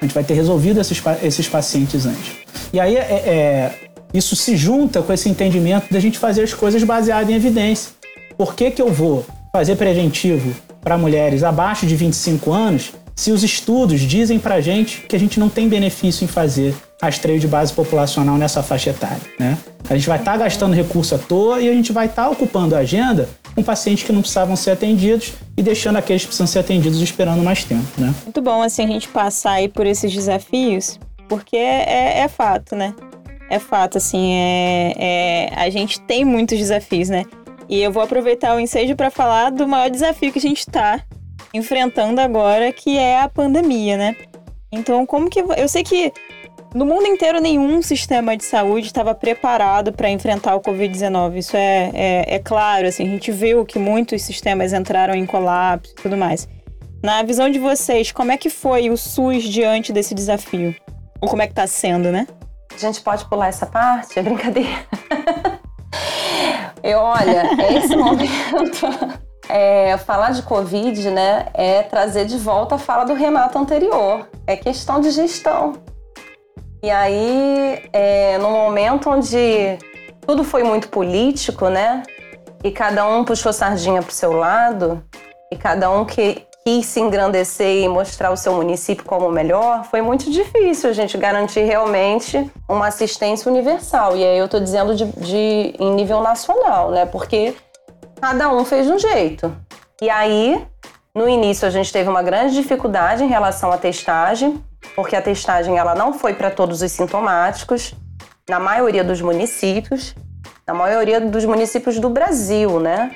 A 0.00 0.04
gente 0.04 0.14
vai 0.14 0.22
ter 0.22 0.34
resolvido 0.34 0.80
esses, 0.80 1.02
esses 1.22 1.48
pacientes 1.48 2.06
antes. 2.06 2.36
E 2.72 2.78
aí 2.78 2.96
é, 2.96 3.00
é, 3.00 3.74
isso 4.12 4.36
se 4.36 4.56
junta 4.56 5.02
com 5.02 5.12
esse 5.12 5.28
entendimento 5.28 5.92
da 5.92 6.00
gente 6.00 6.18
fazer 6.18 6.42
as 6.42 6.54
coisas 6.54 6.82
baseadas 6.84 7.28
em 7.28 7.34
evidência. 7.34 7.92
Por 8.36 8.54
que, 8.54 8.70
que 8.70 8.80
eu 8.80 8.92
vou 8.92 9.24
fazer 9.52 9.76
preventivo 9.76 10.54
para 10.80 10.98
mulheres 10.98 11.42
abaixo 11.42 11.86
de 11.86 11.96
25 11.96 12.52
anos 12.52 12.92
se 13.16 13.32
os 13.32 13.42
estudos 13.42 14.02
dizem 14.02 14.38
para 14.38 14.60
gente 14.60 15.00
que 15.08 15.16
a 15.16 15.18
gente 15.18 15.40
não 15.40 15.48
tem 15.48 15.68
benefício 15.68 16.24
em 16.24 16.28
fazer 16.28 16.74
rastreio 17.00 17.40
de 17.40 17.48
base 17.48 17.72
populacional 17.72 18.36
nessa 18.36 18.62
faixa 18.62 18.90
etária, 18.90 19.20
né? 19.38 19.56
A 19.88 19.96
gente 19.96 20.06
vai 20.06 20.18
estar 20.18 20.32
tá 20.32 20.38
gastando 20.38 20.74
recurso 20.74 21.14
à 21.14 21.18
toa 21.18 21.60
e 21.60 21.68
a 21.68 21.72
gente 21.72 21.92
vai 21.92 22.06
estar 22.06 22.24
tá 22.24 22.30
ocupando 22.30 22.76
a 22.76 22.78
agenda 22.80 23.28
com 23.54 23.62
pacientes 23.62 24.04
que 24.04 24.12
não 24.12 24.20
precisavam 24.20 24.54
ser 24.54 24.72
atendidos 24.72 25.32
e 25.56 25.62
deixando 25.62 25.96
aqueles 25.96 26.22
que 26.22 26.28
precisam 26.28 26.46
ser 26.46 26.58
atendidos 26.58 27.00
esperando 27.00 27.42
mais 27.42 27.64
tempo, 27.64 27.86
né? 27.96 28.14
Muito 28.24 28.42
bom, 28.42 28.62
assim, 28.62 28.84
a 28.84 28.88
gente 28.88 29.08
passar 29.08 29.52
aí 29.52 29.68
por 29.68 29.86
esses 29.86 30.12
desafios, 30.12 30.98
porque 31.26 31.56
é, 31.56 32.20
é 32.20 32.28
fato, 32.28 32.76
né? 32.76 32.94
É 33.48 33.58
fato, 33.58 33.96
assim, 33.96 34.32
é, 34.34 34.94
é, 34.98 35.52
a 35.56 35.70
gente 35.70 36.00
tem 36.00 36.24
muitos 36.24 36.58
desafios, 36.58 37.08
né? 37.08 37.24
E 37.68 37.80
eu 37.80 37.90
vou 37.90 38.02
aproveitar 38.02 38.54
o 38.54 38.60
ensejo 38.60 38.94
para 38.94 39.10
falar 39.10 39.50
do 39.50 39.66
maior 39.66 39.88
desafio 39.88 40.32
que 40.32 40.38
a 40.38 40.42
gente 40.42 40.60
está 40.60 41.02
enfrentando 41.56 42.20
agora, 42.20 42.72
que 42.72 42.96
é 42.98 43.20
a 43.20 43.28
pandemia, 43.28 43.96
né? 43.96 44.16
Então, 44.70 45.04
como 45.06 45.28
que. 45.30 45.40
Eu 45.40 45.68
sei 45.68 45.82
que 45.82 46.12
no 46.74 46.84
mundo 46.84 47.06
inteiro, 47.06 47.40
nenhum 47.40 47.80
sistema 47.80 48.36
de 48.36 48.44
saúde 48.44 48.88
estava 48.88 49.14
preparado 49.14 49.92
para 49.94 50.10
enfrentar 50.10 50.54
o 50.56 50.60
Covid-19. 50.60 51.38
Isso 51.38 51.56
é, 51.56 51.90
é, 51.94 52.34
é, 52.34 52.38
claro, 52.38 52.86
assim, 52.86 53.04
a 53.04 53.08
gente 53.08 53.32
viu 53.32 53.64
que 53.64 53.78
muitos 53.78 54.20
sistemas 54.22 54.74
entraram 54.74 55.14
em 55.14 55.24
colapso 55.24 55.92
e 55.92 56.02
tudo 56.02 56.18
mais. 56.18 56.46
Na 57.02 57.22
visão 57.22 57.48
de 57.48 57.58
vocês, 57.58 58.12
como 58.12 58.30
é 58.30 58.36
que 58.36 58.50
foi 58.50 58.90
o 58.90 58.96
SUS 58.96 59.44
diante 59.44 59.90
desse 59.92 60.14
desafio? 60.14 60.76
Ou 61.20 61.28
como 61.28 61.40
é 61.40 61.46
que 61.46 61.52
está 61.52 61.66
sendo, 61.66 62.12
né? 62.12 62.26
A 62.74 62.78
gente 62.78 63.00
pode 63.00 63.24
pular 63.24 63.48
essa 63.48 63.64
parte? 63.64 64.18
É 64.18 64.22
brincadeira. 64.22 64.86
Eu, 66.82 66.98
olha, 66.98 67.42
esse 67.74 67.96
momento... 67.96 69.15
É, 69.48 69.96
falar 69.98 70.32
de 70.32 70.42
Covid, 70.42 71.10
né, 71.10 71.46
é 71.54 71.82
trazer 71.82 72.24
de 72.26 72.36
volta 72.36 72.74
a 72.74 72.78
fala 72.78 73.04
do 73.04 73.14
Renato 73.14 73.58
anterior. 73.58 74.28
É 74.46 74.56
questão 74.56 75.00
de 75.00 75.10
gestão. 75.10 75.74
E 76.82 76.90
aí, 76.90 77.82
é, 77.92 78.38
no 78.38 78.50
momento 78.50 79.10
onde 79.10 79.78
tudo 80.26 80.44
foi 80.44 80.62
muito 80.62 80.88
político, 80.88 81.68
né? 81.68 82.02
E 82.62 82.70
cada 82.70 83.06
um 83.06 83.24
puxou 83.24 83.52
sardinha 83.52 84.02
para 84.02 84.10
o 84.10 84.14
seu 84.14 84.32
lado, 84.32 85.02
e 85.52 85.56
cada 85.56 85.90
um 85.90 86.04
que 86.04 86.46
quis 86.66 86.86
se 86.86 86.98
engrandecer 86.98 87.84
e 87.84 87.88
mostrar 87.88 88.32
o 88.32 88.36
seu 88.36 88.52
município 88.52 89.04
como 89.04 89.28
o 89.28 89.30
melhor, 89.30 89.84
foi 89.84 90.02
muito 90.02 90.28
difícil 90.28 90.90
a 90.90 90.92
gente 90.92 91.16
garantir 91.16 91.60
realmente 91.60 92.50
uma 92.68 92.88
assistência 92.88 93.48
universal. 93.48 94.16
E 94.16 94.24
aí 94.24 94.36
eu 94.36 94.46
estou 94.46 94.58
dizendo 94.58 94.92
de, 94.96 95.04
de, 95.04 95.74
em 95.78 95.94
nível 95.94 96.20
nacional, 96.20 96.90
né? 96.90 97.06
Porque 97.06 97.54
cada 98.20 98.52
um 98.52 98.64
fez 98.64 98.86
de 98.86 98.92
um 98.92 98.98
jeito. 98.98 99.54
E 100.00 100.10
aí, 100.10 100.66
no 101.14 101.28
início, 101.28 101.66
a 101.66 101.70
gente 101.70 101.92
teve 101.92 102.08
uma 102.08 102.22
grande 102.22 102.54
dificuldade 102.54 103.24
em 103.24 103.28
relação 103.28 103.72
à 103.72 103.78
testagem, 103.78 104.62
porque 104.94 105.16
a 105.16 105.22
testagem 105.22 105.78
ela 105.78 105.94
não 105.94 106.12
foi 106.12 106.34
para 106.34 106.50
todos 106.50 106.82
os 106.82 106.92
sintomáticos, 106.92 107.94
na 108.48 108.60
maioria 108.60 109.02
dos 109.02 109.20
municípios, 109.20 110.14
na 110.66 110.74
maioria 110.74 111.20
dos 111.20 111.44
municípios 111.44 111.98
do 111.98 112.08
Brasil, 112.08 112.78
né? 112.80 113.12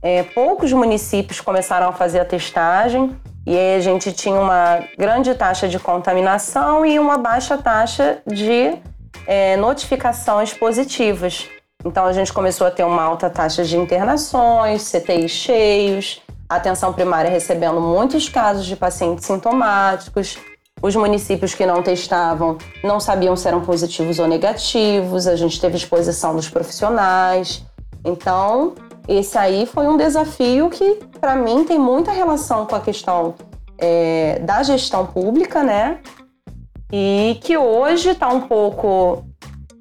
É, 0.00 0.22
poucos 0.22 0.72
municípios 0.72 1.40
começaram 1.40 1.88
a 1.88 1.92
fazer 1.92 2.20
a 2.20 2.24
testagem 2.24 3.16
e 3.46 3.56
aí 3.56 3.76
a 3.76 3.80
gente 3.80 4.12
tinha 4.12 4.40
uma 4.40 4.82
grande 4.96 5.34
taxa 5.34 5.68
de 5.68 5.78
contaminação 5.78 6.86
e 6.86 6.98
uma 6.98 7.18
baixa 7.18 7.58
taxa 7.58 8.18
de 8.26 8.76
é, 9.26 9.56
notificações 9.56 10.52
positivas. 10.52 11.48
Então 11.84 12.04
a 12.06 12.12
gente 12.12 12.32
começou 12.32 12.66
a 12.66 12.70
ter 12.70 12.84
uma 12.84 13.02
alta 13.02 13.28
taxa 13.28 13.64
de 13.64 13.76
internações, 13.76 14.90
CTIs 14.90 15.30
cheios, 15.30 16.22
atenção 16.48 16.92
primária 16.92 17.30
recebendo 17.30 17.80
muitos 17.80 18.28
casos 18.28 18.66
de 18.66 18.76
pacientes 18.76 19.24
sintomáticos, 19.24 20.38
os 20.82 20.96
municípios 20.96 21.54
que 21.54 21.64
não 21.64 21.82
testavam 21.82 22.58
não 22.82 22.98
sabiam 22.98 23.36
se 23.36 23.46
eram 23.46 23.60
positivos 23.60 24.18
ou 24.18 24.26
negativos, 24.26 25.26
a 25.26 25.36
gente 25.36 25.60
teve 25.60 25.76
exposição 25.76 26.34
dos 26.34 26.48
profissionais. 26.48 27.64
Então, 28.04 28.74
esse 29.06 29.38
aí 29.38 29.64
foi 29.64 29.86
um 29.86 29.96
desafio 29.96 30.68
que, 30.70 30.98
para 31.20 31.36
mim, 31.36 31.64
tem 31.64 31.78
muita 31.78 32.10
relação 32.10 32.66
com 32.66 32.74
a 32.74 32.80
questão 32.80 33.34
é, 33.78 34.40
da 34.40 34.62
gestão 34.64 35.06
pública, 35.06 35.62
né? 35.62 36.00
E 36.92 37.38
que 37.42 37.56
hoje 37.56 38.10
está 38.10 38.28
um 38.28 38.42
pouco 38.42 39.24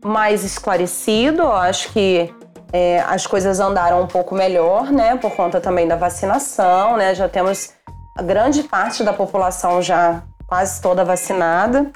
mais 0.04 0.44
esclarecido. 0.44 1.44
Eu 1.44 1.54
acho 1.54 1.92
que 1.92 2.34
é, 2.74 3.02
as 3.08 3.28
coisas 3.28 3.60
andaram 3.60 4.02
um 4.02 4.08
pouco 4.08 4.36
melhor, 4.36 4.92
né? 4.92 5.16
Por 5.18 5.32
conta 5.36 5.60
também 5.60 5.88
da 5.88 5.96
vacinação, 5.96 6.98
né? 6.98 7.14
Já 7.14 7.28
temos 7.28 7.74
a 8.18 8.22
grande 8.22 8.64
parte 8.64 9.04
da 9.04 9.14
população 9.14 9.82
já 9.82 10.24
quase 10.48 10.82
toda 10.82 11.06
vacinada, 11.06 11.90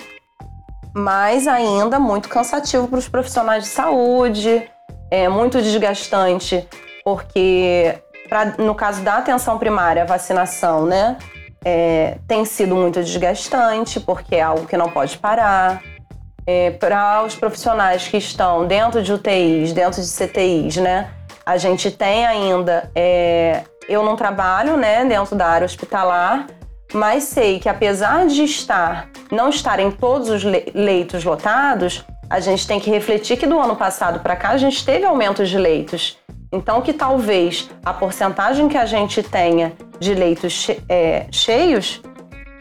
mas 0.95 1.45
ainda 1.45 1.99
muito 1.99 2.29
cansativo 2.29 2.87
para 2.87 2.99
os 2.99 3.07
profissionais 3.07 3.65
de 3.65 3.69
saúde, 3.69 4.69
é 5.11 5.27
muito 5.27 5.61
desgastante, 5.61 6.65
porque 7.03 7.99
pra, 8.29 8.45
no 8.57 8.73
caso 8.73 9.01
da 9.01 9.17
atenção 9.17 9.57
primária, 9.57 10.03
a 10.03 10.05
vacinação, 10.05 10.85
né, 10.85 11.17
é, 11.65 12.17
tem 12.27 12.45
sido 12.45 12.75
muito 12.75 13.01
desgastante, 13.01 13.99
porque 13.99 14.35
é 14.35 14.41
algo 14.41 14.65
que 14.65 14.77
não 14.77 14.89
pode 14.89 15.17
parar. 15.17 15.81
É, 16.47 16.71
para 16.71 17.23
os 17.23 17.35
profissionais 17.35 18.07
que 18.07 18.17
estão 18.17 18.67
dentro 18.67 19.01
de 19.01 19.11
UTIs, 19.11 19.73
dentro 19.73 20.01
de 20.01 20.07
CTIs, 20.07 20.77
né, 20.77 21.09
a 21.45 21.57
gente 21.57 21.89
tem 21.89 22.25
ainda. 22.25 22.89
É, 22.95 23.63
eu 23.87 24.03
não 24.03 24.15
trabalho, 24.15 24.77
né, 24.77 25.05
dentro 25.05 25.35
da 25.35 25.47
área 25.47 25.65
hospitalar, 25.65 26.47
mas 26.93 27.23
sei 27.23 27.59
que 27.59 27.69
apesar 27.69 28.25
de 28.27 28.43
estar 28.43 29.09
não 29.31 29.49
estarem 29.49 29.91
todos 29.91 30.29
os 30.29 30.43
leitos 30.43 31.23
lotados, 31.23 32.05
a 32.29 32.39
gente 32.39 32.67
tem 32.67 32.79
que 32.79 32.89
refletir 32.89 33.37
que 33.37 33.45
do 33.45 33.59
ano 33.59 33.75
passado 33.75 34.19
para 34.19 34.35
cá 34.35 34.49
a 34.49 34.57
gente 34.57 34.83
teve 34.85 35.05
aumentos 35.05 35.49
de 35.49 35.57
leitos. 35.57 36.17
Então 36.51 36.81
que 36.81 36.93
talvez 36.93 37.69
a 37.83 37.93
porcentagem 37.93 38.67
que 38.67 38.77
a 38.77 38.85
gente 38.85 39.21
tenha 39.21 39.73
de 39.99 40.13
leitos 40.13 40.53
che 40.53 40.81
é, 40.87 41.27
cheios 41.31 42.01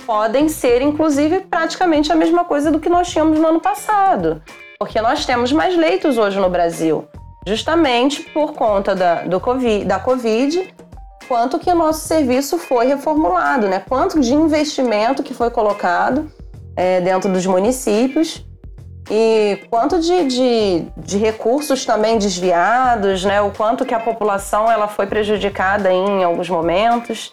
podem 0.06 0.48
ser 0.48 0.82
inclusive 0.82 1.40
praticamente 1.40 2.12
a 2.12 2.16
mesma 2.16 2.44
coisa 2.44 2.70
do 2.70 2.80
que 2.80 2.88
nós 2.88 3.08
tínhamos 3.08 3.38
no 3.38 3.46
ano 3.46 3.60
passado, 3.60 4.42
porque 4.78 5.00
nós 5.00 5.24
temos 5.26 5.52
mais 5.52 5.76
leitos 5.76 6.18
hoje 6.18 6.38
no 6.38 6.48
Brasil, 6.48 7.06
justamente 7.46 8.22
por 8.22 8.52
conta 8.52 8.94
da, 8.94 9.22
do 9.22 9.40
COVID, 9.40 9.84
da 9.84 9.98
Covid 9.98 10.74
quanto 11.28 11.58
que 11.58 11.70
o 11.70 11.74
nosso 11.74 12.06
serviço 12.06 12.58
foi 12.58 12.86
reformulado, 12.86 13.68
né? 13.68 13.82
Quanto 13.88 14.20
de 14.20 14.34
investimento 14.34 15.22
que 15.22 15.34
foi 15.34 15.50
colocado 15.50 16.30
é, 16.76 17.00
dentro 17.00 17.32
dos 17.32 17.46
municípios 17.46 18.44
e 19.10 19.58
quanto 19.68 20.00
de, 20.00 20.24
de, 20.26 20.86
de, 20.96 21.18
recursos 21.18 21.84
também 21.84 22.18
desviados, 22.18 23.24
né? 23.24 23.40
O 23.40 23.50
quanto 23.50 23.84
que 23.84 23.94
a 23.94 24.00
população 24.00 24.70
ela 24.70 24.88
foi 24.88 25.06
prejudicada 25.06 25.92
em 25.92 26.24
alguns 26.24 26.48
momentos. 26.48 27.30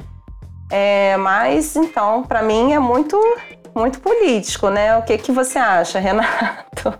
É, 0.71 1.17
mas 1.17 1.75
então, 1.75 2.23
para 2.23 2.41
mim 2.41 2.71
é 2.71 2.79
muito 2.79 3.17
muito 3.75 3.99
político, 3.99 4.69
né? 4.69 4.97
O 4.97 5.03
que 5.03 5.17
que 5.17 5.31
você 5.31 5.57
acha, 5.57 5.99
Renato? 6.01 6.93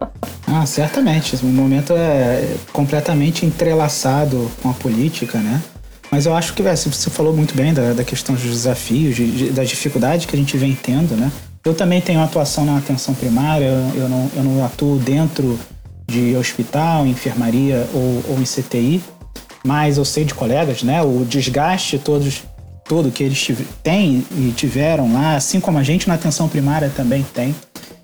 Ah, 0.48 0.66
certamente. 0.66 1.36
O 1.38 1.48
momento 1.48 1.94
é 1.96 2.56
completamente 2.72 3.46
entrelaçado 3.46 4.50
com 4.62 4.70
a 4.70 4.74
política, 4.74 5.38
né? 5.40 5.62
Mas 6.10 6.26
eu 6.26 6.36
acho 6.36 6.54
que, 6.54 6.62
você 6.62 7.10
falou 7.10 7.34
muito 7.34 7.56
bem 7.56 7.74
da, 7.74 7.94
da 7.94 8.04
questão 8.04 8.36
dos 8.36 8.44
desafios, 8.44 9.16
de, 9.16 9.32
de, 9.32 9.50
das 9.52 9.70
dificuldades 9.70 10.26
que 10.26 10.36
a 10.36 10.40
gente 10.40 10.58
vem 10.58 10.76
tendo, 10.76 11.16
né? 11.16 11.32
Eu 11.64 11.74
também 11.74 12.02
tenho 12.02 12.22
atuação 12.22 12.66
na 12.66 12.78
atenção 12.78 13.14
primária, 13.14 13.68
eu 13.96 14.10
não, 14.10 14.32
eu 14.36 14.44
não 14.44 14.66
atuo 14.66 14.98
dentro 14.98 15.58
de 16.08 16.36
hospital, 16.36 17.08
enfermaria 17.08 17.88
ou, 17.94 18.34
ou 18.34 18.42
em 18.42 18.44
CTI, 18.44 19.02
mas 19.64 19.98
eu 19.98 20.04
sei 20.04 20.26
de 20.26 20.34
colegas, 20.34 20.84
né? 20.84 21.02
O 21.02 21.24
desgaste 21.24 21.98
todos, 21.98 22.44
todo 22.92 23.10
que 23.10 23.24
eles 23.24 23.48
têm 23.82 24.26
e 24.36 24.52
tiveram 24.52 25.14
lá, 25.14 25.38
assim 25.38 25.62
como 25.62 25.78
a 25.78 25.84
gente 25.84 26.10
na 26.10 26.16
atenção 26.16 26.50
primária 26.50 26.92
também 26.94 27.26
tem. 27.34 27.56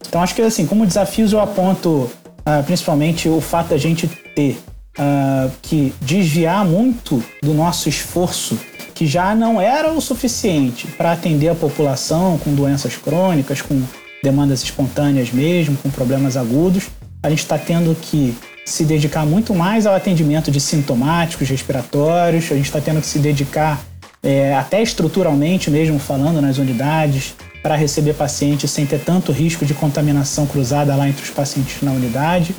Então 0.07 0.23
acho 0.23 0.33
que 0.33 0.41
assim, 0.41 0.65
como 0.65 0.85
desafios 0.85 1.33
eu 1.33 1.41
aponto 1.41 1.89
uh, 1.89 2.63
principalmente 2.65 3.27
o 3.27 3.41
fato 3.41 3.71
da 3.71 3.77
gente 3.77 4.07
ter 4.07 4.57
uh, 4.97 5.51
que 5.61 5.93
desviar 5.99 6.63
muito 6.63 7.21
do 7.43 7.53
nosso 7.53 7.89
esforço, 7.89 8.57
que 8.95 9.05
já 9.05 9.35
não 9.35 9.59
era 9.59 9.91
o 9.91 9.99
suficiente 9.99 10.87
para 10.87 11.11
atender 11.11 11.49
a 11.49 11.55
população 11.55 12.37
com 12.37 12.55
doenças 12.55 12.95
crônicas, 12.95 13.61
com 13.61 13.83
demandas 14.23 14.63
espontâneas 14.63 15.33
mesmo, 15.33 15.75
com 15.83 15.89
problemas 15.89 16.37
agudos, 16.37 16.85
a 17.21 17.29
gente 17.29 17.39
está 17.39 17.57
tendo 17.57 17.93
que 17.93 18.33
se 18.63 18.85
dedicar 18.85 19.25
muito 19.25 19.53
mais 19.53 19.85
ao 19.85 19.93
atendimento 19.93 20.49
de 20.49 20.61
sintomáticos 20.61 21.49
respiratórios, 21.49 22.49
a 22.49 22.55
gente 22.55 22.67
está 22.67 22.79
tendo 22.79 23.01
que 23.01 23.07
se 23.07 23.19
dedicar 23.19 23.83
é, 24.23 24.55
até 24.55 24.81
estruturalmente 24.81 25.69
mesmo 25.69 25.99
falando 25.99 26.41
nas 26.41 26.57
unidades, 26.57 27.35
para 27.61 27.75
receber 27.75 28.13
pacientes 28.13 28.71
sem 28.71 28.85
ter 28.85 28.99
tanto 28.99 29.31
risco 29.31 29.65
de 29.65 29.73
contaminação 29.73 30.45
cruzada 30.45 30.95
lá 30.95 31.07
entre 31.07 31.23
os 31.23 31.29
pacientes 31.29 31.81
na 31.81 31.91
unidade. 31.91 32.55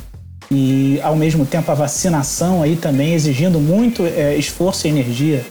E, 0.51 0.99
ao 1.03 1.15
mesmo 1.15 1.45
tempo, 1.45 1.71
a 1.71 1.75
vacinação 1.75 2.61
aí 2.61 2.75
também 2.75 3.13
exigindo 3.13 3.59
muito 3.59 4.05
é, 4.05 4.35
esforço 4.35 4.87
e 4.87 4.89
energia 4.89 5.45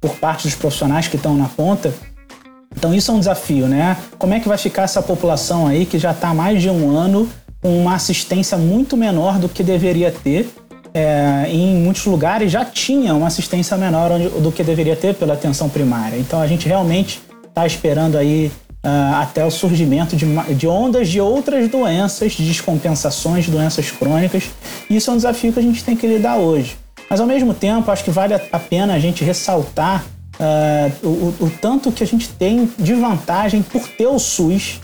por 0.00 0.16
parte 0.16 0.44
dos 0.44 0.54
profissionais 0.54 1.08
que 1.08 1.16
estão 1.16 1.36
na 1.36 1.46
ponta. 1.46 1.92
Então, 2.76 2.94
isso 2.94 3.10
é 3.10 3.14
um 3.14 3.18
desafio, 3.18 3.66
né? 3.66 3.96
Como 4.18 4.34
é 4.34 4.40
que 4.40 4.48
vai 4.48 4.58
ficar 4.58 4.82
essa 4.82 5.02
população 5.02 5.66
aí 5.66 5.86
que 5.86 5.98
já 5.98 6.12
está 6.12 6.28
há 6.28 6.34
mais 6.34 6.60
de 6.60 6.68
um 6.68 6.96
ano 6.96 7.28
com 7.60 7.78
uma 7.78 7.94
assistência 7.94 8.58
muito 8.58 8.96
menor 8.96 9.38
do 9.38 9.48
que 9.48 9.62
deveria 9.62 10.10
ter? 10.10 10.50
É, 10.94 11.46
em 11.48 11.76
muitos 11.76 12.04
lugares 12.04 12.52
já 12.52 12.64
tinha 12.64 13.14
uma 13.14 13.28
assistência 13.28 13.76
menor 13.78 14.18
do 14.18 14.52
que 14.52 14.62
deveria 14.62 14.94
ter 14.94 15.14
pela 15.14 15.34
atenção 15.34 15.68
primária. 15.68 16.16
Então, 16.18 16.40
a 16.40 16.46
gente 16.46 16.68
realmente 16.68 17.20
está 17.48 17.66
esperando 17.66 18.16
aí 18.16 18.52
uh, 18.84 19.14
até 19.16 19.44
o 19.44 19.50
surgimento 19.50 20.16
de, 20.16 20.26
de, 20.54 20.66
ondas 20.66 21.08
de 21.08 21.20
outras 21.20 21.68
doenças, 21.68 22.32
de 22.32 22.46
descompensações, 22.46 23.44
de 23.44 23.50
doenças 23.50 23.90
crônicas. 23.90 24.44
E 24.90 24.96
isso 24.96 25.10
é 25.10 25.12
um 25.12 25.16
desafio 25.16 25.52
que 25.52 25.58
a 25.58 25.62
gente 25.62 25.82
tem 25.82 25.96
que 25.96 26.06
lidar 26.06 26.36
hoje. 26.36 26.76
Mas 27.08 27.20
ao 27.20 27.26
mesmo 27.26 27.54
tempo, 27.54 27.90
acho 27.90 28.04
que 28.04 28.10
vale 28.10 28.34
a 28.34 28.58
pena 28.58 28.94
a 28.94 28.98
gente 28.98 29.24
ressaltar 29.24 30.04
uh, 30.38 31.06
o, 31.06 31.46
o 31.46 31.50
tanto 31.60 31.92
que 31.92 32.02
a 32.02 32.06
gente 32.06 32.28
tem 32.28 32.70
de 32.78 32.94
vantagem 32.94 33.62
por 33.62 33.86
ter 33.88 34.06
o 34.06 34.18
SUS 34.18 34.80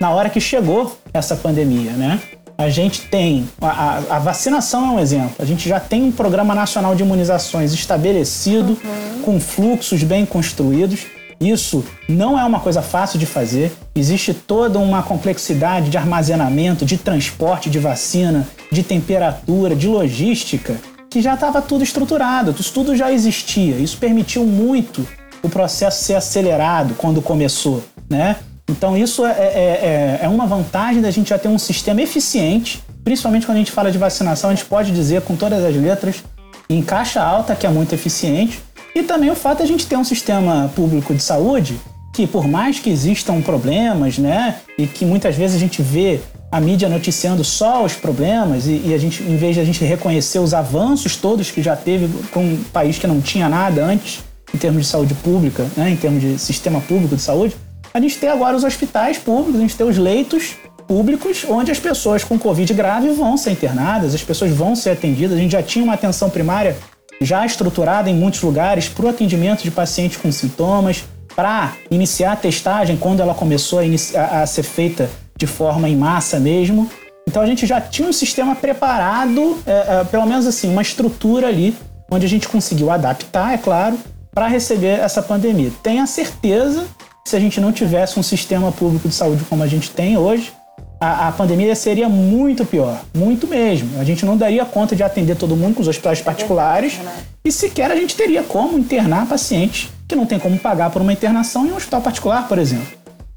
na 0.00 0.10
hora 0.10 0.28
que 0.28 0.40
chegou 0.40 0.96
essa 1.12 1.36
pandemia, 1.36 1.92
né? 1.92 2.20
A 2.58 2.68
gente 2.68 3.02
tem 3.02 3.48
a, 3.60 3.98
a, 4.10 4.18
vacinação 4.18 4.84
é 4.84 4.90
um 4.90 5.00
exemplo. 5.00 5.34
A 5.38 5.44
gente 5.44 5.68
já 5.68 5.80
tem 5.80 6.02
um 6.02 6.12
programa 6.12 6.54
nacional 6.54 6.94
de 6.94 7.02
imunizações 7.02 7.72
estabelecido, 7.72 8.78
uhum. 8.84 9.22
com 9.22 9.40
fluxos 9.40 10.02
bem 10.02 10.24
construídos. 10.24 11.06
Isso 11.40 11.84
não 12.08 12.38
é 12.38 12.44
uma 12.44 12.60
coisa 12.60 12.80
fácil 12.80 13.18
de 13.18 13.26
fazer. 13.26 13.72
Existe 13.94 14.32
toda 14.32 14.78
uma 14.78 15.02
complexidade 15.02 15.90
de 15.90 15.98
armazenamento, 15.98 16.84
de 16.84 16.96
transporte 16.96 17.68
de 17.68 17.80
vacina, 17.80 18.46
de 18.70 18.82
temperatura, 18.82 19.74
de 19.74 19.88
logística, 19.88 20.76
que 21.10 21.20
já 21.20 21.34
estava 21.34 21.60
tudo 21.60 21.82
estruturado, 21.82 22.54
isso 22.58 22.72
tudo 22.72 22.96
já 22.96 23.12
existia. 23.12 23.76
Isso 23.76 23.98
permitiu 23.98 24.44
muito 24.44 25.06
o 25.42 25.48
processo 25.48 26.04
ser 26.04 26.14
acelerado 26.14 26.94
quando 26.94 27.20
começou, 27.20 27.82
né? 28.08 28.36
Então 28.72 28.96
isso 28.96 29.24
é, 29.24 29.30
é, 29.30 30.18
é, 30.22 30.24
é 30.24 30.28
uma 30.28 30.46
vantagem 30.46 31.02
da 31.02 31.10
gente 31.10 31.28
já 31.28 31.38
ter 31.38 31.48
um 31.48 31.58
sistema 31.58 32.00
eficiente, 32.00 32.82
principalmente 33.04 33.46
quando 33.46 33.56
a 33.56 33.60
gente 33.60 33.70
fala 33.70 33.92
de 33.92 33.98
vacinação, 33.98 34.50
a 34.50 34.54
gente 34.54 34.64
pode 34.64 34.90
dizer 34.92 35.22
com 35.22 35.36
todas 35.36 35.62
as 35.62 35.76
letras, 35.76 36.24
em 36.68 36.82
caixa 36.82 37.22
alta, 37.22 37.54
que 37.54 37.66
é 37.66 37.70
muito 37.70 37.94
eficiente, 37.94 38.60
e 38.94 39.02
também 39.02 39.30
o 39.30 39.34
fato 39.34 39.58
de 39.58 39.64
a 39.64 39.66
gente 39.66 39.86
ter 39.86 39.96
um 39.96 40.04
sistema 40.04 40.70
público 40.74 41.14
de 41.14 41.22
saúde 41.22 41.78
que, 42.14 42.26
por 42.26 42.46
mais 42.46 42.78
que 42.78 42.90
existam 42.90 43.40
problemas, 43.40 44.18
né, 44.18 44.56
e 44.78 44.86
que 44.86 45.04
muitas 45.04 45.34
vezes 45.34 45.56
a 45.56 45.58
gente 45.58 45.80
vê 45.82 46.20
a 46.50 46.60
mídia 46.60 46.88
noticiando 46.88 47.42
só 47.42 47.82
os 47.84 47.94
problemas 47.94 48.66
e, 48.66 48.82
e 48.86 48.94
a 48.94 48.98
gente, 48.98 49.22
em 49.22 49.36
vez 49.36 49.54
de 49.54 49.60
a 49.60 49.64
gente 49.64 49.82
reconhecer 49.84 50.38
os 50.38 50.52
avanços 50.52 51.16
todos 51.16 51.50
que 51.50 51.62
já 51.62 51.74
teve 51.74 52.08
com 52.30 52.40
um 52.40 52.64
país 52.72 52.98
que 52.98 53.06
não 53.06 53.20
tinha 53.20 53.48
nada 53.48 53.82
antes, 53.84 54.22
em 54.54 54.58
termos 54.58 54.82
de 54.82 54.88
saúde 54.88 55.14
pública, 55.14 55.66
né, 55.76 55.90
em 55.90 55.96
termos 55.96 56.20
de 56.20 56.38
sistema 56.38 56.80
público 56.80 57.16
de 57.16 57.22
saúde, 57.22 57.56
a 57.94 58.00
gente 58.00 58.18
tem 58.18 58.28
agora 58.28 58.56
os 58.56 58.64
hospitais 58.64 59.18
públicos, 59.18 59.56
a 59.56 59.60
gente 59.60 59.76
tem 59.76 59.86
os 59.86 59.98
leitos 59.98 60.56
públicos 60.86 61.44
onde 61.48 61.70
as 61.70 61.78
pessoas 61.78 62.24
com 62.24 62.38
Covid 62.38 62.72
grave 62.74 63.10
vão 63.10 63.36
ser 63.36 63.50
internadas, 63.50 64.14
as 64.14 64.22
pessoas 64.22 64.50
vão 64.50 64.74
ser 64.74 64.90
atendidas. 64.90 65.36
A 65.36 65.40
gente 65.40 65.52
já 65.52 65.62
tinha 65.62 65.84
uma 65.84 65.94
atenção 65.94 66.28
primária 66.28 66.76
já 67.20 67.46
estruturada 67.46 68.10
em 68.10 68.14
muitos 68.14 68.42
lugares 68.42 68.88
para 68.88 69.06
o 69.06 69.08
atendimento 69.08 69.62
de 69.62 69.70
pacientes 69.70 70.16
com 70.16 70.30
sintomas, 70.32 71.04
para 71.34 71.74
iniciar 71.90 72.32
a 72.32 72.36
testagem 72.36 72.96
quando 72.96 73.20
ela 73.20 73.34
começou 73.34 73.78
a, 73.78 74.42
a, 74.42 74.46
ser 74.46 74.62
feita 74.62 75.08
de 75.36 75.46
forma 75.46 75.88
em 75.88 75.96
massa 75.96 76.38
mesmo. 76.38 76.90
Então 77.28 77.40
a 77.40 77.46
gente 77.46 77.66
já 77.66 77.80
tinha 77.80 78.08
um 78.08 78.12
sistema 78.12 78.54
preparado, 78.54 79.58
é, 79.66 80.00
é, 80.00 80.04
pelo 80.04 80.26
menos 80.26 80.46
assim, 80.46 80.70
uma 80.70 80.82
estrutura 80.82 81.48
ali, 81.48 81.74
onde 82.10 82.26
a 82.26 82.28
gente 82.28 82.48
conseguiu 82.48 82.90
adaptar, 82.90 83.54
é 83.54 83.58
claro, 83.58 83.98
para 84.34 84.46
receber 84.46 84.98
essa 84.98 85.22
pandemia. 85.22 85.70
Tenha 85.82 86.06
certeza 86.06 86.86
se 87.26 87.36
a 87.36 87.40
gente 87.40 87.60
não 87.60 87.72
tivesse 87.72 88.18
um 88.18 88.22
sistema 88.22 88.72
público 88.72 89.08
de 89.08 89.14
saúde 89.14 89.44
como 89.44 89.62
a 89.62 89.66
gente 89.66 89.90
tem 89.90 90.16
hoje, 90.16 90.52
a, 91.00 91.28
a, 91.28 91.32
pandemia 91.32 91.74
seria 91.74 92.08
muito 92.08 92.64
pior, 92.64 93.02
muito 93.14 93.46
mesmo. 93.46 94.00
A 94.00 94.04
gente 94.04 94.24
não 94.24 94.36
daria 94.36 94.64
conta 94.64 94.94
de 94.94 95.02
atender 95.02 95.36
todo 95.36 95.56
mundo 95.56 95.74
com 95.74 95.82
os 95.82 95.88
hospitais 95.88 96.20
particulares 96.20 96.98
e 97.44 97.50
sequer 97.50 97.90
a 97.90 97.96
gente 97.96 98.14
teria 98.14 98.42
como 98.42 98.78
internar 98.78 99.26
pacientes 99.26 99.88
que 100.06 100.14
não 100.14 100.26
tem 100.26 100.38
como 100.38 100.58
pagar 100.58 100.90
por 100.90 101.02
uma 101.02 101.12
internação 101.12 101.66
em 101.66 101.72
um 101.72 101.76
hospital 101.76 102.00
particular, 102.02 102.46
por 102.46 102.58
exemplo. 102.58 102.86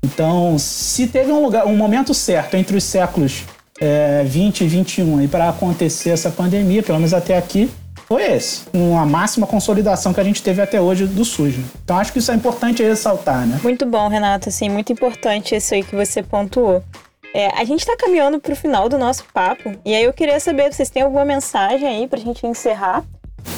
Então, 0.04 0.58
se 0.60 1.08
teve 1.08 1.32
um, 1.32 1.42
lugar, 1.42 1.66
um 1.66 1.76
momento 1.76 2.14
certo 2.14 2.56
entre 2.56 2.78
os 2.78 2.84
séculos 2.84 3.44
é, 3.80 4.24
20 4.24 4.62
e 4.62 4.68
21 4.68 5.28
para 5.28 5.50
acontecer 5.50 6.12
essa 6.12 6.30
pandemia, 6.30 6.84
pelo 6.84 7.00
menos 7.00 7.14
até 7.14 7.36
aqui, 7.38 7.72
foi 8.08 8.24
esse. 8.24 8.64
Uma 8.74 9.06
máxima 9.06 9.48
consolidação 9.48 10.14
que 10.14 10.20
a 10.20 10.24
gente 10.24 10.42
teve 10.42 10.62
até 10.62 10.80
hoje 10.80 11.06
do 11.08 11.26
SUS. 11.26 11.58
Né? 11.58 11.64
Então 11.84 11.98
acho 11.98 12.14
que 12.14 12.20
isso 12.20 12.32
é 12.32 12.36
importante 12.36 12.84
ressaltar, 12.84 13.46
né? 13.46 13.60
Muito 13.64 13.86
bom, 13.86 14.08
Renato. 14.08 14.50
Assim, 14.50 14.70
muito 14.70 14.94
importante 14.94 15.56
isso 15.56 15.74
aí 15.74 15.84
que 15.84 15.96
você 15.96 16.22
pontuou. 16.22 16.84
É, 17.34 17.48
a 17.60 17.66
gente 17.66 17.82
está 17.82 17.98
caminhando 17.98 18.40
para 18.40 18.54
o 18.54 18.56
final 18.56 18.88
do 18.88 18.98
nosso 18.98 19.26
papo. 19.34 19.74
E 19.84 19.94
aí 19.94 20.04
eu 20.04 20.14
queria 20.14 20.40
saber, 20.40 20.72
vocês 20.72 20.90
têm 20.90 21.04
alguma 21.04 21.26
mensagem 21.26 21.88
aí 21.88 22.08
para 22.08 22.20
a 22.20 22.22
gente 22.22 22.46
encerrar? 22.46 23.04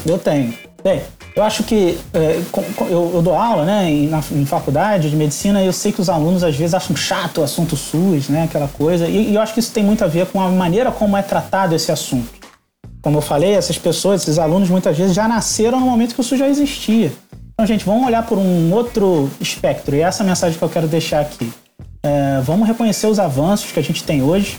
Eu 0.05 0.17
tenho. 0.17 0.53
Bem, 0.83 1.01
eu 1.35 1.43
acho 1.43 1.63
que 1.63 1.99
é, 2.13 2.41
eu, 2.89 3.11
eu, 3.15 3.21
dou 3.21 3.35
aula 3.35 3.65
né, 3.65 3.89
em, 3.89 4.07
na, 4.07 4.19
em, 4.31 4.45
faculdade 4.45 5.09
de 5.09 5.15
medicina 5.15 5.61
e 5.61 5.65
eu 5.65 5.73
sei 5.73 5.91
que 5.91 5.99
os 5.99 6.09
alunos 6.09 6.43
às 6.43 6.55
vezes 6.55 6.73
acham 6.73 6.95
chato 6.95 7.41
o 7.41 7.43
assunto 7.43 7.75
SUS, 7.75 8.29
né, 8.29 8.43
aquela 8.43 8.67
coisa. 8.67 9.07
E, 9.07 9.31
e 9.31 9.35
eu 9.35 9.41
acho 9.41 9.53
que 9.53 9.59
isso 9.59 9.71
tem 9.71 9.83
muito 9.83 10.03
a 10.03 10.07
ver 10.07 10.27
com 10.27 10.39
a 10.39 10.49
maneira 10.49 10.91
como 10.91 11.17
é 11.17 11.21
tratado 11.21 11.75
esse 11.75 11.91
assunto. 11.91 12.36
Como 13.01 13.17
eu 13.17 13.21
falei, 13.21 13.53
essas 13.53 13.77
pessoas, 13.77 14.23
esses 14.23 14.39
alunos, 14.39 14.69
muitas 14.69 14.97
vezes 14.97 15.15
já 15.15 15.27
nasceram 15.27 15.79
no 15.79 15.85
momento 15.85 16.15
que 16.15 16.21
o 16.21 16.23
SUS 16.23 16.39
já 16.39 16.47
existia. 16.47 17.11
Então, 17.53 17.65
gente, 17.65 17.85
vamos 17.85 18.05
olhar 18.05 18.25
por 18.25 18.37
um 18.37 18.71
outro 18.73 19.29
espectro. 19.39 19.95
E 19.95 20.01
essa 20.01 20.21
é 20.21 20.25
a 20.25 20.27
mensagem 20.27 20.57
que 20.57 20.63
eu 20.63 20.69
quero 20.69 20.87
deixar 20.87 21.21
aqui. 21.21 21.51
É, 22.03 22.39
vamos 22.41 22.67
reconhecer 22.67 23.07
os 23.07 23.19
avanços 23.19 23.71
que 23.71 23.79
a 23.79 23.83
gente 23.83 24.03
tem 24.03 24.21
hoje, 24.21 24.57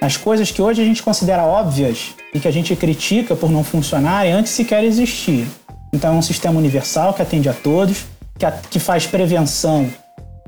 as 0.00 0.16
coisas 0.16 0.50
que 0.50 0.62
hoje 0.62 0.80
a 0.80 0.84
gente 0.84 1.02
considera 1.02 1.44
óbvias 1.44 2.14
e 2.32 2.40
que 2.40 2.48
a 2.48 2.50
gente 2.50 2.74
critica 2.74 3.36
por 3.36 3.50
não 3.50 3.62
funcionarem 3.62 4.32
antes 4.32 4.52
sequer 4.52 4.84
existir. 4.84 5.46
Então 5.92 6.14
é 6.14 6.16
um 6.16 6.22
sistema 6.22 6.58
universal 6.58 7.12
que 7.14 7.22
atende 7.22 7.48
a 7.48 7.52
todos, 7.52 8.04
que, 8.38 8.46
a, 8.46 8.52
que 8.52 8.78
faz 8.78 9.06
prevenção, 9.06 9.88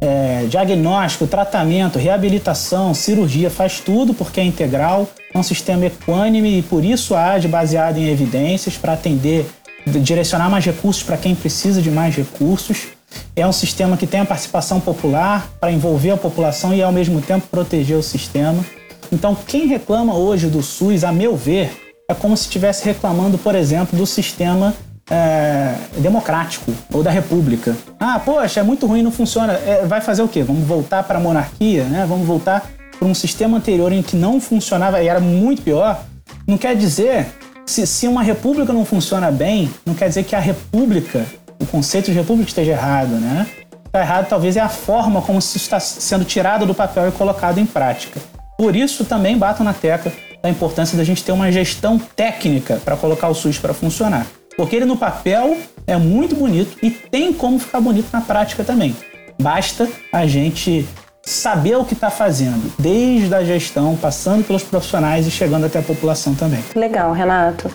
é, 0.00 0.46
diagnóstico, 0.48 1.26
tratamento, 1.26 1.98
reabilitação, 1.98 2.94
cirurgia, 2.94 3.50
faz 3.50 3.80
tudo 3.80 4.14
porque 4.14 4.40
é 4.40 4.44
integral, 4.44 5.08
é 5.32 5.38
um 5.38 5.42
sistema 5.42 5.86
equânime 5.86 6.58
e 6.58 6.62
por 6.62 6.84
isso 6.84 7.14
age 7.14 7.46
baseado 7.46 7.98
em 7.98 8.08
evidências 8.08 8.76
para 8.76 8.94
atender, 8.94 9.46
direcionar 9.86 10.48
mais 10.48 10.64
recursos 10.64 11.02
para 11.02 11.16
quem 11.16 11.34
precisa 11.34 11.82
de 11.82 11.90
mais 11.90 12.16
recursos. 12.16 12.88
É 13.34 13.46
um 13.46 13.52
sistema 13.52 13.96
que 13.96 14.06
tem 14.06 14.20
a 14.20 14.24
participação 14.24 14.80
popular 14.80 15.50
para 15.60 15.72
envolver 15.72 16.12
a 16.12 16.16
população 16.16 16.72
e, 16.72 16.82
ao 16.82 16.92
mesmo 16.92 17.20
tempo, 17.20 17.46
proteger 17.48 17.96
o 17.96 18.02
sistema. 18.02 18.64
Então, 19.12 19.34
quem 19.34 19.66
reclama 19.66 20.14
hoje 20.14 20.46
do 20.46 20.62
SUS, 20.62 21.02
a 21.02 21.10
meu 21.10 21.36
ver, 21.36 21.72
é 22.08 22.14
como 22.14 22.36
se 22.36 22.44
estivesse 22.44 22.84
reclamando, 22.84 23.36
por 23.36 23.54
exemplo, 23.54 23.98
do 23.98 24.06
sistema 24.06 24.74
é, 25.10 25.74
democrático 25.98 26.72
ou 26.92 27.02
da 27.02 27.10
república. 27.10 27.76
Ah, 27.98 28.20
poxa, 28.24 28.60
é 28.60 28.62
muito 28.62 28.86
ruim, 28.86 29.02
não 29.02 29.10
funciona. 29.10 29.54
É, 29.54 29.84
vai 29.86 30.00
fazer 30.00 30.22
o 30.22 30.28
quê? 30.28 30.42
Vamos 30.42 30.66
voltar 30.66 31.02
para 31.02 31.18
a 31.18 31.20
monarquia, 31.20 31.84
né? 31.84 32.06
Vamos 32.08 32.26
voltar 32.26 32.70
para 32.98 33.08
um 33.08 33.14
sistema 33.14 33.58
anterior 33.58 33.92
em 33.92 34.02
que 34.02 34.14
não 34.14 34.40
funcionava 34.40 35.02
e 35.02 35.08
era 35.08 35.20
muito 35.20 35.62
pior. 35.62 36.02
Não 36.46 36.56
quer 36.56 36.76
dizer 36.76 37.26
se, 37.66 37.86
se 37.86 38.06
uma 38.06 38.22
república 38.22 38.72
não 38.72 38.84
funciona 38.84 39.30
bem, 39.30 39.70
não 39.84 39.94
quer 39.94 40.08
dizer 40.08 40.24
que 40.24 40.36
a 40.36 40.40
república 40.40 41.26
o 41.60 41.66
conceito 41.66 42.06
de 42.06 42.12
república 42.12 42.48
esteja 42.48 42.72
errado, 42.72 43.10
né? 43.10 43.46
Está 43.84 44.00
errado 44.00 44.28
talvez 44.28 44.56
é 44.56 44.60
a 44.60 44.68
forma 44.68 45.20
como 45.20 45.38
isso 45.38 45.56
está 45.56 45.78
sendo 45.78 46.24
tirado 46.24 46.64
do 46.64 46.74
papel 46.74 47.08
e 47.08 47.12
colocado 47.12 47.58
em 47.58 47.66
prática. 47.66 48.20
Por 48.56 48.74
isso 48.74 49.04
também 49.04 49.36
bato 49.36 49.62
na 49.62 49.74
tecla 49.74 50.10
da 50.42 50.48
importância 50.48 50.96
da 50.96 51.04
gente 51.04 51.22
ter 51.22 51.32
uma 51.32 51.52
gestão 51.52 51.98
técnica 51.98 52.80
para 52.82 52.96
colocar 52.96 53.28
o 53.28 53.34
SUS 53.34 53.58
para 53.58 53.74
funcionar. 53.74 54.26
Porque 54.60 54.76
ele 54.76 54.84
no 54.84 54.94
papel 54.94 55.56
é 55.86 55.96
muito 55.96 56.36
bonito 56.36 56.76
e 56.82 56.90
tem 56.90 57.32
como 57.32 57.58
ficar 57.58 57.80
bonito 57.80 58.10
na 58.12 58.20
prática 58.20 58.62
também. 58.62 58.94
Basta 59.40 59.88
a 60.12 60.26
gente 60.26 60.86
saber 61.22 61.76
o 61.76 61.84
que 61.86 61.94
está 61.94 62.10
fazendo, 62.10 62.70
desde 62.78 63.34
a 63.34 63.42
gestão, 63.42 63.96
passando 63.96 64.44
pelos 64.44 64.62
profissionais 64.62 65.26
e 65.26 65.30
chegando 65.30 65.64
até 65.64 65.78
a 65.78 65.82
população 65.82 66.34
também. 66.34 66.62
Legal, 66.76 67.10
Renato. 67.12 67.74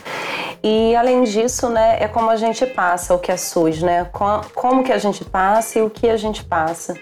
E 0.63 0.95
além 0.95 1.23
disso, 1.23 1.69
né, 1.69 1.97
é 1.99 2.07
como 2.07 2.29
a 2.29 2.36
gente 2.36 2.63
passa 2.67 3.15
o 3.15 3.17
que 3.17 3.31
é 3.31 3.38
SUS, 3.38 3.81
né? 3.81 4.05
Como 4.53 4.83
que 4.83 4.93
a 4.93 4.99
gente 4.99 5.25
passa 5.25 5.79
e 5.79 5.81
o 5.81 5.89
que 5.89 6.07
a 6.07 6.17
gente 6.17 6.43
passa. 6.43 6.93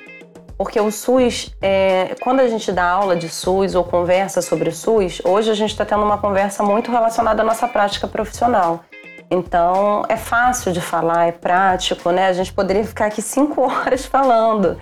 Porque 0.57 0.79
o 0.79 0.89
SUS, 0.89 1.53
é, 1.61 2.15
quando 2.21 2.39
a 2.39 2.47
gente 2.47 2.71
dá 2.71 2.86
aula 2.86 3.17
de 3.17 3.27
SUS 3.27 3.75
ou 3.75 3.84
conversa 3.84 4.41
sobre 4.41 4.69
o 4.69 4.73
SUS, 4.73 5.21
hoje 5.25 5.51
a 5.51 5.53
gente 5.53 5.71
está 5.71 5.84
tendo 5.84 6.03
uma 6.03 6.19
conversa 6.19 6.63
muito 6.63 6.89
relacionada 6.89 7.41
à 7.41 7.45
nossa 7.45 7.67
prática 7.67 8.07
profissional. 8.07 8.86
Então 9.34 10.03
é 10.07 10.15
fácil 10.15 10.71
de 10.71 10.79
falar, 10.79 11.27
é 11.27 11.31
prático, 11.31 12.11
né? 12.11 12.27
A 12.27 12.34
gente 12.34 12.53
poderia 12.53 12.84
ficar 12.84 13.07
aqui 13.07 13.21
cinco 13.21 13.61
horas 13.65 14.05
falando, 14.05 14.79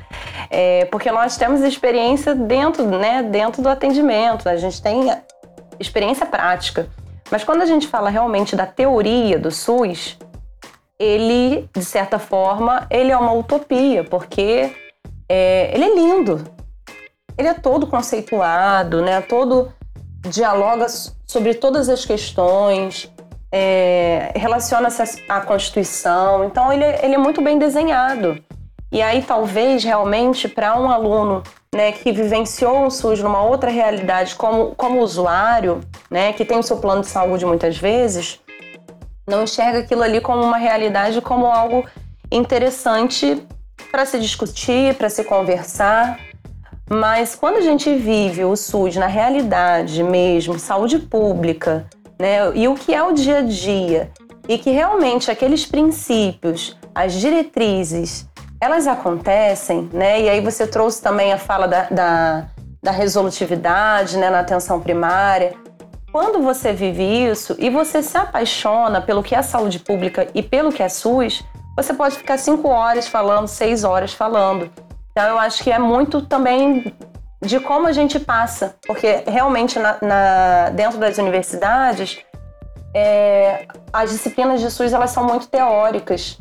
é, 0.50 0.84
porque 0.86 1.10
nós 1.10 1.38
temos 1.38 1.62
experiência 1.62 2.36
dentro, 2.36 2.86
né, 2.86 3.24
dentro 3.24 3.62
do 3.62 3.70
atendimento, 3.70 4.50
a 4.50 4.58
gente 4.58 4.82
tem 4.82 5.10
experiência 5.80 6.26
prática. 6.26 6.90
Mas 7.32 7.46
quando 7.46 7.62
a 7.62 7.66
gente 7.66 7.88
fala 7.88 8.10
realmente 8.10 8.54
da 8.54 8.66
teoria 8.66 9.40
do 9.40 9.50
SUS, 9.50 10.18
ele, 11.00 11.70
de 11.74 11.86
certa 11.86 12.20
forma, 12.20 12.86
ele 12.90 13.10
é 13.10 13.18
uma 13.18 13.32
utopia, 13.32 14.04
porque 14.04 14.76
é, 15.30 15.72
ele 15.74 15.86
é 15.86 15.96
lindo. 15.96 16.44
Ele 17.38 17.48
é 17.48 17.54
todo 17.54 17.88
conceituado, 17.88 19.02
né? 19.02 19.22
Todo 19.22 19.72
dialoga 20.30 20.88
sobre 21.26 21.54
todas 21.54 21.88
as 21.88 22.06
questões, 22.06 23.10
é, 23.52 24.32
relaciona-se 24.36 25.24
à 25.28 25.42
Constituição. 25.42 26.46
Então, 26.46 26.72
ele, 26.72 26.86
ele 27.04 27.16
é 27.16 27.18
muito 27.18 27.42
bem 27.42 27.60
desenhado. 27.60 28.42
E 28.92 29.02
aí, 29.02 29.22
talvez, 29.22 29.84
realmente, 29.84 30.48
para 30.48 30.80
um 30.80 30.90
aluno 30.90 31.44
né, 31.74 31.92
que 31.92 32.12
vivenciou 32.12 32.86
o 32.86 32.92
SUS 32.92 33.22
numa 33.22 33.42
outra 33.42 33.72
realidade 33.72 34.36
como, 34.36 34.76
como 34.76 35.02
usuário, 35.02 35.80
né, 36.10 36.34
que 36.34 36.44
tem 36.44 36.60
o 36.60 36.64
seu 36.64 36.78
plano 36.78 37.02
de 37.02 37.08
saúde 37.08 37.46
muitas 37.46 37.78
vezes, 37.78 38.40
não 39.28 39.44
enxerga 39.44 39.80
aquilo 39.80 40.04
ali 40.04 40.20
como 40.20 40.44
uma 40.44 40.58
realidade, 40.58 41.22
como 41.22 41.46
algo 41.46 41.86
interessante 42.30 43.42
para 43.90 44.06
se 44.06 44.20
discutir, 44.20 44.96
para 44.96 45.10
se 45.10 45.24
conversar. 45.24 46.20
Mas 46.90 47.36
quando 47.36 47.58
a 47.58 47.62
gente 47.62 47.94
vive 47.96 48.44
o 48.44 48.56
SUS 48.58 48.98
na 48.98 49.08
realidade 49.08 50.04
mesmo, 50.04 50.60
saúde 50.60 51.00
pública, 51.00 51.88
né, 52.22 52.52
e 52.54 52.68
o 52.68 52.76
que 52.76 52.94
é 52.94 53.04
o 53.04 53.12
dia 53.12 53.40
a 53.40 53.42
dia, 53.42 54.12
e 54.48 54.58
que 54.58 54.70
realmente 54.70 55.32
aqueles 55.32 55.66
princípios, 55.66 56.78
as 56.94 57.14
diretrizes, 57.14 58.30
elas 58.60 58.86
acontecem, 58.86 59.90
né? 59.92 60.22
E 60.22 60.30
aí 60.30 60.40
você 60.40 60.68
trouxe 60.68 61.02
também 61.02 61.34
a 61.34 61.38
fala 61.38 61.68
da, 61.68 61.84
da, 61.90 62.46
da 62.82 62.92
resolutividade, 62.92 64.18
né, 64.18 64.30
na 64.30 64.42
atenção 64.42 64.80
primária. 64.80 65.56
Quando 66.12 66.44
você 66.44 66.72
vive 66.72 67.04
isso 67.04 67.56
e 67.58 67.70
você 67.70 68.04
se 68.04 68.16
apaixona 68.18 69.02
pelo 69.02 69.24
que 69.24 69.34
é 69.34 69.42
saúde 69.42 69.80
pública 69.80 70.28
e 70.36 70.44
pelo 70.44 70.72
que 70.72 70.84
é 70.84 70.90
SUS, 70.90 71.44
você 71.76 71.94
pode 71.94 72.18
ficar 72.18 72.38
cinco 72.38 72.68
horas 72.68 73.08
falando, 73.08 73.48
seis 73.48 73.84
horas 73.84 74.14
falando. 74.14 74.70
Então 75.12 75.24
eu 75.28 75.40
acho 75.40 75.64
que 75.64 75.72
é 75.72 75.80
muito 75.80 76.22
também 76.22 76.94
de 77.42 77.60
como 77.60 77.88
a 77.88 77.92
gente 77.92 78.20
passa, 78.20 78.76
porque 78.86 79.24
realmente 79.26 79.80
na, 79.80 79.98
na 80.02 80.70
dentro 80.70 81.00
das 81.00 81.18
universidades 81.18 82.20
é, 82.94 83.66
as 83.92 84.12
disciplinas 84.12 84.62
de 84.62 84.70
SUS 84.70 84.94
elas 84.94 85.12
são 85.12 85.24
muito 85.24 85.48
teóricas. 85.48 86.38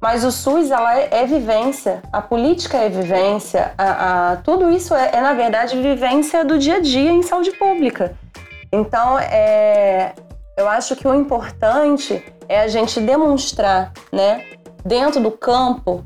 Mas 0.00 0.24
o 0.24 0.30
SUS 0.30 0.70
ela 0.70 0.96
é, 0.96 1.08
é 1.10 1.26
vivência, 1.26 2.00
a 2.12 2.22
política 2.22 2.78
é 2.78 2.88
vivência, 2.88 3.72
a, 3.76 4.32
a 4.32 4.36
tudo 4.36 4.70
isso 4.70 4.94
é, 4.94 5.10
é, 5.12 5.20
na 5.20 5.32
verdade 5.32 5.80
vivência 5.80 6.44
do 6.44 6.56
dia 6.56 6.76
a 6.76 6.80
dia 6.80 7.10
em 7.10 7.22
saúde 7.22 7.50
pública. 7.52 8.16
Então 8.70 9.18
é, 9.18 10.14
eu 10.56 10.68
acho 10.68 10.94
que 10.94 11.08
o 11.08 11.14
importante 11.14 12.24
é 12.48 12.60
a 12.60 12.68
gente 12.68 13.00
demonstrar, 13.00 13.92
né, 14.12 14.44
dentro 14.84 15.20
do 15.20 15.32
campo, 15.32 16.04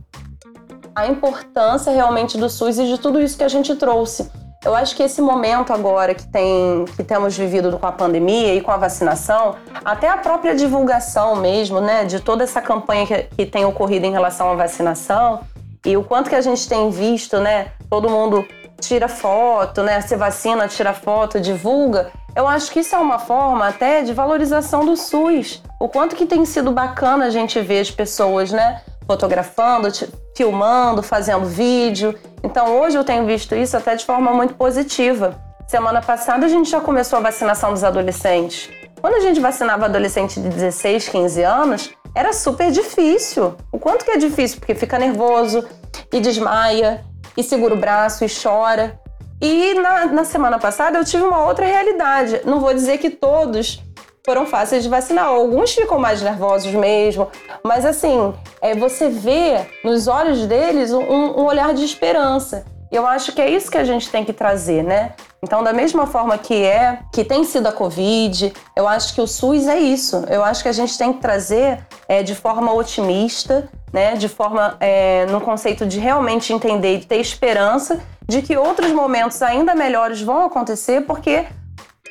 a 0.94 1.06
importância 1.06 1.92
realmente 1.92 2.36
do 2.38 2.48
SUS 2.48 2.78
e 2.78 2.86
de 2.86 2.98
tudo 2.98 3.20
isso 3.20 3.36
que 3.36 3.44
a 3.44 3.48
gente 3.48 3.74
trouxe. 3.74 4.30
Eu 4.64 4.74
acho 4.76 4.94
que 4.94 5.02
esse 5.02 5.20
momento 5.20 5.72
agora 5.72 6.14
que, 6.14 6.26
tem, 6.28 6.84
que 6.96 7.02
temos 7.02 7.36
vivido 7.36 7.76
com 7.76 7.86
a 7.86 7.90
pandemia 7.90 8.54
e 8.54 8.60
com 8.60 8.70
a 8.70 8.76
vacinação, 8.76 9.56
até 9.84 10.08
a 10.08 10.16
própria 10.16 10.54
divulgação 10.54 11.34
mesmo, 11.34 11.80
né, 11.80 12.04
de 12.04 12.20
toda 12.20 12.44
essa 12.44 12.60
campanha 12.60 13.04
que, 13.04 13.22
que 13.36 13.46
tem 13.46 13.64
ocorrido 13.64 14.06
em 14.06 14.12
relação 14.12 14.52
à 14.52 14.54
vacinação 14.54 15.40
e 15.84 15.96
o 15.96 16.04
quanto 16.04 16.30
que 16.30 16.36
a 16.36 16.40
gente 16.40 16.68
tem 16.68 16.90
visto, 16.90 17.38
né, 17.40 17.72
todo 17.90 18.08
mundo 18.08 18.46
tira 18.80 19.08
foto, 19.08 19.82
né, 19.82 20.00
se 20.00 20.14
vacina, 20.14 20.68
tira 20.68 20.94
foto, 20.94 21.40
divulga. 21.40 22.12
Eu 22.36 22.46
acho 22.46 22.70
que 22.70 22.80
isso 22.80 22.94
é 22.94 22.98
uma 22.98 23.18
forma 23.18 23.66
até 23.66 24.02
de 24.02 24.12
valorização 24.12 24.86
do 24.86 24.96
SUS. 24.96 25.60
O 25.80 25.88
quanto 25.88 26.14
que 26.14 26.24
tem 26.24 26.44
sido 26.44 26.70
bacana 26.70 27.26
a 27.26 27.30
gente 27.30 27.60
ver 27.60 27.80
as 27.80 27.90
pessoas, 27.90 28.52
né, 28.52 28.80
fotografando, 29.06 29.88
filmando, 30.36 31.02
fazendo 31.02 31.46
vídeo. 31.46 32.14
Então 32.42 32.78
hoje 32.78 32.96
eu 32.96 33.04
tenho 33.04 33.26
visto 33.26 33.54
isso 33.54 33.76
até 33.76 33.94
de 33.94 34.04
forma 34.04 34.32
muito 34.32 34.54
positiva. 34.54 35.40
Semana 35.66 36.02
passada 36.02 36.46
a 36.46 36.48
gente 36.48 36.70
já 36.70 36.80
começou 36.80 37.18
a 37.18 37.22
vacinação 37.22 37.72
dos 37.72 37.84
adolescentes. 37.84 38.68
Quando 39.00 39.14
a 39.14 39.20
gente 39.20 39.40
vacinava 39.40 39.86
adolescente 39.86 40.40
de 40.40 40.48
16, 40.48 41.08
15 41.08 41.42
anos, 41.42 41.90
era 42.14 42.32
super 42.32 42.70
difícil. 42.70 43.54
O 43.72 43.78
quanto 43.78 44.04
que 44.04 44.10
é 44.10 44.16
difícil? 44.16 44.58
Porque 44.58 44.74
fica 44.74 44.98
nervoso 44.98 45.64
e 46.12 46.20
desmaia, 46.20 47.04
e 47.36 47.42
segura 47.42 47.74
o 47.74 47.76
braço 47.76 48.24
e 48.24 48.28
chora. 48.28 49.00
E 49.40 49.74
na, 49.74 50.06
na 50.06 50.24
semana 50.24 50.58
passada 50.58 50.98
eu 50.98 51.04
tive 51.04 51.24
uma 51.24 51.44
outra 51.44 51.66
realidade. 51.66 52.42
Não 52.44 52.60
vou 52.60 52.72
dizer 52.72 52.98
que 52.98 53.10
todos 53.10 53.82
foram 54.24 54.46
fáceis 54.46 54.82
de 54.82 54.88
vacinar. 54.88 55.26
Alguns 55.26 55.72
ficam 55.72 55.98
mais 55.98 56.22
nervosos 56.22 56.72
mesmo, 56.72 57.28
mas 57.62 57.84
assim, 57.84 58.32
é, 58.60 58.74
você 58.74 59.08
vê 59.08 59.66
nos 59.84 60.06
olhos 60.06 60.46
deles 60.46 60.92
um, 60.92 61.02
um 61.02 61.44
olhar 61.44 61.74
de 61.74 61.84
esperança. 61.84 62.64
Eu 62.90 63.06
acho 63.06 63.32
que 63.32 63.40
é 63.40 63.48
isso 63.48 63.70
que 63.70 63.78
a 63.78 63.84
gente 63.84 64.10
tem 64.10 64.22
que 64.22 64.34
trazer, 64.34 64.84
né? 64.84 65.14
Então, 65.42 65.64
da 65.64 65.72
mesma 65.72 66.06
forma 66.06 66.36
que 66.36 66.62
é, 66.62 66.98
que 67.10 67.24
tem 67.24 67.42
sido 67.42 67.66
a 67.66 67.72
Covid, 67.72 68.52
eu 68.76 68.86
acho 68.86 69.14
que 69.14 69.20
o 69.20 69.26
SUS 69.26 69.66
é 69.66 69.80
isso. 69.80 70.24
Eu 70.28 70.44
acho 70.44 70.62
que 70.62 70.68
a 70.68 70.72
gente 70.72 70.96
tem 70.98 71.10
que 71.10 71.18
trazer 71.18 71.78
é, 72.06 72.22
de 72.22 72.34
forma 72.34 72.70
otimista, 72.70 73.66
né? 73.90 74.14
De 74.14 74.28
forma 74.28 74.76
é, 74.78 75.24
no 75.26 75.40
conceito 75.40 75.86
de 75.86 75.98
realmente 75.98 76.52
entender 76.52 76.98
e 76.98 77.04
ter 77.04 77.16
esperança 77.16 77.98
de 78.28 78.42
que 78.42 78.58
outros 78.58 78.92
momentos 78.92 79.40
ainda 79.40 79.74
melhores 79.74 80.20
vão 80.20 80.44
acontecer, 80.44 81.00
porque 81.06 81.46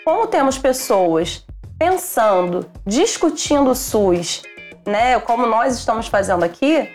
como 0.03 0.25
temos 0.25 0.57
pessoas 0.57 1.45
pensando, 1.81 2.69
discutindo 2.85 3.71
o 3.71 3.75
SUS, 3.75 4.43
né, 4.85 5.19
como 5.21 5.47
nós 5.47 5.75
estamos 5.75 6.05
fazendo 6.05 6.43
aqui, 6.43 6.87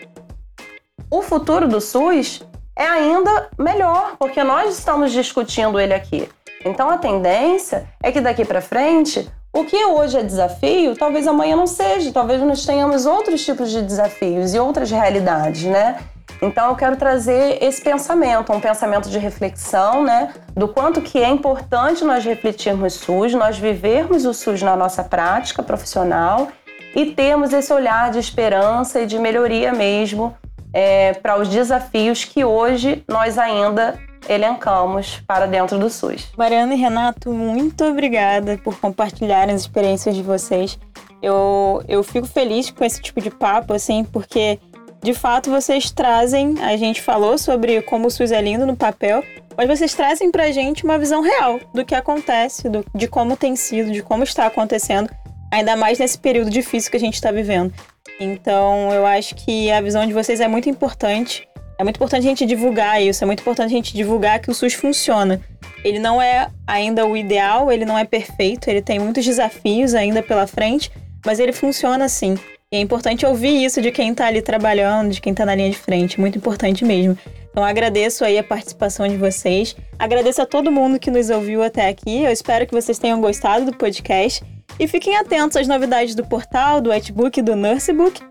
o 1.11 1.21
futuro 1.21 1.67
do 1.67 1.81
SUS 1.81 2.41
é 2.73 2.85
ainda 2.85 3.49
melhor, 3.59 4.15
porque 4.17 4.41
nós 4.45 4.77
estamos 4.77 5.11
discutindo 5.11 5.77
ele 5.77 5.93
aqui. 5.93 6.29
Então 6.63 6.89
a 6.89 6.97
tendência 6.97 7.85
é 8.01 8.13
que 8.13 8.21
daqui 8.21 8.45
para 8.45 8.61
frente, 8.61 9.29
o 9.51 9.65
que 9.65 9.75
hoje 9.75 10.19
é 10.19 10.23
desafio, 10.23 10.95
talvez 10.95 11.27
amanhã 11.27 11.57
não 11.57 11.67
seja, 11.67 12.13
talvez 12.13 12.41
nós 12.41 12.65
tenhamos 12.65 13.05
outros 13.05 13.43
tipos 13.43 13.69
de 13.69 13.81
desafios 13.81 14.53
e 14.53 14.59
outras 14.59 14.89
realidades, 14.89 15.63
né? 15.63 15.99
Então 16.41 16.69
eu 16.69 16.75
quero 16.75 16.95
trazer 16.95 17.63
esse 17.63 17.81
pensamento, 17.81 18.53
um 18.53 18.59
pensamento 18.59 19.09
de 19.09 19.17
reflexão, 19.17 20.03
né, 20.03 20.33
do 20.55 20.67
quanto 20.67 21.01
que 21.01 21.17
é 21.17 21.29
importante 21.29 22.03
nós 22.03 22.23
refletirmos 22.23 22.93
SUS, 22.93 23.33
nós 23.33 23.57
vivermos 23.57 24.25
o 24.25 24.33
SUS 24.33 24.61
na 24.61 24.75
nossa 24.75 25.03
prática 25.03 25.63
profissional 25.63 26.49
e 26.95 27.07
termos 27.07 27.53
esse 27.53 27.73
olhar 27.73 28.11
de 28.11 28.19
esperança 28.19 29.01
e 29.01 29.05
de 29.05 29.17
melhoria 29.17 29.73
mesmo 29.73 30.35
é, 30.73 31.13
para 31.13 31.39
os 31.39 31.47
desafios 31.47 32.23
que 32.23 32.43
hoje 32.43 33.03
nós 33.07 33.37
ainda 33.37 33.99
elencamos 34.29 35.21
para 35.25 35.45
dentro 35.45 35.79
do 35.79 35.89
SUS. 35.89 36.27
Mariana 36.37 36.73
e 36.73 36.77
Renato, 36.77 37.31
muito 37.31 37.83
obrigada 37.83 38.59
por 38.63 38.79
compartilharem 38.79 39.55
as 39.55 39.61
experiências 39.61 40.15
de 40.15 40.21
vocês. 40.21 40.77
Eu, 41.21 41.83
eu 41.87 42.03
fico 42.03 42.27
feliz 42.27 42.69
com 42.69 42.83
esse 42.83 43.01
tipo 43.01 43.19
de 43.21 43.31
papo, 43.31 43.73
assim, 43.73 44.03
porque 44.03 44.59
de 45.07 45.13
fato 45.13 45.49
vocês 45.49 45.89
trazem, 45.89 46.55
a 46.61 46.75
gente 46.75 47.01
falou 47.01 47.37
sobre 47.37 47.81
como 47.81 48.07
o 48.07 48.11
SUS 48.11 48.29
é 48.29 48.41
lindo 48.41 48.65
no 48.65 48.75
papel, 48.75 49.23
mas 49.55 49.65
vocês 49.65 49.93
trazem 49.93 50.29
pra 50.29 50.51
gente 50.51 50.83
uma 50.83 50.99
visão 50.99 51.21
real 51.21 51.61
do 51.73 51.85
que 51.85 51.95
acontece, 51.95 52.67
do, 52.67 52.85
de 52.93 53.07
como 53.07 53.37
tem 53.37 53.55
sido, 53.55 53.89
de 53.89 54.03
como 54.03 54.25
está 54.25 54.45
acontecendo, 54.45 55.09
ainda 55.49 55.77
mais 55.77 55.97
nesse 55.97 56.17
período 56.17 56.49
difícil 56.49 56.91
que 56.91 56.97
a 56.97 56.99
gente 56.99 57.13
está 57.13 57.31
vivendo. 57.31 57.73
Então, 58.19 58.91
eu 58.91 59.05
acho 59.05 59.33
que 59.33 59.71
a 59.71 59.79
visão 59.79 60.05
de 60.05 60.11
vocês 60.11 60.41
é 60.41 60.47
muito 60.49 60.69
importante. 60.69 61.47
É 61.79 61.85
muito 61.85 61.95
importante 61.95 62.25
a 62.25 62.29
gente 62.29 62.45
divulgar 62.45 63.01
isso, 63.01 63.23
é 63.23 63.27
muito 63.27 63.39
importante 63.39 63.71
a 63.71 63.77
gente 63.77 63.95
divulgar 63.95 64.41
que 64.41 64.51
o 64.51 64.53
SUS 64.53 64.73
funciona. 64.73 65.39
Ele 65.85 65.99
não 65.99 66.21
é 66.21 66.49
ainda 66.67 67.05
o 67.05 67.15
ideal, 67.15 67.71
ele 67.71 67.85
não 67.85 67.97
é 67.97 68.03
perfeito, 68.03 68.69
ele 68.69 68.81
tem 68.81 68.99
muitos 68.99 69.23
desafios 69.23 69.95
ainda 69.95 70.21
pela 70.21 70.45
frente, 70.45 70.91
mas 71.25 71.39
ele 71.39 71.53
funciona 71.53 72.03
assim. 72.03 72.37
E 72.69 72.75
é 72.75 72.81
importante 72.81 73.25
ouvir 73.25 73.63
isso 73.63 73.81
de 73.81 73.91
quem 73.91 74.11
está 74.11 74.27
ali 74.27 74.41
trabalhando, 74.41 75.11
de 75.11 75.21
quem 75.21 75.31
está 75.31 75.45
na 75.45 75.55
linha 75.55 75.69
de 75.69 75.77
frente, 75.77 76.19
muito 76.19 76.37
importante 76.37 76.83
mesmo. 76.83 77.17
Então 77.49 77.63
agradeço 77.63 78.25
aí 78.25 78.37
a 78.37 78.43
participação 78.43 79.07
de 79.07 79.15
vocês, 79.15 79.73
agradeço 79.97 80.41
a 80.41 80.45
todo 80.45 80.69
mundo 80.69 80.99
que 80.99 81.09
nos 81.09 81.29
ouviu 81.29 81.63
até 81.63 81.87
aqui. 81.87 82.23
Eu 82.23 82.31
espero 82.31 82.67
que 82.67 82.73
vocês 82.73 82.99
tenham 82.99 83.21
gostado 83.21 83.63
do 83.63 83.77
podcast 83.77 84.43
e 84.77 84.85
fiquem 84.85 85.15
atentos 85.15 85.55
às 85.55 85.65
novidades 85.65 86.13
do 86.13 86.25
portal, 86.25 86.81
do 86.81 86.89
Whitebook 86.89 87.39
e 87.39 87.41
do 87.43 87.55
Nursebook, 87.55 88.21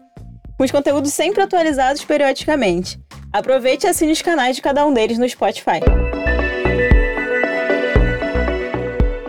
com 0.59 0.65
os 0.65 0.71
conteúdos 0.71 1.15
sempre 1.15 1.43
atualizados 1.43 2.05
periodicamente. 2.05 3.01
Aproveite 3.33 3.87
e 3.87 3.89
assine 3.89 4.13
os 4.13 4.21
canais 4.21 4.55
de 4.55 4.61
cada 4.61 4.85
um 4.85 4.93
deles 4.93 5.17
no 5.17 5.27
Spotify. 5.27 5.81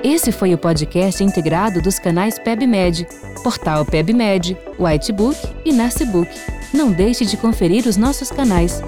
Esse 0.10 0.32
foi 0.32 0.54
o 0.54 0.58
podcast 0.58 1.22
integrado 1.22 1.82
dos 1.82 2.00
canais 2.00 2.40
PebMed, 2.40 3.06
Portal 3.44 3.84
PebMed, 3.84 4.58
Whitebook 4.80 5.38
e 5.66 5.74
Narcebook. 5.74 6.30
Não 6.74 6.94
deixe 6.94 7.26
de 7.26 7.36
conferir 7.36 7.86
os 7.86 7.98
nossos 7.98 8.32
canais. 8.32 8.82